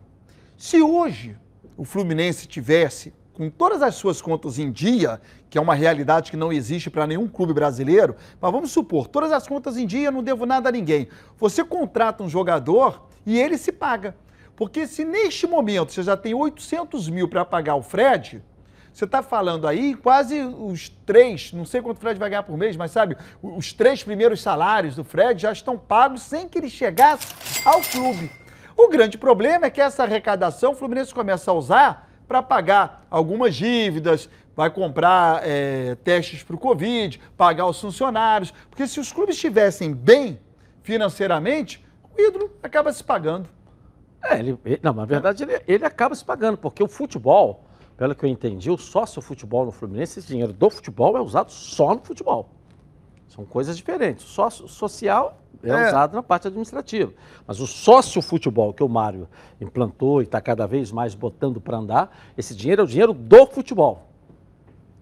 Se 0.63 0.81
hoje 0.81 1.35
o 1.75 1.83
Fluminense 1.83 2.47
tivesse 2.47 3.13
com 3.33 3.49
todas 3.49 3.81
as 3.81 3.95
suas 3.95 4.21
contas 4.21 4.57
em 4.57 4.71
dia, 4.71 5.19
que 5.49 5.57
é 5.57 5.61
uma 5.61 5.75
realidade 5.75 6.31
que 6.31 6.37
não 6.37 6.53
existe 6.53 6.89
para 6.89 7.05
nenhum 7.05 7.27
clube 7.27 7.53
brasileiro, 7.53 8.15
mas 8.39 8.49
vamos 8.49 8.71
supor, 8.71 9.09
todas 9.09 9.33
as 9.33 9.45
contas 9.45 9.75
em 9.75 9.85
dia, 9.85 10.09
não 10.09 10.23
devo 10.23 10.45
nada 10.45 10.69
a 10.69 10.71
ninguém. 10.71 11.09
Você 11.37 11.65
contrata 11.65 12.23
um 12.23 12.29
jogador 12.29 13.05
e 13.25 13.37
ele 13.37 13.57
se 13.57 13.73
paga. 13.73 14.15
Porque 14.55 14.87
se 14.87 15.03
neste 15.03 15.45
momento 15.45 15.91
você 15.91 16.01
já 16.01 16.15
tem 16.15 16.33
800 16.33 17.09
mil 17.09 17.27
para 17.27 17.43
pagar 17.43 17.75
o 17.75 17.83
Fred, 17.83 18.41
Você 18.93 19.03
está 19.03 19.21
falando 19.21 19.67
aí 19.67 19.93
quase 19.95 20.39
os 20.43 20.87
três, 21.05 21.51
não 21.51 21.65
sei 21.65 21.81
quanto 21.81 21.97
o 21.97 21.99
Fred 21.99 22.17
vai 22.17 22.29
ganhar 22.29 22.43
por 22.43 22.57
mês, 22.57 22.77
mas 22.77 22.91
sabe, 22.91 23.17
os 23.41 23.73
três 23.73 24.01
primeiros 24.01 24.41
salários 24.41 24.95
do 24.95 25.03
Fred 25.03 25.41
já 25.41 25.51
estão 25.51 25.77
pagos 25.77 26.21
sem 26.21 26.47
que 26.47 26.57
ele 26.57 26.69
chegasse 26.69 27.27
ao 27.65 27.81
clube. 27.81 28.42
O 28.75 28.87
grande 28.89 29.17
problema 29.17 29.67
é 29.67 29.69
que 29.69 29.81
essa 29.81 30.03
arrecadação 30.03 30.71
o 30.71 30.75
Fluminense 30.75 31.13
começa 31.13 31.51
a 31.51 31.53
usar 31.53 32.09
para 32.27 32.41
pagar 32.41 33.05
algumas 33.09 33.55
dívidas, 33.55 34.29
vai 34.55 34.69
comprar 34.69 35.41
é, 35.47 35.95
testes 36.03 36.43
para 36.43 36.55
o 36.55 36.59
Covid, 36.59 37.19
pagar 37.37 37.67
os 37.67 37.79
funcionários. 37.79 38.53
Porque 38.69 38.87
se 38.87 38.99
os 38.99 39.11
clubes 39.11 39.35
estivessem 39.35 39.93
bem 39.93 40.39
financeiramente, 40.81 41.83
o 42.15 42.21
ídolo 42.21 42.51
acaba 42.61 42.91
se 42.91 43.03
pagando. 43.03 43.49
É, 44.23 44.39
ele, 44.39 44.57
não, 44.81 44.93
na 44.93 45.05
verdade 45.05 45.43
ele, 45.43 45.61
ele 45.67 45.85
acaba 45.85 46.15
se 46.15 46.23
pagando, 46.23 46.57
porque 46.57 46.81
o 46.81 46.87
futebol, 46.87 47.65
pelo 47.97 48.15
que 48.15 48.25
eu 48.25 48.29
entendi, 48.29 48.71
o 48.71 48.77
sócio 48.77 49.21
futebol 49.21 49.65
no 49.65 49.71
Fluminense, 49.71 50.19
esse 50.19 50.27
dinheiro 50.27 50.53
do 50.53 50.69
futebol 50.69 51.17
é 51.17 51.21
usado 51.21 51.51
só 51.51 51.93
no 51.93 52.01
futebol. 52.01 52.49
São 53.33 53.45
coisas 53.45 53.75
diferentes. 53.75 54.25
O 54.25 54.27
sócio 54.29 54.67
social 54.67 55.39
é, 55.63 55.69
É. 55.69 55.87
usado 55.87 56.13
na 56.13 56.21
parte 56.21 56.47
administrativa. 56.47 57.11
Mas 57.47 57.59
o 57.59 57.65
sócio 57.65 58.21
futebol 58.21 58.73
que 58.73 58.83
o 58.83 58.89
Mário 58.89 59.27
implantou 59.59 60.21
e 60.21 60.25
está 60.25 60.39
cada 60.41 60.67
vez 60.67 60.91
mais 60.91 61.15
botando 61.15 61.59
para 61.59 61.77
andar, 61.77 62.15
esse 62.37 62.53
dinheiro 62.55 62.81
é 62.81 62.85
o 62.85 62.87
dinheiro 62.87 63.13
do 63.13 63.45
futebol. 63.47 64.09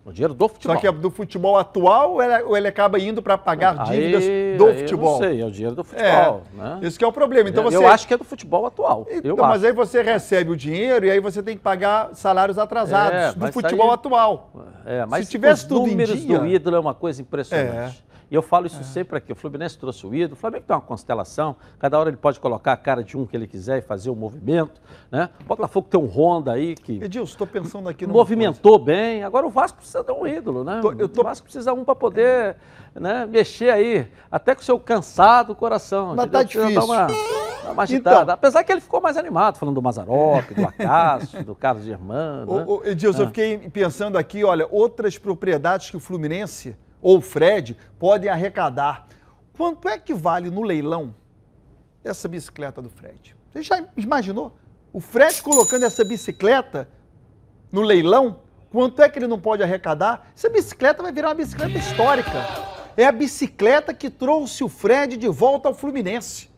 O 0.05 0.11
dinheiro 0.11 0.34
do 0.34 0.47
futebol. 0.47 0.75
Só 0.75 0.82
que 0.82 0.88
é 0.88 0.91
do 0.91 1.11
futebol 1.11 1.57
atual 1.57 2.13
ou 2.13 2.23
ele, 2.23 2.43
ou 2.43 2.57
ele 2.57 2.67
acaba 2.67 2.97
indo 2.99 3.21
para 3.21 3.38
pagar 3.38 3.79
Aí- 3.82 3.89
dívidas 3.99 4.23
do 4.57 4.65
aí 4.65 4.73
eu 4.73 4.79
futebol? 4.79 5.11
não 5.11 5.17
sei, 5.19 5.41
é 5.41 5.45
o 5.45 5.51
dinheiro 5.51 5.75
do 5.75 5.84
futebol. 5.84 6.41
né? 6.53 6.79
Esse 6.82 6.97
que 6.97 7.03
é 7.05 7.07
o 7.07 7.11
problema. 7.13 7.49
Então 7.49 7.63
eu 7.65 7.71
você... 7.71 7.86
acho 7.86 8.07
que 8.07 8.13
é 8.13 8.17
do 8.17 8.23
futebol 8.23 8.65
atual. 8.65 9.05
eu 9.09 9.17
Então, 9.19 9.36
mas 9.45 9.57
acho. 9.57 9.65
aí 9.67 9.73
você 9.73 10.01
recebe 10.01 10.49
o 10.51 10.55
dinheiro 10.57 11.05
e 11.05 11.11
aí 11.11 11.19
você 11.19 11.43
tem 11.43 11.55
que 11.55 11.61
pagar 11.61 12.15
salários 12.15 12.57
atrasados 12.57 13.13
É, 13.13 13.34
do 13.34 13.51
futebol 13.51 13.89
aí- 13.89 13.93
atual. 13.93 14.51
É, 14.86 15.05
mas 15.05 15.25
Se 15.25 15.32
tivesse 15.32 15.63
os 15.63 15.67
tudo 15.67 15.86
em 15.88 15.91
números 15.91 16.19
dia- 16.19 16.39
do 16.39 16.47
ídolo 16.47 16.75
é 16.77 16.79
uma 16.79 16.95
coisa 16.95 17.21
impressionante. 17.21 18.03
E 18.32 18.36
eu 18.36 18.41
falo 18.41 18.65
isso 18.65 18.82
sempre 18.86 19.17
aqui. 19.17 19.34
O 19.34 19.36
Fluminense 19.36 19.77
trouxe 19.77 20.07
o 20.07 20.15
ídolo. 20.15 20.34
O 20.34 20.36
Flamengo 20.38 20.63
tem 20.65 20.73
uma 20.73 20.82
constelação. 20.82 21.53
Cada 21.77 21.99
hora 21.99 22.09
ele 22.09 22.15
pode 22.15 22.39
colocar 22.39 22.71
a 22.71 22.77
cara 22.77 23.03
de 23.03 23.17
um 23.17 23.25
que 23.25 23.36
ele 23.36 23.45
quiser 23.45 23.79
e 23.79 23.82
fazer 23.82 24.09
o 24.09 24.15
movimento. 24.15 24.82
Né? 25.11 25.29
O 25.41 25.43
Botafogo 25.43 25.88
tem 25.89 25.99
um 25.99 26.05
Honda 26.05 26.53
aí 26.53 26.73
que 26.75 26.93
Edilson, 27.03 27.29
estou 27.34 27.45
pensando 27.45 27.89
aqui 27.89 28.07
no. 28.07 28.13
movimentou 28.13 28.79
bem. 28.79 29.21
Agora 29.21 29.45
o 29.45 29.49
Vasco 29.49 29.79
precisa 29.79 30.01
de 30.01 30.13
um 30.13 30.25
ídolo, 30.25 30.63
né? 30.63 30.79
O 30.82 31.23
Vasco 31.23 31.43
precisa 31.43 31.73
um 31.73 31.84
para 31.84 31.93
poder 31.93 32.55
né, 32.95 33.25
mexer 33.25 33.69
aí, 33.69 34.07
até 34.32 34.55
com 34.55 34.61
o 34.61 34.63
seu 34.63 34.79
cansado 34.79 35.53
coração. 35.53 36.15
Mas 36.15 36.32
tá 36.32 36.41
difícil. 36.41 36.73
Dar 36.73 36.86
uma, 36.86 37.07
dar 37.07 37.71
uma 37.73 37.84
agitada. 37.84 38.21
Então. 38.21 38.34
Apesar 38.34 38.63
que 38.63 38.71
ele 38.71 38.79
ficou 38.79 39.01
mais 39.01 39.17
animado, 39.17 39.57
falando 39.57 39.75
do 39.75 39.82
Mazarop, 39.82 40.53
do 40.53 40.65
Acácio, 40.65 41.43
do 41.43 41.53
Carlos 41.53 41.84
Germano. 41.84 42.79
né? 42.79 42.91
Edilson, 42.91 43.23
eu 43.23 43.25
Ah. 43.25 43.27
fiquei 43.27 43.57
pensando 43.69 44.17
aqui, 44.17 44.41
olha, 44.45 44.65
outras 44.71 45.17
propriedades 45.17 45.89
que 45.89 45.97
o 45.97 45.99
Fluminense 45.99 46.77
ou 47.02 47.20
Fred 47.22 47.78
podem 47.97 48.30
arrecadar. 48.30 49.08
Quanto 49.54 49.89
é 49.89 49.97
que 49.97 50.14
vale 50.14 50.49
no 50.49 50.62
leilão 50.62 51.16
essa 52.04 52.28
bicicleta 52.28 52.82
do 52.82 52.89
Fred? 52.89 53.36
Você 53.52 53.64
já 53.64 53.86
imaginou? 53.97 54.56
O 54.93 54.99
Fred 54.99 55.41
colocando 55.41 55.86
essa 55.86 56.04
bicicleta 56.04 56.88
no 57.72 57.82
leilão, 57.82 58.41
quanto 58.70 59.02
é 59.02 59.10
que 59.10 59.20
ele 59.20 59.28
não 59.28 59.39
pode 59.39 59.64
arrecadar? 59.64 60.32
Essa 60.36 60.49
bicicleta 60.49 61.02
vai 61.02 61.12
virar 61.12 61.30
uma 61.30 61.36
bicicleta 61.36 61.78
histórica. 61.78 62.45
É 62.97 63.06
a 63.06 63.12
bicicleta 63.12 63.93
que 63.93 64.10
trouxe 64.10 64.64
o 64.64 64.70
Fred 64.70 65.16
de 65.18 65.28
volta 65.28 65.70
ao 65.70 65.74
Fluminense. 65.74 66.49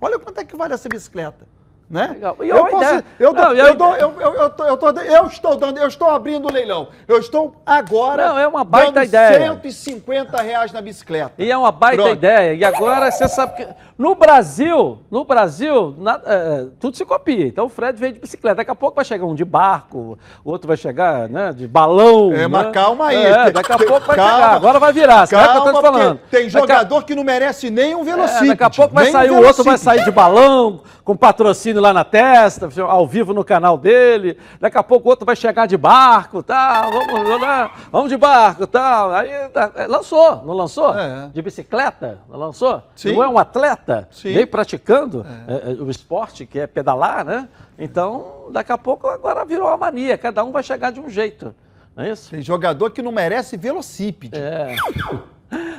Olha 0.00 0.18
quanto 0.18 0.40
é 0.40 0.44
que 0.44 0.56
vale 0.56 0.74
essa 0.74 0.88
bicicleta. 0.88 1.46
Né? 1.92 2.16
Eu, 2.22 2.56
uma 2.56 2.70
posso- 2.70 2.84
ideia- 2.84 3.04
eu, 3.18 3.34
tô- 3.34 3.42
Não, 3.42 3.52
eu 3.52 3.66
a 3.66 3.72
dou- 3.74 3.96
eu- 3.96 4.14
eu- 4.18 4.34
eu 4.34 4.50
tô- 4.50 4.64
eu 4.64 4.76
tô- 4.78 4.90
eu 4.98 5.26
estou 5.26 5.56
dando, 5.56 5.76
eu 5.76 5.86
estou 5.86 6.08
abrindo 6.08 6.48
o 6.48 6.50
leilão. 6.50 6.88
Eu 7.06 7.18
estou 7.18 7.54
agora 7.66 8.28
Não, 8.28 8.38
é 8.38 8.48
uma 8.48 8.64
baita 8.64 8.92
dando 8.92 9.04
ideia. 9.04 9.38
150 9.38 10.40
reais 10.40 10.72
na 10.72 10.80
bicicleta. 10.80 11.32
E 11.36 11.50
é 11.52 11.56
uma 11.56 11.70
baita 11.70 12.02
Pronto. 12.02 12.16
ideia. 12.16 12.54
E 12.54 12.64
agora 12.64 13.10
você 13.10 13.28
sabe 13.28 13.56
que 13.56 13.68
no 14.02 14.16
Brasil, 14.16 14.98
no 15.08 15.24
Brasil, 15.24 15.94
na- 15.96 16.20
é, 16.26 16.66
tudo 16.80 16.96
se 16.96 17.04
copia. 17.04 17.46
Então 17.46 17.66
o 17.66 17.68
Fred 17.68 17.96
veio 17.98 18.12
de 18.14 18.18
bicicleta. 18.18 18.56
Daqui 18.56 18.70
a 18.70 18.74
pouco 18.74 18.96
vai 18.96 19.04
chegar 19.04 19.24
um 19.24 19.34
de 19.34 19.44
barco, 19.44 20.18
o 20.44 20.50
outro 20.50 20.66
vai 20.66 20.76
chegar 20.76 21.28
né, 21.28 21.52
de 21.52 21.68
balão. 21.68 22.32
É, 22.32 22.38
né? 22.38 22.48
mas 22.48 22.72
calma 22.72 23.06
aí. 23.06 23.24
É, 23.24 23.50
daqui 23.52 23.72
a 23.72 23.78
pouco 23.78 24.06
vai 24.06 24.16
Calma. 24.16 24.32
chegar. 24.32 24.54
Agora 24.56 24.78
vai 24.80 24.92
virar. 24.92 25.26
Sabe 25.26 25.44
o 25.44 25.62
que 25.62 25.72
Calma, 25.72 25.80
falando? 25.80 26.20
Tem 26.30 26.44
Daqui 26.46 26.56
a- 26.56 26.60
jogador 26.60 27.04
que 27.04 27.14
não 27.14 27.22
merece 27.22 27.70
nem 27.70 27.94
um 27.94 28.00
é, 28.00 28.04
velocípede. 28.04 28.48
daqui 28.48 28.64
a 28.64 28.70
pouco 28.70 28.92
vai 28.94 29.08
um 29.08 29.12
sair, 29.12 29.30
o 29.30 29.46
outro 29.46 29.62
vai 29.62 29.78
sair 29.78 30.04
de 30.04 30.10
balão, 30.10 30.80
com 31.04 31.16
patrocínio 31.16 31.80
lá 31.80 31.92
na 31.92 32.04
testa, 32.04 32.68
ao 32.88 33.06
vivo 33.06 33.32
no 33.32 33.44
canal 33.44 33.78
dele. 33.78 34.36
Daqui 34.60 34.78
a 34.78 34.82
pouco 34.82 35.06
o 35.06 35.10
outro 35.10 35.24
vai 35.24 35.36
chegar 35.36 35.66
de 35.66 35.76
barco, 35.76 36.42
tal. 36.42 36.90
Vamos, 36.90 37.28
vamos, 37.28 37.70
vamos 37.92 38.08
de 38.10 38.16
barco, 38.16 38.66
tal. 38.66 39.12
Aí 39.12 39.30
tá, 39.52 39.70
é, 39.76 39.86
lançou, 39.86 40.42
não 40.44 40.54
lançou? 40.54 40.92
De 41.32 41.40
bicicleta, 41.40 42.18
não 42.28 42.38
lançou? 42.38 42.82
Sim. 42.96 43.14
Não 43.14 43.22
é 43.22 43.28
um 43.28 43.38
atleta? 43.38 43.91
Sim. 44.10 44.32
Veio 44.32 44.46
praticando 44.46 45.24
é, 45.46 45.70
é, 45.70 45.82
o 45.82 45.90
esporte, 45.90 46.46
que 46.46 46.58
é 46.58 46.66
pedalar, 46.66 47.24
né? 47.24 47.48
Então, 47.78 48.48
daqui 48.52 48.72
a 48.72 48.78
pouco 48.78 49.06
agora 49.06 49.44
virou 49.44 49.66
uma 49.66 49.76
mania. 49.76 50.16
Cada 50.16 50.44
um 50.44 50.52
vai 50.52 50.62
chegar 50.62 50.90
de 50.90 51.00
um 51.00 51.08
jeito. 51.08 51.54
Não 51.94 52.04
é 52.04 52.10
isso? 52.10 52.30
Tem 52.30 52.40
jogador 52.42 52.90
que 52.90 53.02
não 53.02 53.12
merece 53.12 53.56
velocípede. 53.56 54.38
É. 54.38 54.74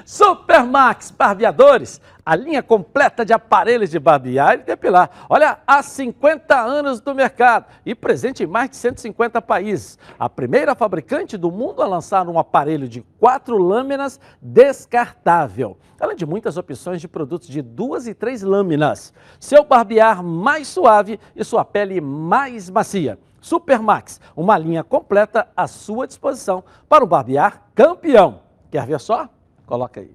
Supermax 0.06 1.12
Barbeadores, 1.12 2.02
a 2.26 2.36
linha 2.36 2.62
completa 2.62 3.26
de 3.26 3.34
aparelhos 3.34 3.90
de 3.90 4.00
barbear 4.00 4.56
e 4.56 4.64
depilar. 4.64 5.10
Olha, 5.30 5.60
há 5.66 5.82
50 5.82 6.60
anos 6.60 7.02
no 7.02 7.16
mercado 7.16 7.66
e 7.86 7.96
presente 7.96 8.44
em 8.44 8.48
mais 8.48 8.70
de 8.70 8.76
150 8.76 9.42
países. 9.42 9.98
A 10.20 10.30
primeira 10.30 10.76
fabricante 10.76 11.38
do 11.38 11.52
mundo 11.52 11.82
a 11.82 11.88
lançar 11.88 12.28
um 12.28 12.38
aparelho 12.38 12.88
de 12.88 13.02
quatro 13.20 13.58
lâminas 13.58 14.20
descartável. 14.42 15.78
Além 16.00 16.18
de 16.18 16.26
muitas 16.26 16.58
opções 16.58 17.00
de 17.00 17.08
produtos 17.08 17.48
de 17.48 17.62
duas 17.62 18.08
e 18.08 18.14
três 18.14 18.42
lâminas. 18.42 19.14
Seu 19.40 19.64
barbear 19.64 20.22
mais 20.22 20.68
suave 20.68 21.20
e 21.36 21.44
sua 21.44 21.64
pele 21.64 22.02
mais 22.02 22.70
macia. 22.70 23.18
Supermax, 23.40 24.22
uma 24.36 24.58
linha 24.58 24.84
completa 24.84 25.48
à 25.56 25.68
sua 25.68 26.08
disposição 26.08 26.64
para 26.88 27.04
o 27.04 27.08
barbear 27.08 27.64
campeão. 27.74 28.42
Quer 28.70 28.86
ver 28.86 29.00
só? 29.00 29.30
Coloca 29.66 30.00
aí. 30.00 30.10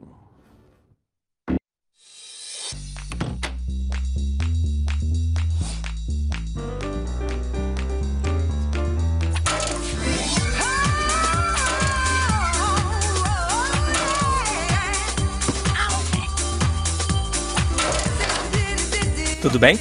Tudo 19.41 19.59
bem? 19.59 19.79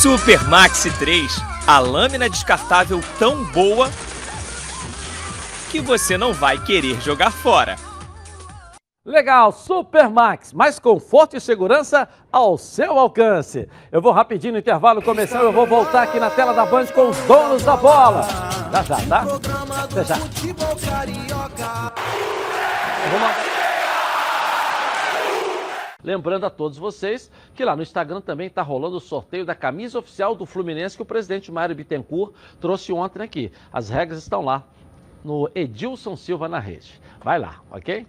Super 0.00 0.42
Maxi 0.48 0.90
3, 0.98 1.36
a 1.66 1.78
lâmina 1.78 2.30
descartável 2.30 3.00
tão 3.18 3.44
boa 3.52 3.90
que 5.72 5.80
você 5.80 6.18
não 6.18 6.34
vai 6.34 6.62
querer 6.62 7.00
jogar 7.00 7.30
fora. 7.30 7.76
Legal, 9.06 9.50
Supermax, 9.52 10.52
mais 10.52 10.78
conforto 10.78 11.34
e 11.34 11.40
segurança 11.40 12.06
ao 12.30 12.58
seu 12.58 12.98
alcance. 12.98 13.66
Eu 13.90 14.02
vou 14.02 14.12
rapidinho 14.12 14.52
no 14.52 14.58
intervalo 14.58 15.00
começar, 15.00 15.40
eu 15.40 15.50
vou 15.50 15.66
voltar 15.66 16.02
aqui 16.02 16.20
na 16.20 16.28
tela 16.28 16.52
da 16.52 16.66
Band 16.66 16.88
com 16.88 17.08
os 17.08 17.16
donos 17.22 17.64
da 17.64 17.74
bola. 17.74 18.22
Já 18.70 18.82
já, 18.82 18.96
tá? 18.96 19.24
Já. 20.04 20.16
Vamos 23.10 23.52
Lembrando 26.04 26.44
a 26.44 26.50
todos 26.50 26.76
vocês 26.76 27.30
que 27.54 27.64
lá 27.64 27.74
no 27.74 27.82
Instagram 27.82 28.20
também 28.20 28.48
está 28.48 28.60
rolando 28.60 28.96
o 28.96 29.00
sorteio 29.00 29.46
da 29.46 29.54
camisa 29.54 29.98
oficial 29.98 30.34
do 30.34 30.44
Fluminense 30.44 30.96
que 30.96 31.02
o 31.02 31.06
presidente 31.06 31.50
Mário 31.50 31.74
Bittencourt 31.74 32.34
trouxe 32.60 32.92
ontem 32.92 33.22
aqui. 33.22 33.50
As 33.72 33.88
regras 33.88 34.18
estão 34.18 34.44
lá 34.44 34.64
no 35.24 35.50
Edilson 35.54 36.16
Silva 36.16 36.48
na 36.48 36.58
rede. 36.58 37.00
Vai 37.22 37.38
lá, 37.38 37.60
ok? 37.70 38.06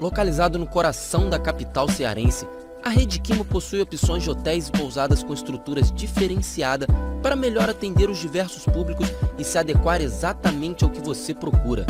Localizado 0.00 0.58
no 0.58 0.66
coração 0.66 1.30
da 1.30 1.38
capital 1.38 1.88
cearense, 1.88 2.46
a 2.84 2.90
Rede 2.90 3.18
Quimo 3.18 3.42
possui 3.42 3.80
opções 3.80 4.22
de 4.22 4.30
hotéis 4.30 4.68
e 4.68 4.72
pousadas 4.72 5.22
com 5.22 5.32
estruturas 5.32 5.90
diferenciadas 5.90 6.86
para 7.22 7.34
melhor 7.34 7.70
atender 7.70 8.10
os 8.10 8.18
diversos 8.18 8.66
públicos 8.66 9.08
e 9.38 9.42
se 9.42 9.56
adequar 9.56 10.02
exatamente 10.02 10.84
ao 10.84 10.90
que 10.90 11.00
você 11.00 11.32
procura. 11.32 11.86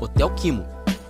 Hotel 0.00 0.34
Quimo, 0.34 0.64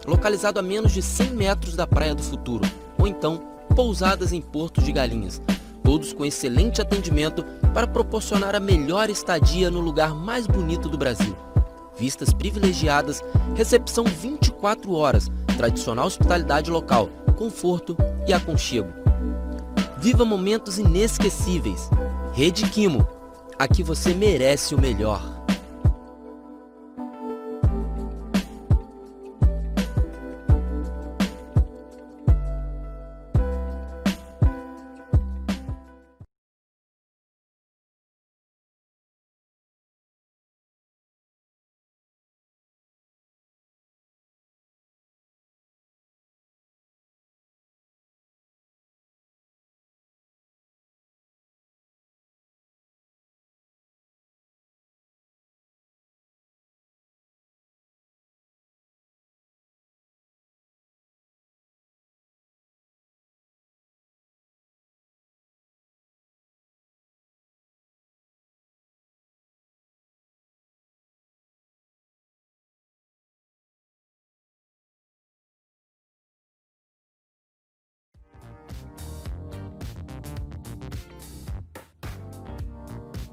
localizado 0.07 0.59
a 0.59 0.63
menos 0.63 0.93
de 0.93 1.03
100 1.03 1.31
metros 1.31 1.77
da 1.77 1.87
Praia 1.87 2.15
do 2.15 2.23
Futuro, 2.23 2.69
ou 2.99 3.07
então 3.07 3.43
pousadas 3.75 4.33
em 4.33 4.41
Porto 4.41 4.81
de 4.83 4.93
Galinhas, 4.93 5.41
todos 5.83 6.13
com 6.13 6.25
excelente 6.25 6.81
atendimento 6.81 7.45
para 7.73 7.87
proporcionar 7.87 8.55
a 8.55 8.61
melhor 8.61 9.11
estadia 9.11 9.71
no 9.71 9.81
lugar 9.81 10.15
mais 10.15 10.47
bonito 10.47 10.89
do 10.89 10.99
Brasil. 10.99 11.37
Vistas 11.97 12.33
privilegiadas, 12.33 13.23
recepção 13.55 14.05
24 14.05 14.93
horas, 14.95 15.31
tradicional 15.57 16.07
hospitalidade 16.07 16.71
local, 16.71 17.09
conforto 17.37 17.97
e 18.27 18.33
aconchego. 18.33 18.89
Viva 19.99 20.25
momentos 20.25 20.79
inesquecíveis. 20.79 21.91
Rede 22.33 22.69
Quimo. 22.71 23.07
Aqui 23.59 23.83
você 23.83 24.15
merece 24.15 24.75
o 24.75 24.81
melhor. 24.81 25.40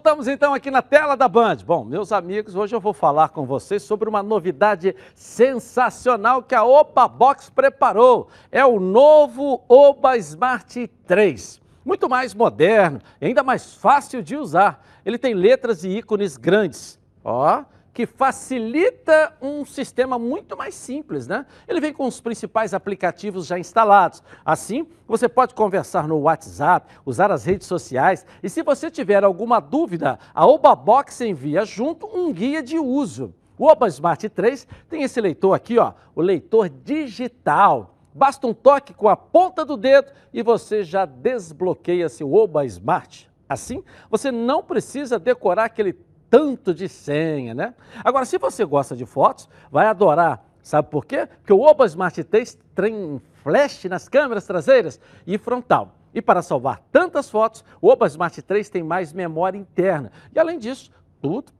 Voltamos 0.00 0.28
então 0.28 0.54
aqui 0.54 0.70
na 0.70 0.80
tela 0.80 1.14
da 1.14 1.28
Band. 1.28 1.56
Bom, 1.56 1.84
meus 1.84 2.10
amigos, 2.10 2.56
hoje 2.56 2.74
eu 2.74 2.80
vou 2.80 2.94
falar 2.94 3.28
com 3.28 3.44
vocês 3.44 3.82
sobre 3.82 4.08
uma 4.08 4.22
novidade 4.22 4.96
sensacional 5.14 6.42
que 6.42 6.54
a 6.54 6.64
Oba 6.64 7.06
Box 7.06 7.50
preparou. 7.50 8.30
É 8.50 8.64
o 8.64 8.80
novo 8.80 9.62
Oba 9.68 10.16
Smart 10.16 10.90
3. 11.06 11.60
Muito 11.84 12.08
mais 12.08 12.32
moderno 12.32 12.98
ainda 13.20 13.42
mais 13.42 13.74
fácil 13.74 14.22
de 14.22 14.38
usar. 14.38 14.82
Ele 15.04 15.18
tem 15.18 15.34
letras 15.34 15.84
e 15.84 15.90
ícones 15.90 16.38
grandes. 16.38 16.98
Ó, 17.22 17.62
que 17.92 18.06
facilita 18.06 19.34
um 19.40 19.64
sistema 19.64 20.18
muito 20.18 20.56
mais 20.56 20.74
simples, 20.74 21.26
né? 21.26 21.44
Ele 21.66 21.80
vem 21.80 21.92
com 21.92 22.06
os 22.06 22.20
principais 22.20 22.72
aplicativos 22.72 23.46
já 23.46 23.58
instalados. 23.58 24.22
Assim, 24.44 24.86
você 25.06 25.28
pode 25.28 25.54
conversar 25.54 26.06
no 26.06 26.18
WhatsApp, 26.18 26.94
usar 27.04 27.30
as 27.30 27.44
redes 27.44 27.66
sociais 27.66 28.24
e 28.42 28.48
se 28.48 28.62
você 28.62 28.90
tiver 28.90 29.24
alguma 29.24 29.60
dúvida, 29.60 30.18
a 30.34 30.46
Obabox 30.46 31.20
envia 31.20 31.64
junto 31.64 32.06
um 32.06 32.32
guia 32.32 32.62
de 32.62 32.78
uso. 32.78 33.34
O 33.58 33.66
Oba 33.66 33.88
Smart 33.88 34.26
3 34.26 34.66
tem 34.88 35.02
esse 35.02 35.20
leitor 35.20 35.52
aqui, 35.52 35.78
ó, 35.78 35.92
o 36.14 36.22
leitor 36.22 36.70
digital. 36.70 37.94
Basta 38.14 38.46
um 38.46 38.54
toque 38.54 38.94
com 38.94 39.06
a 39.06 39.14
ponta 39.14 39.66
do 39.66 39.76
dedo 39.76 40.10
e 40.32 40.42
você 40.42 40.82
já 40.82 41.04
desbloqueia 41.04 42.08
seu 42.08 42.32
Oba 42.32 42.64
Smart. 42.64 43.30
Assim, 43.46 43.84
você 44.08 44.32
não 44.32 44.62
precisa 44.62 45.18
decorar 45.18 45.64
aquele 45.64 45.92
tanto 46.30 46.72
de 46.72 46.88
senha, 46.88 47.52
né? 47.52 47.74
Agora, 48.04 48.24
se 48.24 48.38
você 48.38 48.64
gosta 48.64 48.94
de 48.94 49.04
fotos, 49.04 49.48
vai 49.70 49.86
adorar. 49.86 50.44
Sabe 50.62 50.88
por 50.88 51.04
quê? 51.04 51.26
Porque 51.26 51.52
o 51.52 51.60
Oba 51.60 51.84
Smart 51.86 52.22
3 52.22 52.58
tem 52.74 53.20
flash 53.42 53.84
nas 53.86 54.08
câmeras 54.08 54.46
traseiras 54.46 55.00
e 55.26 55.36
frontal. 55.36 55.96
E 56.14 56.22
para 56.22 56.42
salvar 56.42 56.80
tantas 56.92 57.28
fotos, 57.28 57.64
o 57.80 57.88
Oba 57.88 58.06
Smart 58.06 58.40
3 58.40 58.68
tem 58.68 58.82
mais 58.82 59.12
memória 59.12 59.58
interna. 59.58 60.12
E 60.34 60.38
além 60.38 60.58
disso, 60.58 60.90
tudo. 61.20 61.52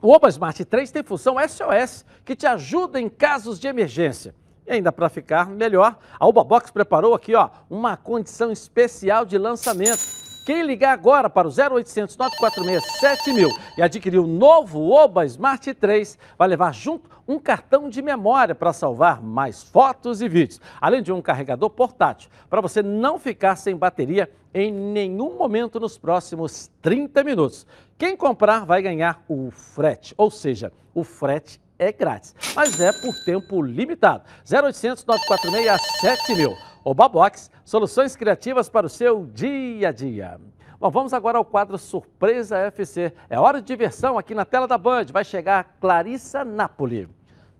O 0.00 0.10
Oba 0.12 0.28
Smart 0.28 0.64
3 0.64 0.90
tem 0.90 1.02
função 1.02 1.36
SOS, 1.46 2.04
que 2.24 2.34
te 2.34 2.46
ajuda 2.46 3.00
em 3.00 3.08
casos 3.08 3.58
de 3.58 3.68
emergência. 3.68 4.34
E 4.66 4.72
ainda 4.72 4.92
para 4.92 5.08
ficar 5.08 5.48
melhor, 5.48 5.98
a 6.18 6.26
Oba 6.26 6.44
Box 6.44 6.70
preparou 6.70 7.14
aqui 7.14 7.34
ó, 7.34 7.50
uma 7.70 7.96
condição 7.96 8.50
especial 8.52 9.24
de 9.24 9.38
lançamento 9.38 10.27
quem 10.48 10.62
ligar 10.62 10.94
agora 10.94 11.28
para 11.28 11.46
o 11.46 11.50
0800 11.50 12.16
946 12.16 12.82
7000 13.00 13.50
e 13.76 13.82
adquirir 13.82 14.18
o 14.18 14.26
novo 14.26 14.88
Oba 14.88 15.26
Smart 15.26 15.74
3 15.74 16.16
vai 16.38 16.48
levar 16.48 16.72
junto 16.72 17.06
um 17.28 17.38
cartão 17.38 17.90
de 17.90 18.00
memória 18.00 18.54
para 18.54 18.72
salvar 18.72 19.22
mais 19.22 19.62
fotos 19.62 20.22
e 20.22 20.28
vídeos, 20.28 20.58
além 20.80 21.02
de 21.02 21.12
um 21.12 21.20
carregador 21.20 21.68
portátil, 21.68 22.30
para 22.48 22.62
você 22.62 22.82
não 22.82 23.18
ficar 23.18 23.56
sem 23.56 23.76
bateria 23.76 24.30
em 24.54 24.72
nenhum 24.72 25.36
momento 25.36 25.78
nos 25.78 25.98
próximos 25.98 26.70
30 26.80 27.22
minutos. 27.24 27.66
Quem 27.98 28.16
comprar 28.16 28.64
vai 28.64 28.80
ganhar 28.80 29.22
o 29.28 29.50
frete, 29.50 30.14
ou 30.16 30.30
seja, 30.30 30.72
o 30.94 31.04
frete 31.04 31.60
é 31.78 31.92
grátis, 31.92 32.34
mas 32.56 32.80
é 32.80 32.90
por 32.90 33.14
tempo 33.26 33.60
limitado. 33.60 34.24
0800 34.50 35.04
946 35.04 36.00
7000. 36.00 36.67
Obabox, 36.88 37.50
soluções 37.66 38.16
criativas 38.16 38.70
para 38.70 38.86
o 38.86 38.88
seu 38.88 39.26
dia 39.26 39.90
a 39.90 39.92
dia. 39.92 40.40
Bom, 40.80 40.88
vamos 40.88 41.12
agora 41.12 41.36
ao 41.36 41.44
quadro 41.44 41.76
Surpresa 41.76 42.56
FC. 42.56 43.12
É 43.28 43.38
hora 43.38 43.60
de 43.60 43.66
diversão 43.66 44.16
aqui 44.16 44.34
na 44.34 44.46
tela 44.46 44.66
da 44.66 44.78
Band. 44.78 45.04
Vai 45.12 45.22
chegar 45.22 45.76
Clarissa 45.78 46.46
Napoli. 46.46 47.06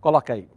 Coloca 0.00 0.32
aí. 0.32 0.48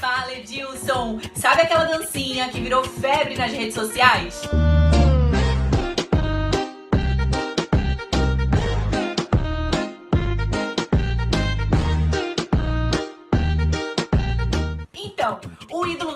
Fala, 0.00 0.32
Edilson. 0.32 1.20
Sabe 1.34 1.60
aquela 1.62 1.84
dancinha 1.84 2.48
que 2.48 2.58
virou 2.58 2.82
febre 2.82 3.36
nas 3.36 3.52
redes 3.52 3.74
sociais? 3.74 4.40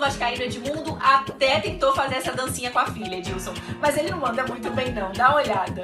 Vascaíno 0.01 0.43
Edmundo 0.43 0.99
até 1.01 1.61
tentou 1.61 1.95
fazer 1.95 2.17
essa 2.17 2.33
dancinha 2.33 2.71
com 2.71 2.79
a 2.79 2.87
filha, 2.87 3.17
Edilson. 3.17 3.53
Mas 3.81 3.97
ele 3.97 4.11
não 4.11 4.19
manda 4.19 4.45
muito 4.47 4.71
bem 4.71 4.93
não, 4.93 5.13
dá 5.13 5.29
uma 5.29 5.37
olhada. 5.37 5.83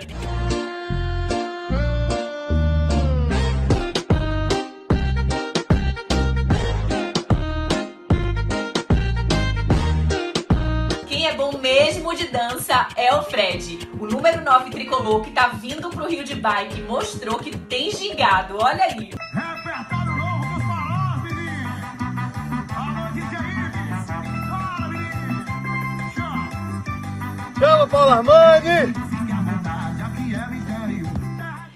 Quem 11.07 11.27
é 11.27 11.35
bom 11.35 11.59
mesmo 11.59 12.17
de 12.17 12.27
dança 12.29 12.89
é 12.97 13.14
o 13.14 13.23
Fred. 13.23 13.87
O 14.01 14.07
número 14.07 14.43
9 14.43 14.71
tricolor 14.71 15.23
que 15.23 15.33
tá 15.33 15.49
vindo 15.49 15.91
pro 15.91 16.09
Rio 16.09 16.25
de 16.25 16.35
Bike 16.35 16.83
mostrou 16.83 17.39
que 17.39 17.57
tem 17.57 17.91
gingado, 17.91 18.57
olha 18.59 18.85
aí. 18.85 19.11
Chama, 27.59 27.87
Paulo 27.87 28.11
Armani! 28.11 28.93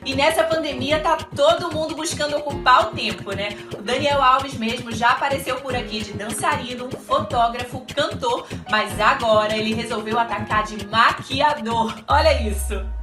E 0.05 0.15
nessa 0.15 0.45
pandemia 0.45 1.01
tá 1.01 1.17
todo 1.17 1.73
mundo 1.73 1.95
buscando 1.95 2.37
ocupar 2.37 2.89
o 2.89 2.91
tempo, 2.91 3.33
né? 3.33 3.57
O 3.79 3.81
Daniel 3.81 4.23
Alves 4.23 4.55
mesmo 4.59 4.93
já 4.93 5.11
apareceu 5.11 5.57
por 5.61 5.75
aqui 5.75 6.03
de 6.03 6.13
dançarino, 6.13 6.91
fotógrafo, 6.91 7.87
cantor, 7.95 8.47
mas 8.71 9.01
agora 9.01 9.57
ele 9.57 9.73
resolveu 9.73 10.19
atacar 10.19 10.65
de 10.65 10.85
maquiador. 10.87 11.95
Olha 12.09 12.43
isso! 12.43 13.00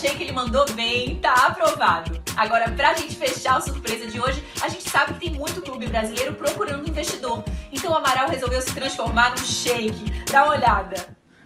achei 0.00 0.16
que 0.16 0.22
ele 0.24 0.32
mandou 0.32 0.64
bem, 0.72 1.16
tá 1.16 1.34
aprovado. 1.48 2.18
Agora, 2.34 2.70
pra 2.70 2.94
gente 2.94 3.16
fechar 3.16 3.58
a 3.58 3.60
surpresa 3.60 4.06
de 4.06 4.18
hoje, 4.18 4.42
a 4.62 4.68
gente 4.68 4.88
sabe 4.88 5.12
que 5.14 5.20
tem 5.28 5.38
muito 5.38 5.60
clube 5.60 5.86
brasileiro 5.86 6.32
procurando 6.34 6.88
investidor. 6.88 7.44
Então 7.70 7.92
o 7.92 7.94
Amaral 7.94 8.30
resolveu 8.30 8.62
se 8.62 8.74
transformar 8.74 9.30
num 9.30 9.44
shake. 9.44 10.10
Dá 10.30 10.44
uma 10.44 10.54
olhada. 10.54 10.96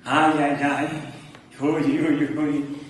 Ai, 0.05 0.33
ai, 0.39 0.63
ai. 0.63 0.89
Ui, 1.61 1.83
ui, 1.83 2.39
ui. 2.39 2.85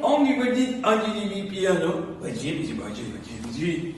Only 0.00 0.38
with 0.38 0.54
this 0.54 0.74
ugly 0.82 1.48
piano, 1.50 2.16
but 2.20 2.34
James, 2.34 2.70
but 2.70 2.94
James, 2.94 3.10
but 3.42 3.52
James. 3.52 3.94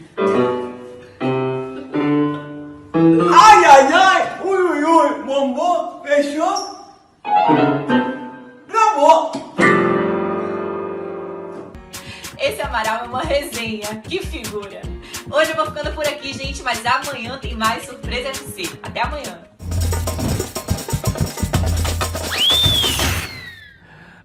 Ah! 3.32 3.49
Ui! 5.01 5.22
Bombou? 5.22 6.03
Fechou? 6.03 6.78
Acabou! 8.68 9.32
Esse 12.38 12.61
Amaral 12.61 13.05
é 13.05 13.09
uma 13.09 13.22
resenha. 13.22 13.96
Que 14.03 14.18
figura. 14.18 14.82
Hoje 15.30 15.53
eu 15.53 15.57
vou 15.57 15.64
ficando 15.66 15.94
por 15.94 16.07
aqui, 16.07 16.34
gente, 16.34 16.62
mas 16.62 16.84
amanhã 16.84 17.38
tem 17.38 17.55
mais 17.55 17.86
Surpresa 17.86 18.28
FC. 18.28 18.78
Até 18.82 19.01
amanhã. 19.01 19.49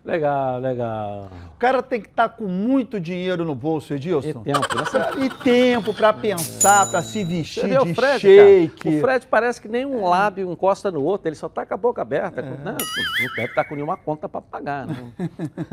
Legal, 0.05 0.59
legal. 0.59 1.29
O 1.55 1.57
cara 1.57 1.81
tem 1.81 1.99
que 1.99 2.07
estar 2.07 2.29
com 2.29 2.45
muito 2.45 2.99
dinheiro 2.99 3.43
no 3.43 3.55
bolso, 3.55 3.91
Edilson. 3.91 4.29
E 4.29 4.33
tempo, 4.53 4.75
né? 4.75 5.25
E 5.25 5.29
tempo 5.43 5.93
para 5.95 6.13
pensar, 6.13 6.87
para 6.91 7.01
se 7.01 7.23
Você 7.23 7.25
vestir 7.25 7.81
o 7.81 7.85
de 7.85 7.95
Fred, 7.95 8.19
shake. 8.19 8.83
cara? 8.83 8.95
O 8.95 9.01
Fred 9.01 9.27
parece 9.27 9.59
que 9.59 9.67
nem 9.67 9.83
um 9.83 10.07
lábio 10.07 10.51
encosta 10.51 10.91
no 10.91 11.01
outro, 11.03 11.27
ele 11.27 11.35
só 11.35 11.49
tá 11.49 11.65
com 11.65 11.73
a 11.73 11.77
boca 11.77 12.03
aberta. 12.03 12.39
Né? 12.43 12.57
Não 12.63 13.35
deve 13.35 13.49
estar 13.49 13.63
com 13.63 13.73
nenhuma 13.73 13.97
conta 13.97 14.29
para 14.29 14.41
pagar, 14.41 14.85
né? 14.85 14.95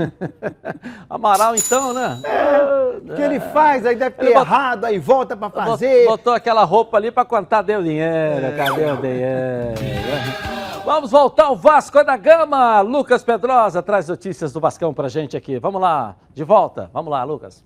Amaral, 1.10 1.54
então, 1.54 1.92
né? 1.92 2.18
O 3.04 3.14
que 3.14 3.20
ele 3.20 3.38
faz, 3.38 3.84
aí 3.84 3.96
deve 3.96 4.16
ter 4.16 4.26
Ele 4.26 4.34
errado, 4.34 4.86
aí 4.86 4.98
volta 4.98 5.36
para 5.36 5.50
fazer. 5.50 6.06
Botou 6.06 6.32
aquela 6.32 6.64
roupa 6.64 6.96
ali 6.96 7.10
para 7.10 7.26
contar 7.26 7.60
deu 7.60 7.82
dinheiro, 7.82 8.56
cadê 8.56 8.90
o 8.90 8.96
dinheiro? 8.96 10.51
Vamos 10.84 11.12
voltar 11.12 11.44
ao 11.44 11.56
Vasco 11.56 12.02
da 12.02 12.16
Gama. 12.16 12.80
Lucas 12.80 13.22
Pedrosa 13.22 13.82
traz 13.82 14.08
notícias 14.08 14.52
do 14.52 14.58
Vascão 14.58 14.92
pra 14.92 15.08
gente 15.08 15.36
aqui. 15.36 15.58
Vamos 15.58 15.80
lá, 15.80 16.16
de 16.34 16.42
volta. 16.42 16.90
Vamos 16.92 17.10
lá, 17.10 17.22
Lucas. 17.22 17.64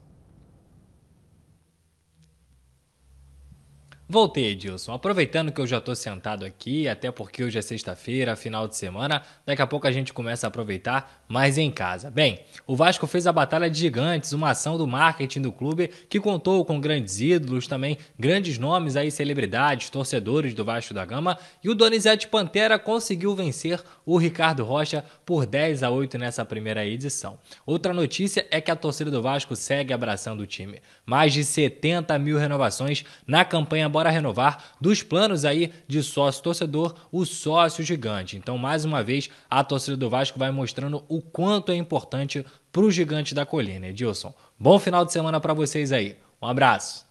Voltei, 4.09 4.53
Edilson. 4.53 4.93
Aproveitando 4.93 5.51
que 5.51 5.61
eu 5.61 5.67
já 5.67 5.81
tô 5.81 5.93
sentado 5.93 6.45
aqui, 6.45 6.87
até 6.87 7.11
porque 7.11 7.43
hoje 7.43 7.59
é 7.59 7.63
sexta-feira, 7.63 8.37
final 8.37 8.69
de 8.69 8.77
semana, 8.77 9.21
daqui 9.45 9.61
a 9.61 9.67
pouco 9.67 9.89
a 9.89 9.91
gente 9.91 10.13
começa 10.13 10.47
a 10.47 10.49
aproveitar 10.49 11.25
mais 11.27 11.59
em 11.59 11.73
casa. 11.73 12.09
Bem, 12.09 12.39
o 12.69 12.77
Vasco 12.77 13.05
fez 13.09 13.27
a 13.27 13.33
Batalha 13.33 13.69
de 13.69 13.81
Gigantes, 13.81 14.33
uma 14.33 14.51
ação 14.51 14.79
do 14.79 14.87
marketing 14.87 15.41
do 15.41 15.51
clube 15.51 15.89
que 16.09 16.21
contou 16.21 16.65
com 16.65 16.81
grandes 16.81 17.21
ídolos, 17.21 17.67
também 17.67 17.99
grandes 18.17 18.59
nomes 18.59 18.95
aí, 18.95 19.11
celebridades, 19.11 19.91
torcedores 19.91 20.55
do 20.55 20.65
Vasco 20.65 20.95
da 20.95 21.05
Gama, 21.05 21.37
e 21.65 21.69
o 21.69 21.75
Donizete 21.75 22.29
Pantera 22.29 22.79
conseguiu 22.79 23.35
vencer 23.35 23.83
o 24.05 24.17
Ricardo 24.17 24.63
Rocha 24.63 25.05
por 25.25 25.47
10 25.47 25.83
a 25.83 25.91
8 25.91 26.17
nessa 26.17 26.45
primeira 26.45 26.87
edição. 26.87 27.41
Outra 27.67 27.93
notícia 27.93 28.47
é 28.53 28.61
que 28.61 28.71
a 28.71 28.77
torcida 28.77 29.11
do 29.11 29.21
Vasco 29.21 29.57
segue 29.57 29.93
abraçando 29.93 30.43
o 30.43 30.47
time. 30.47 30.81
Mais 31.05 31.33
de 31.33 31.43
70 31.43 32.17
mil 32.21 32.39
renovações 32.39 33.05
na 33.27 33.45
campanha 33.45 33.96
Bora 33.97 34.11
Renovar 34.11 34.63
dos 34.79 35.03
planos 35.03 35.47
aí 35.47 35.73
de 35.89 36.03
sócio 36.03 36.43
torcedor, 36.43 36.95
o 37.11 37.25
sócio 37.25 37.83
gigante. 37.83 38.37
Então, 38.37 38.59
mais 38.59 38.85
uma 38.85 39.03
vez, 39.03 39.31
a 39.49 39.65
torcida 39.65 39.97
do 39.97 40.11
Vasco 40.11 40.39
vai 40.39 40.51
mostrando 40.51 41.03
o 41.09 41.23
quanto 41.23 41.73
é 41.73 41.77
importante 41.77 42.45
para 42.71 42.83
o 42.83 42.91
gigante 42.91 43.35
da 43.35 43.47
colina. 43.47 43.87
Edilson, 43.87 44.35
bom 44.61 44.79
final 44.79 45.03
de 45.03 45.15
semana 45.15 45.41
para 45.41 45.55
vocês 45.55 45.93
aí. 45.93 46.15
Um 46.43 46.47
abraço. 46.47 47.06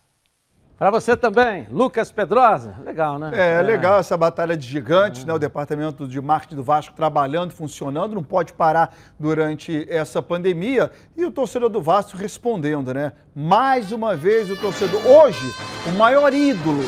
Para 0.78 0.92
você 0.92 1.16
também, 1.16 1.66
Lucas 1.72 2.12
Pedrosa. 2.12 2.76
Legal, 2.84 3.18
né? 3.18 3.32
É, 3.34 3.62
legal 3.62 3.98
essa 3.98 4.18
batalha 4.18 4.58
de 4.58 4.68
gigantes, 4.68 5.24
né? 5.24 5.34
O 5.34 5.40
departamento 5.40 6.06
de 6.06 6.20
marketing 6.20 6.58
do 6.58 6.64
Vasco 6.64 6.94
trabalhando, 6.94 7.52
funcionando, 7.54 8.14
não 8.14 8.24
pode 8.24 8.52
parar 8.52 8.94
durante 9.18 9.88
essa 9.90 10.22
pandemia. 10.22 10.92
E 11.16 11.24
o 11.24 11.32
torcedor 11.32 11.70
do 11.70 11.82
Vasco 11.82 12.18
respondendo, 12.18 12.94
né? 12.94 13.14
Mais 13.34 13.94
uma 13.94 14.18
vez 14.18 14.52
o 14.52 14.58
torcedor. 14.58 15.00
Hoje, 15.08 15.50
o 15.88 15.92
maior 15.98 16.34
ídolo 16.34 16.84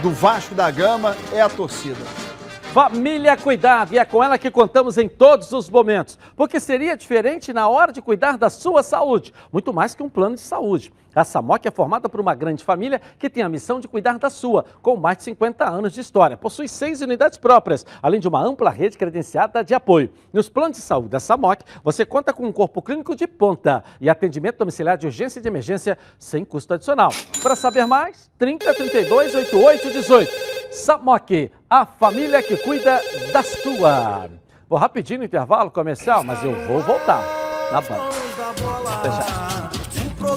do 0.00 0.10
Vasco 0.10 0.54
da 0.54 0.70
Gama 0.70 1.14
é 1.30 1.42
a 1.42 1.50
torcida. 1.50 2.02
Família 2.72 3.36
Cuidado, 3.36 3.92
e 3.92 3.98
é 3.98 4.04
com 4.04 4.22
ela 4.22 4.38
que 4.38 4.50
contamos 4.50 4.96
em 4.96 5.08
todos 5.08 5.52
os 5.52 5.68
momentos, 5.68 6.18
porque 6.36 6.60
seria 6.60 6.96
diferente 6.96 7.52
na 7.52 7.66
hora 7.66 7.92
de 7.92 8.00
cuidar 8.00 8.36
da 8.36 8.48
sua 8.48 8.82
saúde, 8.82 9.34
muito 9.50 9.72
mais 9.72 9.94
que 9.94 10.02
um 10.02 10.08
plano 10.08 10.34
de 10.34 10.42
saúde. 10.42 10.92
A 11.18 11.24
Samoc 11.24 11.66
é 11.66 11.70
formada 11.70 12.08
por 12.08 12.20
uma 12.20 12.32
grande 12.32 12.62
família 12.62 13.00
que 13.18 13.28
tem 13.28 13.42
a 13.42 13.48
missão 13.48 13.80
de 13.80 13.88
cuidar 13.88 14.18
da 14.18 14.30
sua, 14.30 14.64
com 14.80 14.96
mais 14.96 15.16
de 15.18 15.24
50 15.24 15.68
anos 15.68 15.92
de 15.92 16.00
história. 16.00 16.36
Possui 16.36 16.68
seis 16.68 17.00
unidades 17.00 17.36
próprias, 17.36 17.84
além 18.00 18.20
de 18.20 18.28
uma 18.28 18.40
ampla 18.40 18.70
rede 18.70 18.96
credenciada 18.96 19.64
de 19.64 19.74
apoio. 19.74 20.10
Nos 20.32 20.48
planos 20.48 20.76
de 20.76 20.82
saúde 20.82 21.08
da 21.08 21.18
Samoc, 21.18 21.62
você 21.82 22.06
conta 22.06 22.32
com 22.32 22.46
um 22.46 22.52
corpo 22.52 22.80
clínico 22.80 23.16
de 23.16 23.26
ponta 23.26 23.82
e 24.00 24.08
atendimento 24.08 24.58
domiciliar 24.58 24.96
de 24.96 25.06
urgência 25.06 25.40
e 25.40 25.42
de 25.42 25.48
emergência 25.48 25.98
sem 26.18 26.44
custo 26.44 26.74
adicional. 26.74 27.10
Para 27.42 27.56
saber 27.56 27.84
mais, 27.84 28.30
30 28.38 28.72
32 28.74 29.34
88 29.34 29.90
18. 29.90 30.32
Samoc, 30.70 31.50
a 31.68 31.84
família 31.84 32.40
que 32.42 32.56
cuida 32.58 33.00
da 33.32 33.42
sua. 33.42 34.28
Vou 34.68 34.78
rapidinho 34.78 35.18
no 35.18 35.24
intervalo 35.24 35.70
comercial, 35.70 36.22
mas 36.22 36.44
eu 36.44 36.54
vou 36.66 36.80
voltar 36.80 37.24
na 37.72 37.80
banda. 37.80 38.08
Até 38.98 39.10
já. 39.10 39.87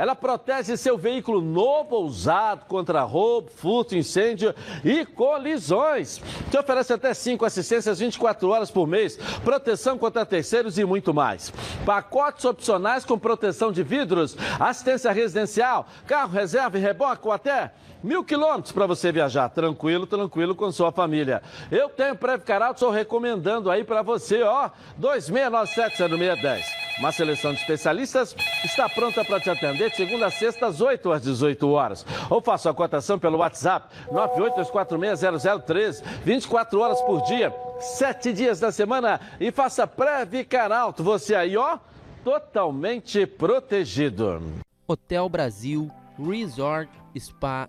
Ela 0.00 0.16
protege 0.16 0.78
seu 0.78 0.96
veículo 0.96 1.42
novo 1.42 1.94
ou 1.96 2.06
usado 2.06 2.64
contra 2.64 3.02
roubo, 3.02 3.50
furto, 3.50 3.94
incêndio 3.94 4.54
e 4.82 5.04
colisões. 5.04 6.22
Te 6.50 6.56
oferece 6.56 6.94
até 6.94 7.12
5 7.12 7.44
assistências 7.44 7.98
24 7.98 8.48
horas 8.48 8.70
por 8.70 8.86
mês, 8.86 9.18
proteção 9.44 9.98
contra 9.98 10.24
terceiros 10.24 10.78
e 10.78 10.86
muito 10.86 11.12
mais. 11.12 11.52
Pacotes 11.84 12.46
opcionais 12.46 13.04
com 13.04 13.18
proteção 13.18 13.70
de 13.70 13.82
vidros, 13.82 14.34
assistência 14.58 15.12
residencial, 15.12 15.86
carro 16.06 16.32
reserva 16.32 16.78
e 16.78 16.80
reboque 16.80 17.26
ou 17.26 17.32
até 17.32 17.70
mil 18.02 18.24
quilômetros 18.24 18.72
para 18.72 18.86
você 18.86 19.12
viajar. 19.12 19.48
Tranquilo, 19.48 20.06
tranquilo 20.06 20.54
com 20.54 20.70
sua 20.72 20.90
família. 20.92 21.42
Eu 21.70 21.88
tenho 21.88 22.16
Preve 22.16 22.44
Caralto, 22.44 22.74
estou 22.74 22.90
recomendando 22.90 23.70
aí 23.70 23.84
para 23.84 24.02
você, 24.02 24.42
ó, 24.42 24.70
2697-0610. 25.00 26.64
Uma 26.98 27.12
seleção 27.12 27.52
de 27.52 27.60
especialistas 27.60 28.36
está 28.64 28.88
pronta 28.88 29.24
para 29.24 29.40
te 29.40 29.48
atender 29.48 29.90
de 29.90 29.96
segunda 29.96 30.26
a 30.26 30.30
sexta, 30.30 30.66
às 30.66 30.80
8 30.80 31.12
às 31.12 31.22
18 31.22 31.70
horas. 31.70 32.04
Ou 32.28 32.42
faça 32.42 32.70
a 32.70 32.74
cotação 32.74 33.18
pelo 33.18 33.38
WhatsApp 33.38 33.88
982460013, 34.12 36.02
24 36.24 36.80
horas 36.80 37.00
por 37.02 37.22
dia, 37.22 37.54
7 37.78 38.32
dias 38.32 38.60
da 38.60 38.70
semana 38.70 39.20
e 39.40 39.50
faça 39.50 39.86
Preve 39.86 40.44
Caralto. 40.44 41.02
Você 41.02 41.34
aí, 41.34 41.56
ó, 41.56 41.78
totalmente 42.22 43.26
protegido. 43.26 44.42
Hotel 44.86 45.28
Brasil 45.28 45.90
Resort 46.18 46.90
Spa 47.18 47.68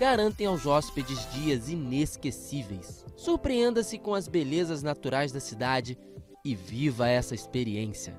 garantem 0.00 0.46
aos 0.46 0.64
hóspedes 0.64 1.30
dias 1.30 1.68
inesquecíveis. 1.68 3.04
Surpreenda-se 3.14 3.98
com 3.98 4.14
as 4.14 4.26
belezas 4.26 4.82
naturais 4.82 5.30
da 5.30 5.40
cidade 5.40 5.98
e 6.42 6.54
viva 6.54 7.06
essa 7.06 7.34
experiência. 7.34 8.18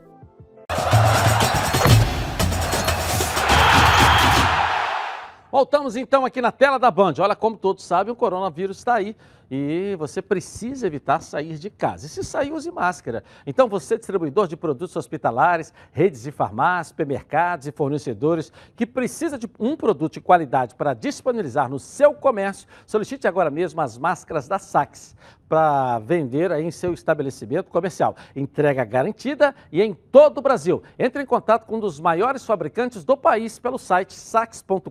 Voltamos 5.52 5.96
então 5.96 6.24
aqui 6.24 6.40
na 6.40 6.52
tela 6.52 6.78
da 6.78 6.92
Band. 6.92 7.16
Olha, 7.18 7.36
como 7.36 7.58
todos 7.58 7.84
sabem, 7.84 8.14
o 8.14 8.16
coronavírus 8.16 8.78
está 8.78 8.94
aí 8.94 9.16
e 9.54 9.98
você 9.98 10.22
precisa 10.22 10.88
evitar 10.88 11.22
sair 11.22 11.58
de 11.58 11.70
casa. 11.70 12.06
E 12.06 12.10
se 12.10 12.24
sair, 12.24 12.54
use 12.54 12.72
máscara. 12.72 13.22
Então, 13.46 13.68
você, 13.68 13.98
distribuidor 13.98 14.48
de 14.48 14.56
produtos 14.56 14.96
hospitalares, 14.96 15.74
redes 15.92 16.24
de 16.24 16.32
farmácias, 16.32 16.88
supermercados 16.88 17.68
e 17.68 17.72
fornecedores 17.74 18.50
que 18.78 18.86
precisa 18.86 19.38
de 19.38 19.50
um 19.60 19.76
produto 19.76 20.14
de 20.14 20.22
qualidade 20.22 20.74
para 20.74 20.94
disponibilizar 20.94 21.70
no 21.70 21.80
seu 21.80 22.14
comércio, 22.14 22.66
solicite 22.86 23.28
agora 23.28 23.50
mesmo 23.50 23.82
as 23.82 23.98
máscaras 23.98 24.48
da 24.48 24.58
Sax 24.58 25.18
para 25.50 26.00
vender 26.00 26.50
aí 26.50 26.64
em 26.64 26.72
seu 26.72 26.94
estabelecimento 26.94 27.70
comercial. 27.70 28.16
Entrega 28.34 28.86
garantida 28.86 29.54
e 29.70 29.82
em 29.82 29.94
todo 29.94 30.38
o 30.38 30.42
Brasil. 30.42 30.82
Entre 30.98 31.22
em 31.22 31.26
contato 31.26 31.66
com 31.66 31.76
um 31.76 31.80
dos 31.82 32.00
maiores 32.00 32.46
fabricantes 32.46 33.04
do 33.04 33.18
país 33.18 33.60
pelo 33.60 33.78
site 33.78 34.14
sax.com.br 34.14 34.90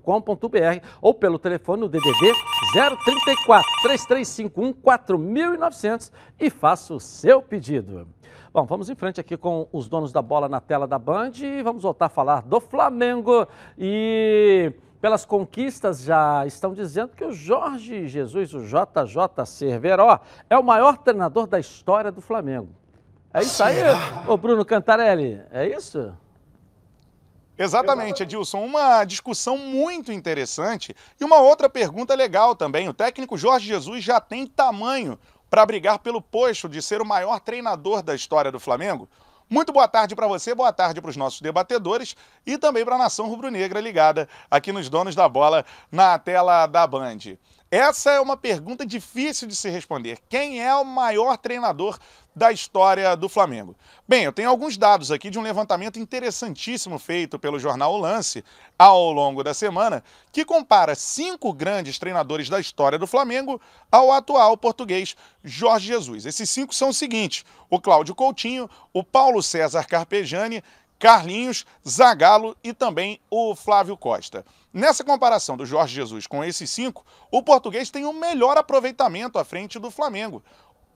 ou 1.00 1.14
pelo 1.14 1.38
telefone 1.38 1.80
no 1.80 1.88
DDD 1.88 2.34
034 2.74 3.64
3351 4.50 4.72
4900 4.72 6.12
e 6.38 6.50
faça 6.50 6.94
o 6.94 7.00
seu 7.00 7.40
pedido. 7.40 8.08
Bom, 8.52 8.64
vamos 8.64 8.90
em 8.90 8.94
frente 8.94 9.20
aqui 9.20 9.36
com 9.36 9.68
os 9.72 9.88
donos 9.88 10.12
da 10.12 10.20
bola 10.20 10.48
na 10.48 10.60
tela 10.60 10.86
da 10.86 10.98
Band 10.98 11.32
e 11.36 11.62
vamos 11.62 11.84
voltar 11.84 12.06
a 12.06 12.08
falar 12.08 12.42
do 12.42 12.60
Flamengo 12.60 13.46
e 13.78 14.72
pelas 15.00 15.24
conquistas, 15.24 16.02
já 16.02 16.44
estão 16.46 16.74
dizendo 16.74 17.12
que 17.16 17.24
o 17.24 17.32
Jorge 17.32 18.06
Jesus, 18.06 18.52
o 18.52 18.60
JJ 18.60 19.46
Cerveró, 19.46 20.20
é 20.48 20.58
o 20.58 20.62
maior 20.62 20.98
treinador 20.98 21.46
da 21.46 21.58
história 21.58 22.12
do 22.12 22.20
Flamengo. 22.20 22.68
É 23.32 23.40
isso 23.40 23.62
aí, 23.62 23.76
ô 24.26 24.36
Bruno 24.36 24.64
Cantarelli, 24.64 25.40
é 25.50 25.66
isso? 25.66 26.12
Exatamente, 27.62 28.22
Edilson. 28.22 28.64
Uma 28.64 29.04
discussão 29.04 29.58
muito 29.58 30.10
interessante 30.10 30.96
e 31.20 31.24
uma 31.24 31.36
outra 31.40 31.68
pergunta 31.68 32.14
legal 32.14 32.56
também. 32.56 32.88
O 32.88 32.94
técnico 32.94 33.36
Jorge 33.36 33.66
Jesus 33.66 34.02
já 34.02 34.18
tem 34.18 34.46
tamanho 34.46 35.18
para 35.50 35.66
brigar 35.66 35.98
pelo 35.98 36.22
posto 36.22 36.70
de 36.70 36.80
ser 36.80 37.02
o 37.02 37.06
maior 37.06 37.38
treinador 37.38 38.02
da 38.02 38.14
história 38.14 38.50
do 38.50 38.58
Flamengo? 38.58 39.06
Muito 39.46 39.74
boa 39.74 39.86
tarde 39.86 40.16
para 40.16 40.26
você, 40.26 40.54
boa 40.54 40.72
tarde 40.72 41.02
para 41.02 41.10
os 41.10 41.16
nossos 41.18 41.42
debatedores 41.42 42.16
e 42.46 42.56
também 42.56 42.82
para 42.82 42.94
a 42.94 42.98
nação 42.98 43.28
rubro-negra 43.28 43.78
ligada 43.78 44.26
aqui 44.50 44.72
nos 44.72 44.88
donos 44.88 45.14
da 45.14 45.28
bola 45.28 45.62
na 45.92 46.18
tela 46.18 46.66
da 46.66 46.86
Band. 46.86 47.36
Essa 47.70 48.10
é 48.10 48.20
uma 48.20 48.36
pergunta 48.36 48.86
difícil 48.86 49.46
de 49.46 49.54
se 49.54 49.68
responder. 49.68 50.18
Quem 50.28 50.60
é 50.60 50.74
o 50.74 50.84
maior 50.84 51.36
treinador 51.36 51.98
da 52.34 52.52
história 52.52 53.16
do 53.16 53.28
Flamengo? 53.28 53.76
Bem, 54.08 54.24
eu 54.24 54.32
tenho 54.32 54.48
alguns 54.48 54.76
dados 54.76 55.10
aqui 55.10 55.30
de 55.30 55.38
um 55.38 55.42
levantamento 55.42 55.98
interessantíssimo 55.98 56.98
feito 56.98 57.38
pelo 57.38 57.58
jornal 57.58 57.94
O 57.94 57.98
Lance 57.98 58.44
ao 58.78 59.12
longo 59.12 59.42
da 59.42 59.54
semana, 59.54 60.02
que 60.32 60.44
compara 60.44 60.94
cinco 60.94 61.52
grandes 61.52 61.98
treinadores 61.98 62.48
da 62.48 62.60
história 62.60 62.98
do 62.98 63.06
Flamengo 63.06 63.60
ao 63.90 64.12
atual 64.12 64.56
português 64.56 65.16
Jorge 65.44 65.88
Jesus. 65.88 66.26
Esses 66.26 66.48
cinco 66.48 66.74
são 66.74 66.90
os 66.90 66.96
seguintes: 66.96 67.44
o 67.68 67.80
Cláudio 67.80 68.14
Coutinho, 68.14 68.68
o 68.92 69.04
Paulo 69.04 69.42
César 69.42 69.84
Carpegiani, 69.84 70.62
Carlinhos, 71.00 71.64
Zagallo 71.88 72.54
e 72.62 72.74
também 72.74 73.18
o 73.30 73.56
Flávio 73.56 73.96
Costa. 73.96 74.44
Nessa 74.72 75.02
comparação 75.02 75.56
do 75.56 75.64
Jorge 75.64 75.94
Jesus 75.94 76.26
com 76.26 76.44
esses 76.44 76.70
cinco, 76.70 77.04
o 77.30 77.42
português 77.42 77.90
tem 77.90 78.04
o 78.04 78.10
um 78.10 78.12
melhor 78.12 78.56
aproveitamento 78.58 79.38
à 79.38 79.44
frente 79.44 79.78
do 79.78 79.90
Flamengo 79.90 80.44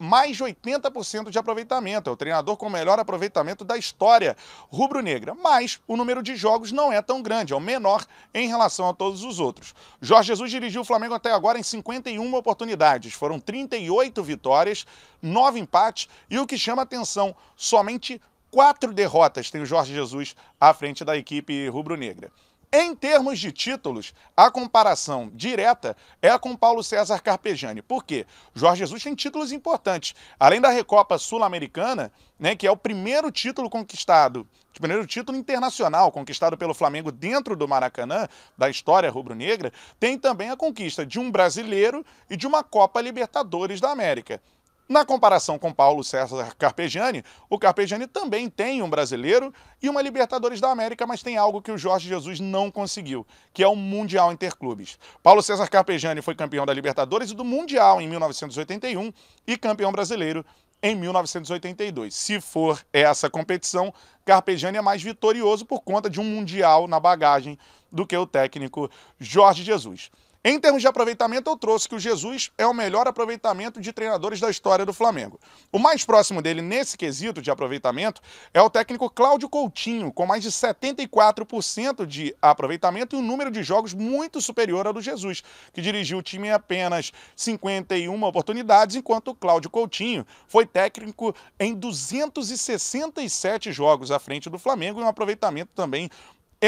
mais 0.05 0.37
de 0.37 0.45
80% 0.45 1.31
de 1.31 1.39
aproveitamento. 1.39 2.11
É 2.11 2.13
o 2.13 2.17
treinador 2.17 2.57
com 2.57 2.67
o 2.67 2.71
melhor 2.71 2.99
aproveitamento 2.99 3.65
da 3.65 3.77
história 3.77 4.37
rubro-negra. 4.69 5.35
Mas 5.35 5.81
o 5.89 5.97
número 5.97 6.23
de 6.23 6.37
jogos 6.37 6.71
não 6.71 6.93
é 6.93 7.01
tão 7.03 7.23
grande, 7.23 7.53
é 7.53 7.57
o 7.57 7.61
menor 7.61 8.05
em 8.33 8.47
relação 8.47 8.89
a 8.89 8.95
todos 8.95 9.25
os 9.25 9.41
outros. 9.41 9.75
Jorge 10.01 10.29
Jesus 10.29 10.51
dirigiu 10.51 10.83
o 10.83 10.85
Flamengo 10.85 11.15
até 11.15 11.33
agora 11.33 11.59
em 11.59 11.63
51 11.63 12.35
oportunidades. 12.35 13.15
Foram 13.15 13.41
38 13.41 14.23
vitórias, 14.23 14.87
9 15.23 15.59
empates 15.59 16.09
e 16.29 16.39
o 16.39 16.47
que 16.47 16.59
chama 16.59 16.83
atenção, 16.83 17.35
somente 17.57 18.21
quatro 18.55 18.93
derrotas 18.93 19.51
tem 19.51 19.61
o 19.61 19.67
Jorge 19.67 19.93
Jesus 19.93 20.37
à 20.61 20.73
frente 20.73 21.05
da 21.05 21.17
equipe 21.17 21.69
rubro-negra. 21.69 22.31
Em 22.77 22.93
termos 22.93 23.39
de 23.39 23.53
títulos, 23.53 24.13
a 24.37 24.51
comparação 24.51 25.31
direta 25.33 25.97
é 26.21 26.37
com 26.37 26.57
Paulo 26.57 26.83
César 26.83 27.21
Carpegiani. 27.21 27.81
Por 27.81 28.03
quê? 28.03 28.27
Jorge 28.53 28.81
Jesus 28.81 29.01
tem 29.01 29.15
títulos 29.15 29.53
importantes. 29.53 30.13
Além 30.41 30.61
da 30.61 30.71
Recopa 30.71 31.17
Sul-Americana, 31.17 32.11
né, 32.37 32.57
que 32.57 32.67
é 32.67 32.71
o 32.73 32.77
primeiro 32.77 33.31
título 33.31 33.71
conquistado, 33.71 34.41
o 34.77 34.81
primeiro 34.81 35.07
título 35.07 35.39
internacional 35.39 36.11
conquistado 36.11 36.59
pelo 36.59 36.75
Flamengo 36.75 37.13
dentro 37.13 37.55
do 37.55 37.69
Maracanã, 37.69 38.27
da 38.59 38.69
história 38.69 39.09
rubro-negra, 39.09 39.73
tem 40.01 40.19
também 40.19 40.51
a 40.51 40.57
conquista 40.57 41.07
de 41.07 41.21
um 41.21 41.31
brasileiro 41.31 42.05
e 42.29 42.37
de 42.37 42.45
uma 42.45 42.65
Copa 42.65 43.01
Libertadores 43.01 43.81
da 43.81 43.93
América. 43.93 44.43
Na 44.87 45.03
comparação 45.03 45.59
com 45.59 45.73
Paulo 45.73 46.05
César 46.05 46.55
Carpegiani, 46.59 47.25
o 47.49 47.59
Carpegiani 47.59 48.07
também 48.07 48.51
tem 48.51 48.83
um 48.83 48.91
brasileiro 48.91 49.53
e 49.83 49.89
uma 49.89 50.03
Libertadores 50.03 50.61
da 50.61 50.71
América, 50.71 51.07
mas 51.07 51.23
tem 51.23 51.39
algo 51.39 51.63
que 51.63 51.73
o 51.73 51.79
Jorge 51.79 52.07
Jesus 52.07 52.39
não 52.39 52.71
conseguiu, 52.71 53.27
que 53.55 53.63
é 53.63 53.69
o 53.69 53.75
Mundial 53.75 54.31
Interclubes. 54.31 54.99
Paulo 55.23 55.43
César 55.43 55.69
Carpegiani 55.69 56.21
foi 56.21 56.35
campeão 56.35 56.67
da 56.67 56.75
Libertadores 56.75 57.31
e 57.31 57.35
do 57.35 57.47
Mundial 57.47 57.99
em 57.99 58.07
1981 58.07 59.11
e 59.47 59.57
campeão 59.57 59.91
brasileiro 59.91 60.45
em 60.83 60.95
1982. 60.95 62.15
Se 62.15 62.39
for 62.39 62.85
essa 62.93 63.31
competição, 63.31 63.93
Carpegiani 64.23 64.77
é 64.77 64.83
mais 64.83 65.03
vitorioso 65.03 65.65
por 65.65 65.81
conta 65.81 66.11
de 66.11 66.21
um 66.21 66.25
Mundial 66.25 66.87
na 66.87 67.01
bagagem 67.01 67.59
do 67.91 68.07
que 68.07 68.15
o 68.15 68.27
técnico 68.27 68.91
Jorge 69.19 69.63
Jesus. 69.63 70.11
Em 70.47 70.61
termos 70.61 70.83
de 70.83 70.87
aproveitamento, 70.87 71.49
eu 71.49 71.57
trouxe 71.57 71.89
que 71.89 71.95
o 71.95 71.99
Jesus 71.99 72.51
é 72.59 72.67
o 72.67 72.75
melhor 72.75 73.09
aproveitamento 73.09 73.81
de 73.81 73.95
treinadores 73.95 74.39
da 74.39 74.51
história 74.51 74.85
do 74.85 74.93
Flamengo. 74.93 75.41
O 75.73 75.79
mais 75.79 76.05
próximo 76.05 76.43
dele 76.43 76.61
nesse 76.61 76.99
quesito 76.99 77.41
de 77.41 77.51
aproveitamento 77.51 78.21
é 78.53 78.61
o 78.61 78.69
técnico 78.69 79.09
Cláudio 79.09 79.49
Coutinho, 79.49 80.13
com 80.13 80.27
mais 80.27 80.43
de 80.43 80.51
74% 80.51 82.05
de 82.05 82.37
aproveitamento 82.43 83.17
e 83.17 83.19
um 83.19 83.23
número 83.23 83.51
de 83.51 83.63
jogos 83.63 83.95
muito 83.95 84.39
superior 84.39 84.87
ao 84.87 84.93
do 84.93 85.01
Jesus, 85.01 85.43
que 85.73 85.81
dirigiu 85.81 86.19
o 86.19 86.23
time 86.23 86.49
em 86.49 86.53
apenas 86.53 87.11
51 87.35 88.23
oportunidades, 88.23 88.97
enquanto 88.97 89.29
o 89.29 89.35
Cláudio 89.35 89.71
Coutinho 89.71 90.27
foi 90.47 90.67
técnico 90.67 91.35
em 91.59 91.73
267 91.75 93.73
jogos 93.73 94.11
à 94.11 94.19
frente 94.19 94.51
do 94.51 94.59
Flamengo 94.59 95.01
e 95.01 95.05
um 95.05 95.09
aproveitamento 95.09 95.71
também 95.75 96.11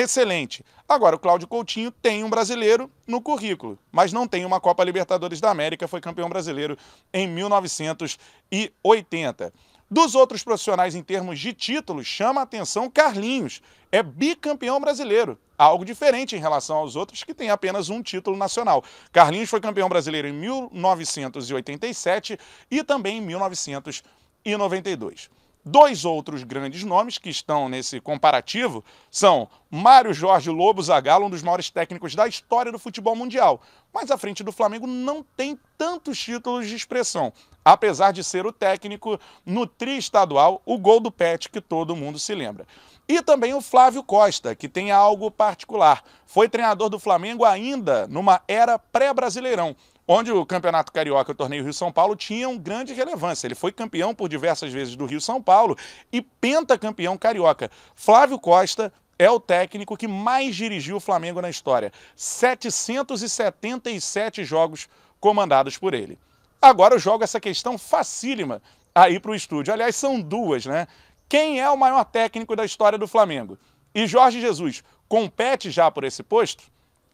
excelente. 0.01 0.65
Agora, 0.89 1.17
o 1.17 1.19
Cláudio 1.19 1.49
Coutinho 1.49 1.91
tem 1.91 2.23
um 2.23 2.31
brasileiro 2.31 2.89
no 3.07 3.21
currículo, 3.21 3.77
mas 3.91 4.13
não 4.13 4.29
tem 4.29 4.45
uma 4.45 4.61
Copa 4.61 4.85
Libertadores 4.85 5.41
da 5.41 5.51
América, 5.51 5.89
foi 5.89 6.01
campeão 6.01 6.29
brasileiro 6.29 6.79
em 7.13 7.27
1980. 7.27 9.53
Dos 9.91 10.15
outros 10.17 10.43
profissionais 10.43 10.95
em 10.95 11.03
termos 11.03 11.39
de 11.39 11.53
títulos, 11.53 12.07
chama 12.07 12.41
a 12.41 12.45
atenção 12.45 12.91
Carlinhos, 12.91 13.61
é 13.93 14.03
bicampeão 14.03 14.81
brasileiro, 14.81 15.39
algo 15.57 15.85
diferente 15.85 16.35
em 16.35 16.41
relação 16.41 16.79
aos 16.79 16.97
outros 16.97 17.23
que 17.23 17.33
têm 17.33 17.51
apenas 17.51 17.89
um 17.89 18.03
título 18.03 18.37
nacional. 18.37 18.83
Carlinhos 19.13 19.49
foi 19.49 19.61
campeão 19.61 19.89
brasileiro 19.89 20.27
em 20.27 20.33
1987 20.33 22.37
e 22.71 22.83
também 22.83 23.19
em 23.19 23.23
1992. 23.23 25.31
Dois 25.69 26.05
outros 26.05 26.45
grandes 26.45 26.85
nomes 26.85 27.19
que 27.19 27.29
estão 27.29 27.69
nesse 27.69 28.01
comparativo 28.01 28.85
são 29.11 29.49
Mário 29.69 30.15
Jorge 30.15 30.49
Lobo 30.49 30.81
Zagallo, 30.81 31.27
um 31.27 31.31
dos 31.31 31.43
maiores 31.43 31.71
técnicos 31.71 32.15
da 32.15 32.29
história 32.29 32.71
do 32.71 32.79
futebol 32.79 33.17
mundial. 33.17 33.61
Mas 33.93 34.13
à 34.13 34.17
frente 34.17 34.45
do 34.45 34.53
Flamengo 34.53 34.87
não 34.87 35.25
tem 35.37 35.59
tantos 35.77 36.21
títulos 36.21 36.69
de 36.69 36.77
expressão, 36.77 37.33
apesar 37.65 38.13
de 38.13 38.23
ser 38.23 38.47
o 38.47 38.53
técnico 38.53 39.19
no 39.45 39.67
tri 39.67 39.99
estadual, 39.99 40.63
o 40.65 40.79
gol 40.79 41.01
do 41.01 41.11
Pet 41.11 41.49
que 41.49 41.61
todo 41.61 41.97
mundo 41.97 42.17
se 42.17 42.33
lembra. 42.33 42.65
E 43.09 43.21
também 43.21 43.53
o 43.53 43.61
Flávio 43.61 44.05
Costa, 44.05 44.55
que 44.55 44.69
tem 44.69 44.93
algo 44.93 45.33
particular. 45.33 46.05
Foi 46.27 46.49
treinador 46.49 46.89
do 46.89 47.01
Flamengo 47.01 47.45
ainda 47.45 48.07
numa 48.07 48.41
era 48.47 48.79
pré-brasileirão 48.79 49.75
onde 50.07 50.31
o 50.31 50.47
Campeonato 50.47 50.93
Carioca 50.93 51.31
e 51.31 51.35
o 51.35 51.37
Torneio 51.37 51.65
Rio-São 51.65 51.91
Paulo 51.91 52.15
tinham 52.15 52.57
grande 52.57 52.95
relevância. 52.95 53.47
Ele 53.47 53.55
foi 53.55 53.73
campeão 53.73 54.15
por 54.15 54.29
diversas 54.29 54.71
vezes 54.73 54.95
do 54.95 55.07
Rio-São 55.07 55.43
Paulo 55.43 55.77
e 56.13 56.23
pentacampeão 56.23 57.17
carioca. 57.17 57.71
Flávio 57.95 58.39
Costa 58.39 58.93
é 59.19 59.31
o 59.31 59.41
técnico 59.41 59.97
que 59.97 60.07
mais 60.07 60.55
dirigiu 60.55 60.97
o 60.97 61.01
Flamengo 61.01 61.41
na 61.41 61.49
história. 61.51 61.91
777 62.15 64.45
jogos 64.45 64.89
comandados 65.19 65.79
por 65.79 65.95
ele. 65.95 66.19
Agora 66.61 66.95
eu 66.95 66.99
jogo 66.99 67.25
essa 67.25 67.41
questão 67.41 67.79
facílima 67.79 68.61
aí 68.95 69.19
para 69.19 69.31
o 69.31 69.35
estúdio. 69.35 69.73
Aliás, 69.73 69.97
são 69.97 70.21
duas, 70.21 70.67
né? 70.67 70.87
Quem 71.29 71.61
é 71.61 71.69
o 71.69 71.77
maior 71.77 72.05
técnico 72.05 72.55
da 72.55 72.65
história 72.65 72.97
do 72.99 73.09
Flamengo? 73.09 73.59
E 73.95 74.07
Jorge 74.07 74.41
Jesus 74.41 74.85
compete 75.09 75.71
já 75.71 75.91
por 75.91 76.05
esse 76.05 76.23
posto? 76.23 76.65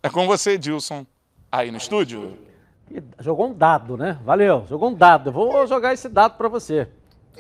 É 0.03 0.11
com 0.11 0.27
você, 0.27 0.59
Dilson, 0.59 1.07
aí 1.51 1.71
no 1.71 1.79
estúdio. 1.79 2.37
Jogou 3.19 3.49
um 3.49 3.55
dado, 3.55 3.97
né? 3.97 4.19
Valeu, 4.25 4.65
jogou 4.69 4.91
um 4.91 4.95
dado. 4.95 5.29
Eu 5.29 5.33
vou 5.33 5.67
jogar 5.67 5.93
esse 5.93 6.09
dado 6.09 6.37
para 6.37 6.49
você. 6.49 6.89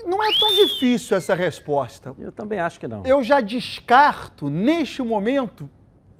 Não 0.06 0.22
é 0.22 0.28
tão 0.38 0.48
difícil 0.54 1.16
essa 1.16 1.34
resposta. 1.34 2.14
Eu 2.18 2.32
também 2.32 2.58
acho 2.58 2.80
que 2.80 2.88
não. 2.88 3.04
Eu 3.04 3.22
já 3.22 3.40
descarto, 3.40 4.48
neste 4.48 5.02
momento, 5.02 5.68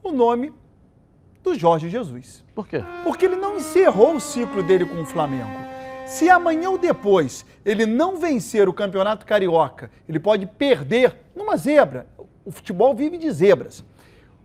o 0.02 0.12
nome 0.12 0.52
do 1.42 1.54
Jorge 1.54 1.88
Jesus. 1.88 2.44
Por 2.54 2.66
quê? 2.68 2.84
Porque 3.02 3.24
ele 3.24 3.36
não 3.36 3.56
encerrou 3.56 4.14
o 4.14 4.20
ciclo 4.20 4.62
dele 4.62 4.84
com 4.84 5.00
o 5.00 5.06
Flamengo. 5.06 5.50
Se 6.06 6.28
amanhã 6.28 6.70
ou 6.70 6.78
depois 6.78 7.46
ele 7.64 7.86
não 7.86 8.16
vencer 8.16 8.68
o 8.68 8.72
Campeonato 8.72 9.24
Carioca, 9.24 9.90
ele 10.08 10.20
pode 10.20 10.46
perder 10.46 11.16
numa 11.34 11.56
zebra. 11.56 12.06
O 12.44 12.50
futebol 12.50 12.94
vive 12.94 13.16
de 13.16 13.30
zebras. 13.30 13.84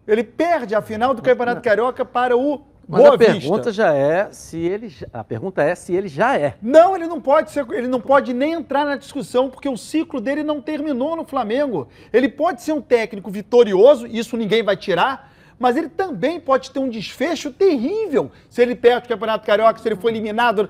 Ele 0.07 0.23
perde 0.23 0.73
a 0.73 0.81
final 0.81 1.13
do 1.13 1.21
Campeonato 1.21 1.61
Carioca 1.61 2.05
para 2.05 2.37
o 2.37 2.61
Mas 2.89 3.01
Boa 3.01 3.15
a 3.15 3.17
pergunta 3.17 3.55
Vista. 3.69 3.71
já 3.73 3.93
é 3.93 4.29
se 4.31 4.57
ele. 4.57 4.93
A 5.11 5.21
pergunta 5.21 5.61
é 5.61 5.75
se 5.75 5.93
ele 5.93 6.07
já 6.07 6.37
é. 6.37 6.53
Não, 6.61 6.95
ele 6.95 7.05
não 7.05 7.19
pode 7.19 7.51
ser, 7.51 7.65
ele 7.71 7.87
não 7.87 7.99
pode 7.99 8.33
nem 8.33 8.53
entrar 8.53 8.85
na 8.85 8.95
discussão 8.95 9.49
porque 9.49 9.67
o 9.67 9.75
ciclo 9.75 10.21
dele 10.21 10.41
não 10.41 10.61
terminou 10.61 11.13
no 11.15 11.25
Flamengo. 11.25 11.89
Ele 12.13 12.29
pode 12.29 12.61
ser 12.61 12.71
um 12.71 12.81
técnico 12.81 13.29
vitorioso, 13.29 14.07
isso 14.07 14.37
ninguém 14.37 14.63
vai 14.63 14.77
tirar, 14.77 15.33
mas 15.59 15.75
ele 15.75 15.89
também 15.89 16.39
pode 16.39 16.71
ter 16.71 16.79
um 16.79 16.87
desfecho 16.87 17.51
terrível 17.51 18.31
se 18.49 18.61
ele 18.61 18.73
perde 18.73 19.07
o 19.07 19.09
Campeonato 19.09 19.45
Carioca, 19.45 19.79
se 19.79 19.87
ele 19.89 19.97
for 19.97 20.07
eliminado 20.07 20.69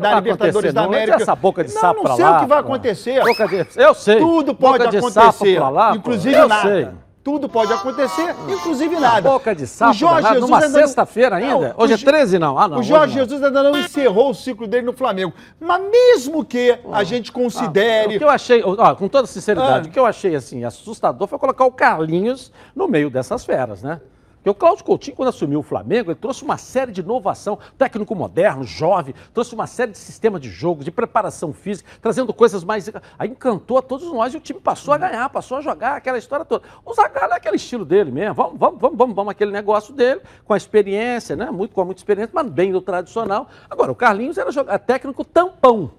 da 0.00 0.08
vai 0.12 0.14
Libertadores 0.22 0.72
da 0.72 0.80
não. 0.82 0.88
América. 0.88 1.16
Essa 1.20 1.36
boca 1.36 1.62
de 1.62 1.74
não, 1.74 1.80
sapo 1.82 2.02
não 2.08 2.16
sei 2.16 2.24
lá, 2.24 2.38
o 2.38 2.40
que 2.40 2.46
vai 2.46 2.62
pô. 2.62 2.68
acontecer. 2.68 3.22
Boca 3.22 3.46
de- 3.46 3.66
eu 3.76 3.92
sei. 3.94 4.18
Tudo 4.18 4.54
pode 4.54 4.84
acontecer. 4.96 5.58
lá, 5.58 5.94
inclusive 5.94 6.34
Eu 6.34 6.48
nada. 6.48 6.62
sei. 6.66 6.88
Tudo 7.28 7.46
pode 7.46 7.70
acontecer, 7.70 8.34
inclusive 8.48 8.98
nada. 8.98 9.28
Boca 9.28 9.54
de 9.54 9.66
sapo 9.66 9.90
O 9.90 9.94
Jorge 9.94 10.14
danado, 10.22 10.34
Jesus 10.36 10.50
numa 10.50 10.64
ainda 10.64 10.80
sexta-feira 10.80 11.36
ainda? 11.36 11.74
Hoje 11.76 11.92
é 11.92 11.96
Ge- 11.98 12.06
13 12.06 12.38
não? 12.38 12.58
Ah, 12.58 12.66
não. 12.66 12.78
o 12.78 12.82
Jorge. 12.82 13.12
Jesus 13.12 13.42
ainda 13.42 13.62
não 13.62 13.78
encerrou 13.78 14.30
o 14.30 14.34
ciclo 14.34 14.66
dele 14.66 14.86
no 14.86 14.94
Flamengo. 14.94 15.34
Mas 15.60 15.82
mesmo 15.90 16.42
que 16.42 16.78
a 16.90 17.04
gente 17.04 17.30
considere. 17.30 18.16
O 18.16 18.18
que 18.18 18.24
eu 18.24 18.30
achei, 18.30 18.62
ó, 18.64 18.94
com 18.94 19.08
toda 19.08 19.26
sinceridade, 19.26 19.88
Ah. 19.88 19.90
o 19.90 19.92
que 19.92 19.98
eu 19.98 20.06
achei 20.06 20.34
assim 20.34 20.64
assustador 20.64 21.28
foi 21.28 21.38
colocar 21.38 21.66
o 21.66 21.70
Carlinhos 21.70 22.50
no 22.74 22.88
meio 22.88 23.10
dessas 23.10 23.44
feras, 23.44 23.82
né? 23.82 24.00
Porque 24.38 24.50
o 24.50 24.54
Cláudio 24.54 24.84
Coutinho, 24.84 25.16
quando 25.16 25.28
assumiu 25.30 25.58
o 25.60 25.62
Flamengo, 25.62 26.10
ele 26.10 26.18
trouxe 26.18 26.44
uma 26.44 26.56
série 26.56 26.92
de 26.92 27.00
inovação, 27.00 27.58
técnico 27.76 28.14
moderno, 28.14 28.62
jovem, 28.62 29.12
trouxe 29.34 29.52
uma 29.54 29.66
série 29.66 29.90
de 29.90 29.98
sistema 29.98 30.38
de 30.38 30.48
jogo, 30.48 30.84
de 30.84 30.90
preparação 30.92 31.52
física, 31.52 31.90
trazendo 32.00 32.32
coisas 32.32 32.62
mais. 32.62 32.88
Aí 33.18 33.28
encantou 33.30 33.78
a 33.78 33.82
todos 33.82 34.06
nós 34.12 34.32
e 34.32 34.36
o 34.36 34.40
time 34.40 34.60
passou 34.60 34.94
a 34.94 34.98
ganhar, 34.98 35.28
passou 35.28 35.58
a 35.58 35.60
jogar 35.60 35.96
aquela 35.96 36.16
história 36.16 36.44
toda. 36.44 36.62
O 36.84 36.94
Zagallo 36.94 37.32
é 37.32 37.36
aquele 37.36 37.56
estilo 37.56 37.84
dele 37.84 38.12
mesmo. 38.12 38.34
Vamos, 38.34 38.58
vamos, 38.58 38.80
vamos, 38.80 38.96
vamos, 38.96 39.14
vamos 39.16 39.30
aquele 39.32 39.50
negócio 39.50 39.92
dele, 39.92 40.20
com 40.44 40.54
a 40.54 40.56
experiência, 40.56 41.34
né? 41.34 41.50
Muito, 41.50 41.74
com 41.74 41.84
muita 41.84 42.00
experiência, 42.00 42.30
mas 42.32 42.48
bem 42.48 42.70
do 42.70 42.80
tradicional. 42.80 43.48
Agora, 43.68 43.90
o 43.90 43.94
Carlinhos 43.94 44.38
era 44.38 44.52
joga- 44.52 44.78
técnico 44.78 45.24
tampão. 45.24 45.90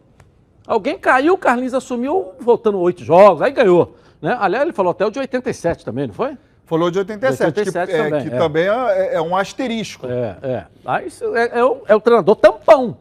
Alguém 0.66 0.98
caiu, 0.98 1.34
o 1.34 1.38
Carlinhos 1.38 1.74
assumiu, 1.74 2.32
voltando 2.40 2.80
oito 2.80 3.04
jogos, 3.04 3.42
aí 3.42 3.52
ganhou. 3.52 3.96
Né? 4.22 4.36
Aliás, 4.40 4.64
ele 4.64 4.74
falou 4.74 4.92
até 4.92 5.06
o 5.06 5.10
de 5.12 5.20
87 5.20 5.84
também, 5.84 6.08
não 6.08 6.14
foi? 6.14 6.38
Falou 6.70 6.92
de 6.92 7.00
87, 7.00 7.44
87 7.46 7.90
que, 7.90 7.98
é, 7.98 8.04
também, 8.04 8.30
que 8.30 8.36
é. 8.36 8.38
também 8.38 8.68
é, 8.68 9.16
é 9.16 9.22
um 9.22 9.36
asterisco. 9.36 10.06
É, 10.06 10.38
é. 10.44 10.66
Aí 10.86 11.08
isso 11.08 11.36
é, 11.36 11.60
é 11.60 11.66
o, 11.66 11.82
é 11.88 11.96
o 11.96 12.00
treinador 12.00 12.36
tampão. 12.36 12.96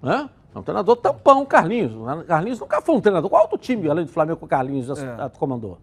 Né? 0.00 0.30
É 0.54 0.58
um 0.58 0.62
treinador 0.62 0.94
tampão, 0.94 1.44
Carlinhos. 1.44 1.92
O 1.96 2.22
Carlinhos 2.24 2.60
nunca 2.60 2.80
foi 2.80 2.94
um 2.94 3.00
treinador. 3.00 3.28
Qual 3.28 3.42
outro 3.42 3.58
time, 3.58 3.90
além 3.90 4.04
do 4.04 4.10
Flamengo, 4.12 4.38
que 4.38 4.44
o 4.44 4.48
Carlinhos 4.48 4.88
ass- 4.88 5.02
É. 5.02 5.28
comandou? 5.36 5.78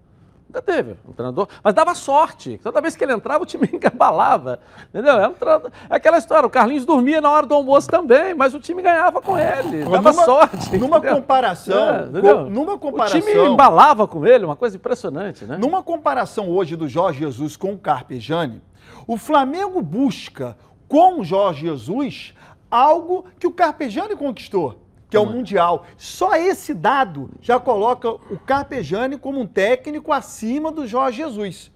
Nunca 0.49 0.63
teve 0.63 0.95
um 1.07 1.11
treinador. 1.13 1.47
Mas 1.63 1.75
dava 1.75 1.93
sorte. 1.93 2.59
Toda 2.63 2.81
vez 2.81 2.95
que 2.95 3.03
ele 3.03 3.13
entrava, 3.13 3.43
o 3.43 3.45
time 3.45 3.69
encabalava. 3.71 4.59
Entendeu? 4.89 5.13
É, 5.19 5.27
um 5.27 5.33
treinador- 5.33 5.71
é 5.87 5.95
aquela 5.95 6.17
história. 6.17 6.47
O 6.47 6.49
Carlinhos 6.49 6.85
dormia 6.87 7.21
na 7.21 7.29
hora 7.29 7.45
do 7.45 7.53
almoço 7.53 7.87
também, 7.87 8.33
mas 8.33 8.55
o 8.55 8.59
time 8.59 8.81
ganhava 8.81 9.21
com 9.21 9.37
ele. 9.37 9.83
Dava 9.85 10.11
numa- 10.11 10.25
sorte. 10.25 10.75
numa 10.77 10.97
entendeu? 10.97 11.15
comparação, 11.17 11.89
É, 11.95 12.01
entendeu? 12.07 12.43
co- 12.45 12.49
numa 12.49 12.73
O 12.73 12.79
comparação- 12.79 13.21
time 13.21 13.47
embalava 13.47 14.07
com 14.07 14.25
ele, 14.25 14.43
uma 14.43 14.55
coisa 14.55 14.75
impressionante, 14.75 15.45
né? 15.45 15.55
Numa 15.55 15.83
comparação 15.83 16.49
hoje 16.49 16.75
do 16.75 16.87
Jorge 16.87 17.19
Jesus 17.19 17.55
com 17.55 17.73
o 17.73 17.77
Carpegiani, 17.77 18.59
o 19.05 19.17
Flamengo 19.17 19.81
busca 19.83 20.57
com 20.87 21.19
o 21.19 21.23
Jorge 21.23 21.67
Jesus 21.67 22.33
algo 22.71 23.25
que 23.39 23.45
o 23.45 23.51
Carpegiani 23.51 24.15
conquistou, 24.15 24.79
que 25.09 25.17
é 25.17 25.19
o 25.19 25.25
Mundial. 25.25 25.85
Só 25.97 26.35
esse 26.35 26.73
dado 26.73 27.31
já 27.41 27.59
coloca 27.59 28.09
o 28.09 28.37
Carpegiani 28.37 29.17
como 29.17 29.39
um 29.39 29.47
técnico 29.47 30.13
acima 30.13 30.71
do 30.71 30.85
Jorge 30.85 31.17
Jesus. 31.17 31.71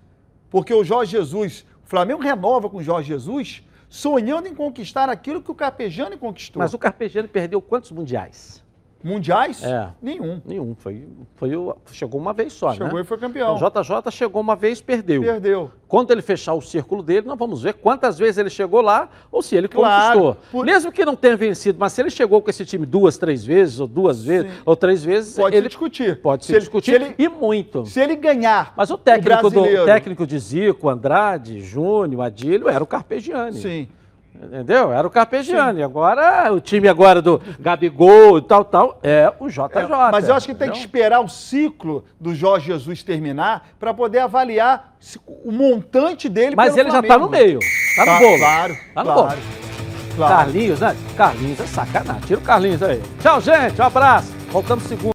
Porque 0.49 0.73
o 0.73 0.83
Jorge 0.83 1.13
Jesus, 1.13 1.65
o 1.83 1.87
Flamengo 1.87 2.21
renova 2.21 2.69
com 2.69 2.77
o 2.77 2.83
Jorge 2.83 3.07
Jesus, 3.07 3.63
sonhando 3.89 4.47
em 4.47 4.55
conquistar 4.55 5.09
aquilo 5.09 5.41
que 5.41 5.51
o 5.51 5.55
Carpegiani 5.55 6.15
conquistou. 6.15 6.59
Mas 6.59 6.73
o 6.73 6.77
Carpegiani 6.77 7.27
perdeu 7.27 7.61
quantos 7.61 7.91
mundiais? 7.91 8.62
Mundiais? 9.03 9.61
É. 9.63 9.89
Nenhum. 10.01 10.41
Nenhum. 10.45 10.73
Foi, 10.75 11.05
foi, 11.35 11.55
o- 11.55 11.75
chegou 11.91 12.19
uma 12.21 12.31
vez 12.33 12.53
só, 12.53 12.69
né? 12.69 12.75
Chegou 12.77 12.99
e 12.99 13.03
foi 13.03 13.17
campeão. 13.17 13.55
O 13.55 13.57
JJ 13.57 14.11
chegou 14.11 14.41
uma 14.41 14.55
vez 14.55 14.81
perdeu. 14.81 15.21
Perdeu. 15.21 15.71
Quando 15.87 16.11
ele 16.11 16.21
fechar 16.21 16.53
o 16.53 16.61
círculo 16.61 17.03
dele, 17.03 17.27
nós 17.27 17.37
vamos 17.37 17.61
ver 17.61 17.73
quantas 17.73 18.17
vezes 18.17 18.37
ele 18.37 18.49
chegou 18.49 18.81
lá 18.81 19.09
ou 19.31 19.41
se 19.41 19.55
ele 19.55 19.67
Claro. 19.67 20.19
conquistou. 20.19 20.37
Por- 20.51 20.65
Mesmo 20.65 20.91
que 20.91 21.03
não 21.05 21.15
tenha 21.15 21.35
vencido, 21.37 21.77
mas 21.79 21.93
se 21.93 22.01
ele 22.01 22.09
chegou 22.09 22.41
com 22.41 22.49
esse 22.49 22.65
time 22.65 22.85
duas, 22.85 23.17
três 23.17 23.43
vezes, 23.43 23.79
ou 23.79 23.87
duas 23.87 24.23
vezes, 24.23 24.51
ou 24.65 24.75
três 24.75 25.03
vezes, 25.03 25.35
Pode 25.35 25.55
ele 25.55 25.63
se 25.65 25.69
discutir. 25.69 26.21
pode 26.21 26.43
se, 26.45 26.47
Se 26.47 26.53
ele- 26.53 26.59
discutir 26.61 26.91
se 26.91 26.95
ele- 26.95 27.15
e 27.19 27.27
muito. 27.27 27.85
Se 27.85 27.99
ele 27.99 28.15
ganhar 28.15 28.73
Mas 28.75 28.89
o 28.89 28.97
técnico, 28.97 29.41
do, 29.43 29.49
brasileiro- 29.51 29.83
o 29.83 29.85
técnico 29.85 30.25
de 30.25 30.39
Zico, 30.39 30.89
Andrade, 30.89 31.59
Júnior, 31.59 32.21
Adílio, 32.23 32.69
era 32.69 32.83
o 32.83 32.87
Carpegiani. 32.87 33.59
Sim. 33.59 33.87
Entendeu? 34.35 34.91
Era 34.91 35.07
o 35.07 35.11
Carpegiani. 35.11 35.83
Agora, 35.83 36.51
o 36.51 36.59
time 36.59 36.87
agora 36.87 37.21
do 37.21 37.41
Gabigol 37.59 38.37
e 38.37 38.41
tal, 38.41 38.65
tal, 38.65 38.99
é 39.03 39.31
o 39.39 39.47
JJ. 39.47 39.59
É, 39.75 39.87
mas 40.11 40.27
eu 40.27 40.35
acho 40.35 40.47
que 40.47 40.53
tem 40.53 40.67
que 40.69 40.73
entendeu? 40.77 40.85
esperar 40.85 41.19
o 41.21 41.29
ciclo 41.29 42.03
do 42.19 42.33
Jorge 42.35 42.67
Jesus 42.67 43.03
terminar 43.03 43.67
para 43.79 43.93
poder 43.93 44.19
avaliar 44.19 44.95
o 45.45 45.51
montante 45.51 46.27
dele 46.27 46.55
Mas 46.55 46.73
pelo 46.73 46.87
ele 46.87 46.91
já 46.91 47.01
tá 47.03 47.17
no 47.17 47.27
Flamengo. 47.29 47.31
meio. 47.45 47.59
Tá, 47.95 48.05
Tá, 48.05 48.13
no 48.13 48.19
bolo. 48.25 48.37
claro, 48.39 48.73
Tá 48.93 49.03
no 49.03 49.13
claro, 49.13 49.29
bolo. 49.29 49.41
claro. 50.17 50.35
Carlinhos, 50.35 50.79
né? 50.79 50.95
Carlinhos 51.15 51.59
é 51.59 51.65
sacanagem. 51.67 52.21
Tira 52.21 52.39
o 52.39 52.43
Carlinhos 52.43 52.83
aí. 52.83 53.01
Tchau, 53.21 53.39
gente. 53.39 53.79
Um 53.81 53.85
abraço. 53.85 54.33
Voltamos 54.51 54.83
segunda. 54.85 55.12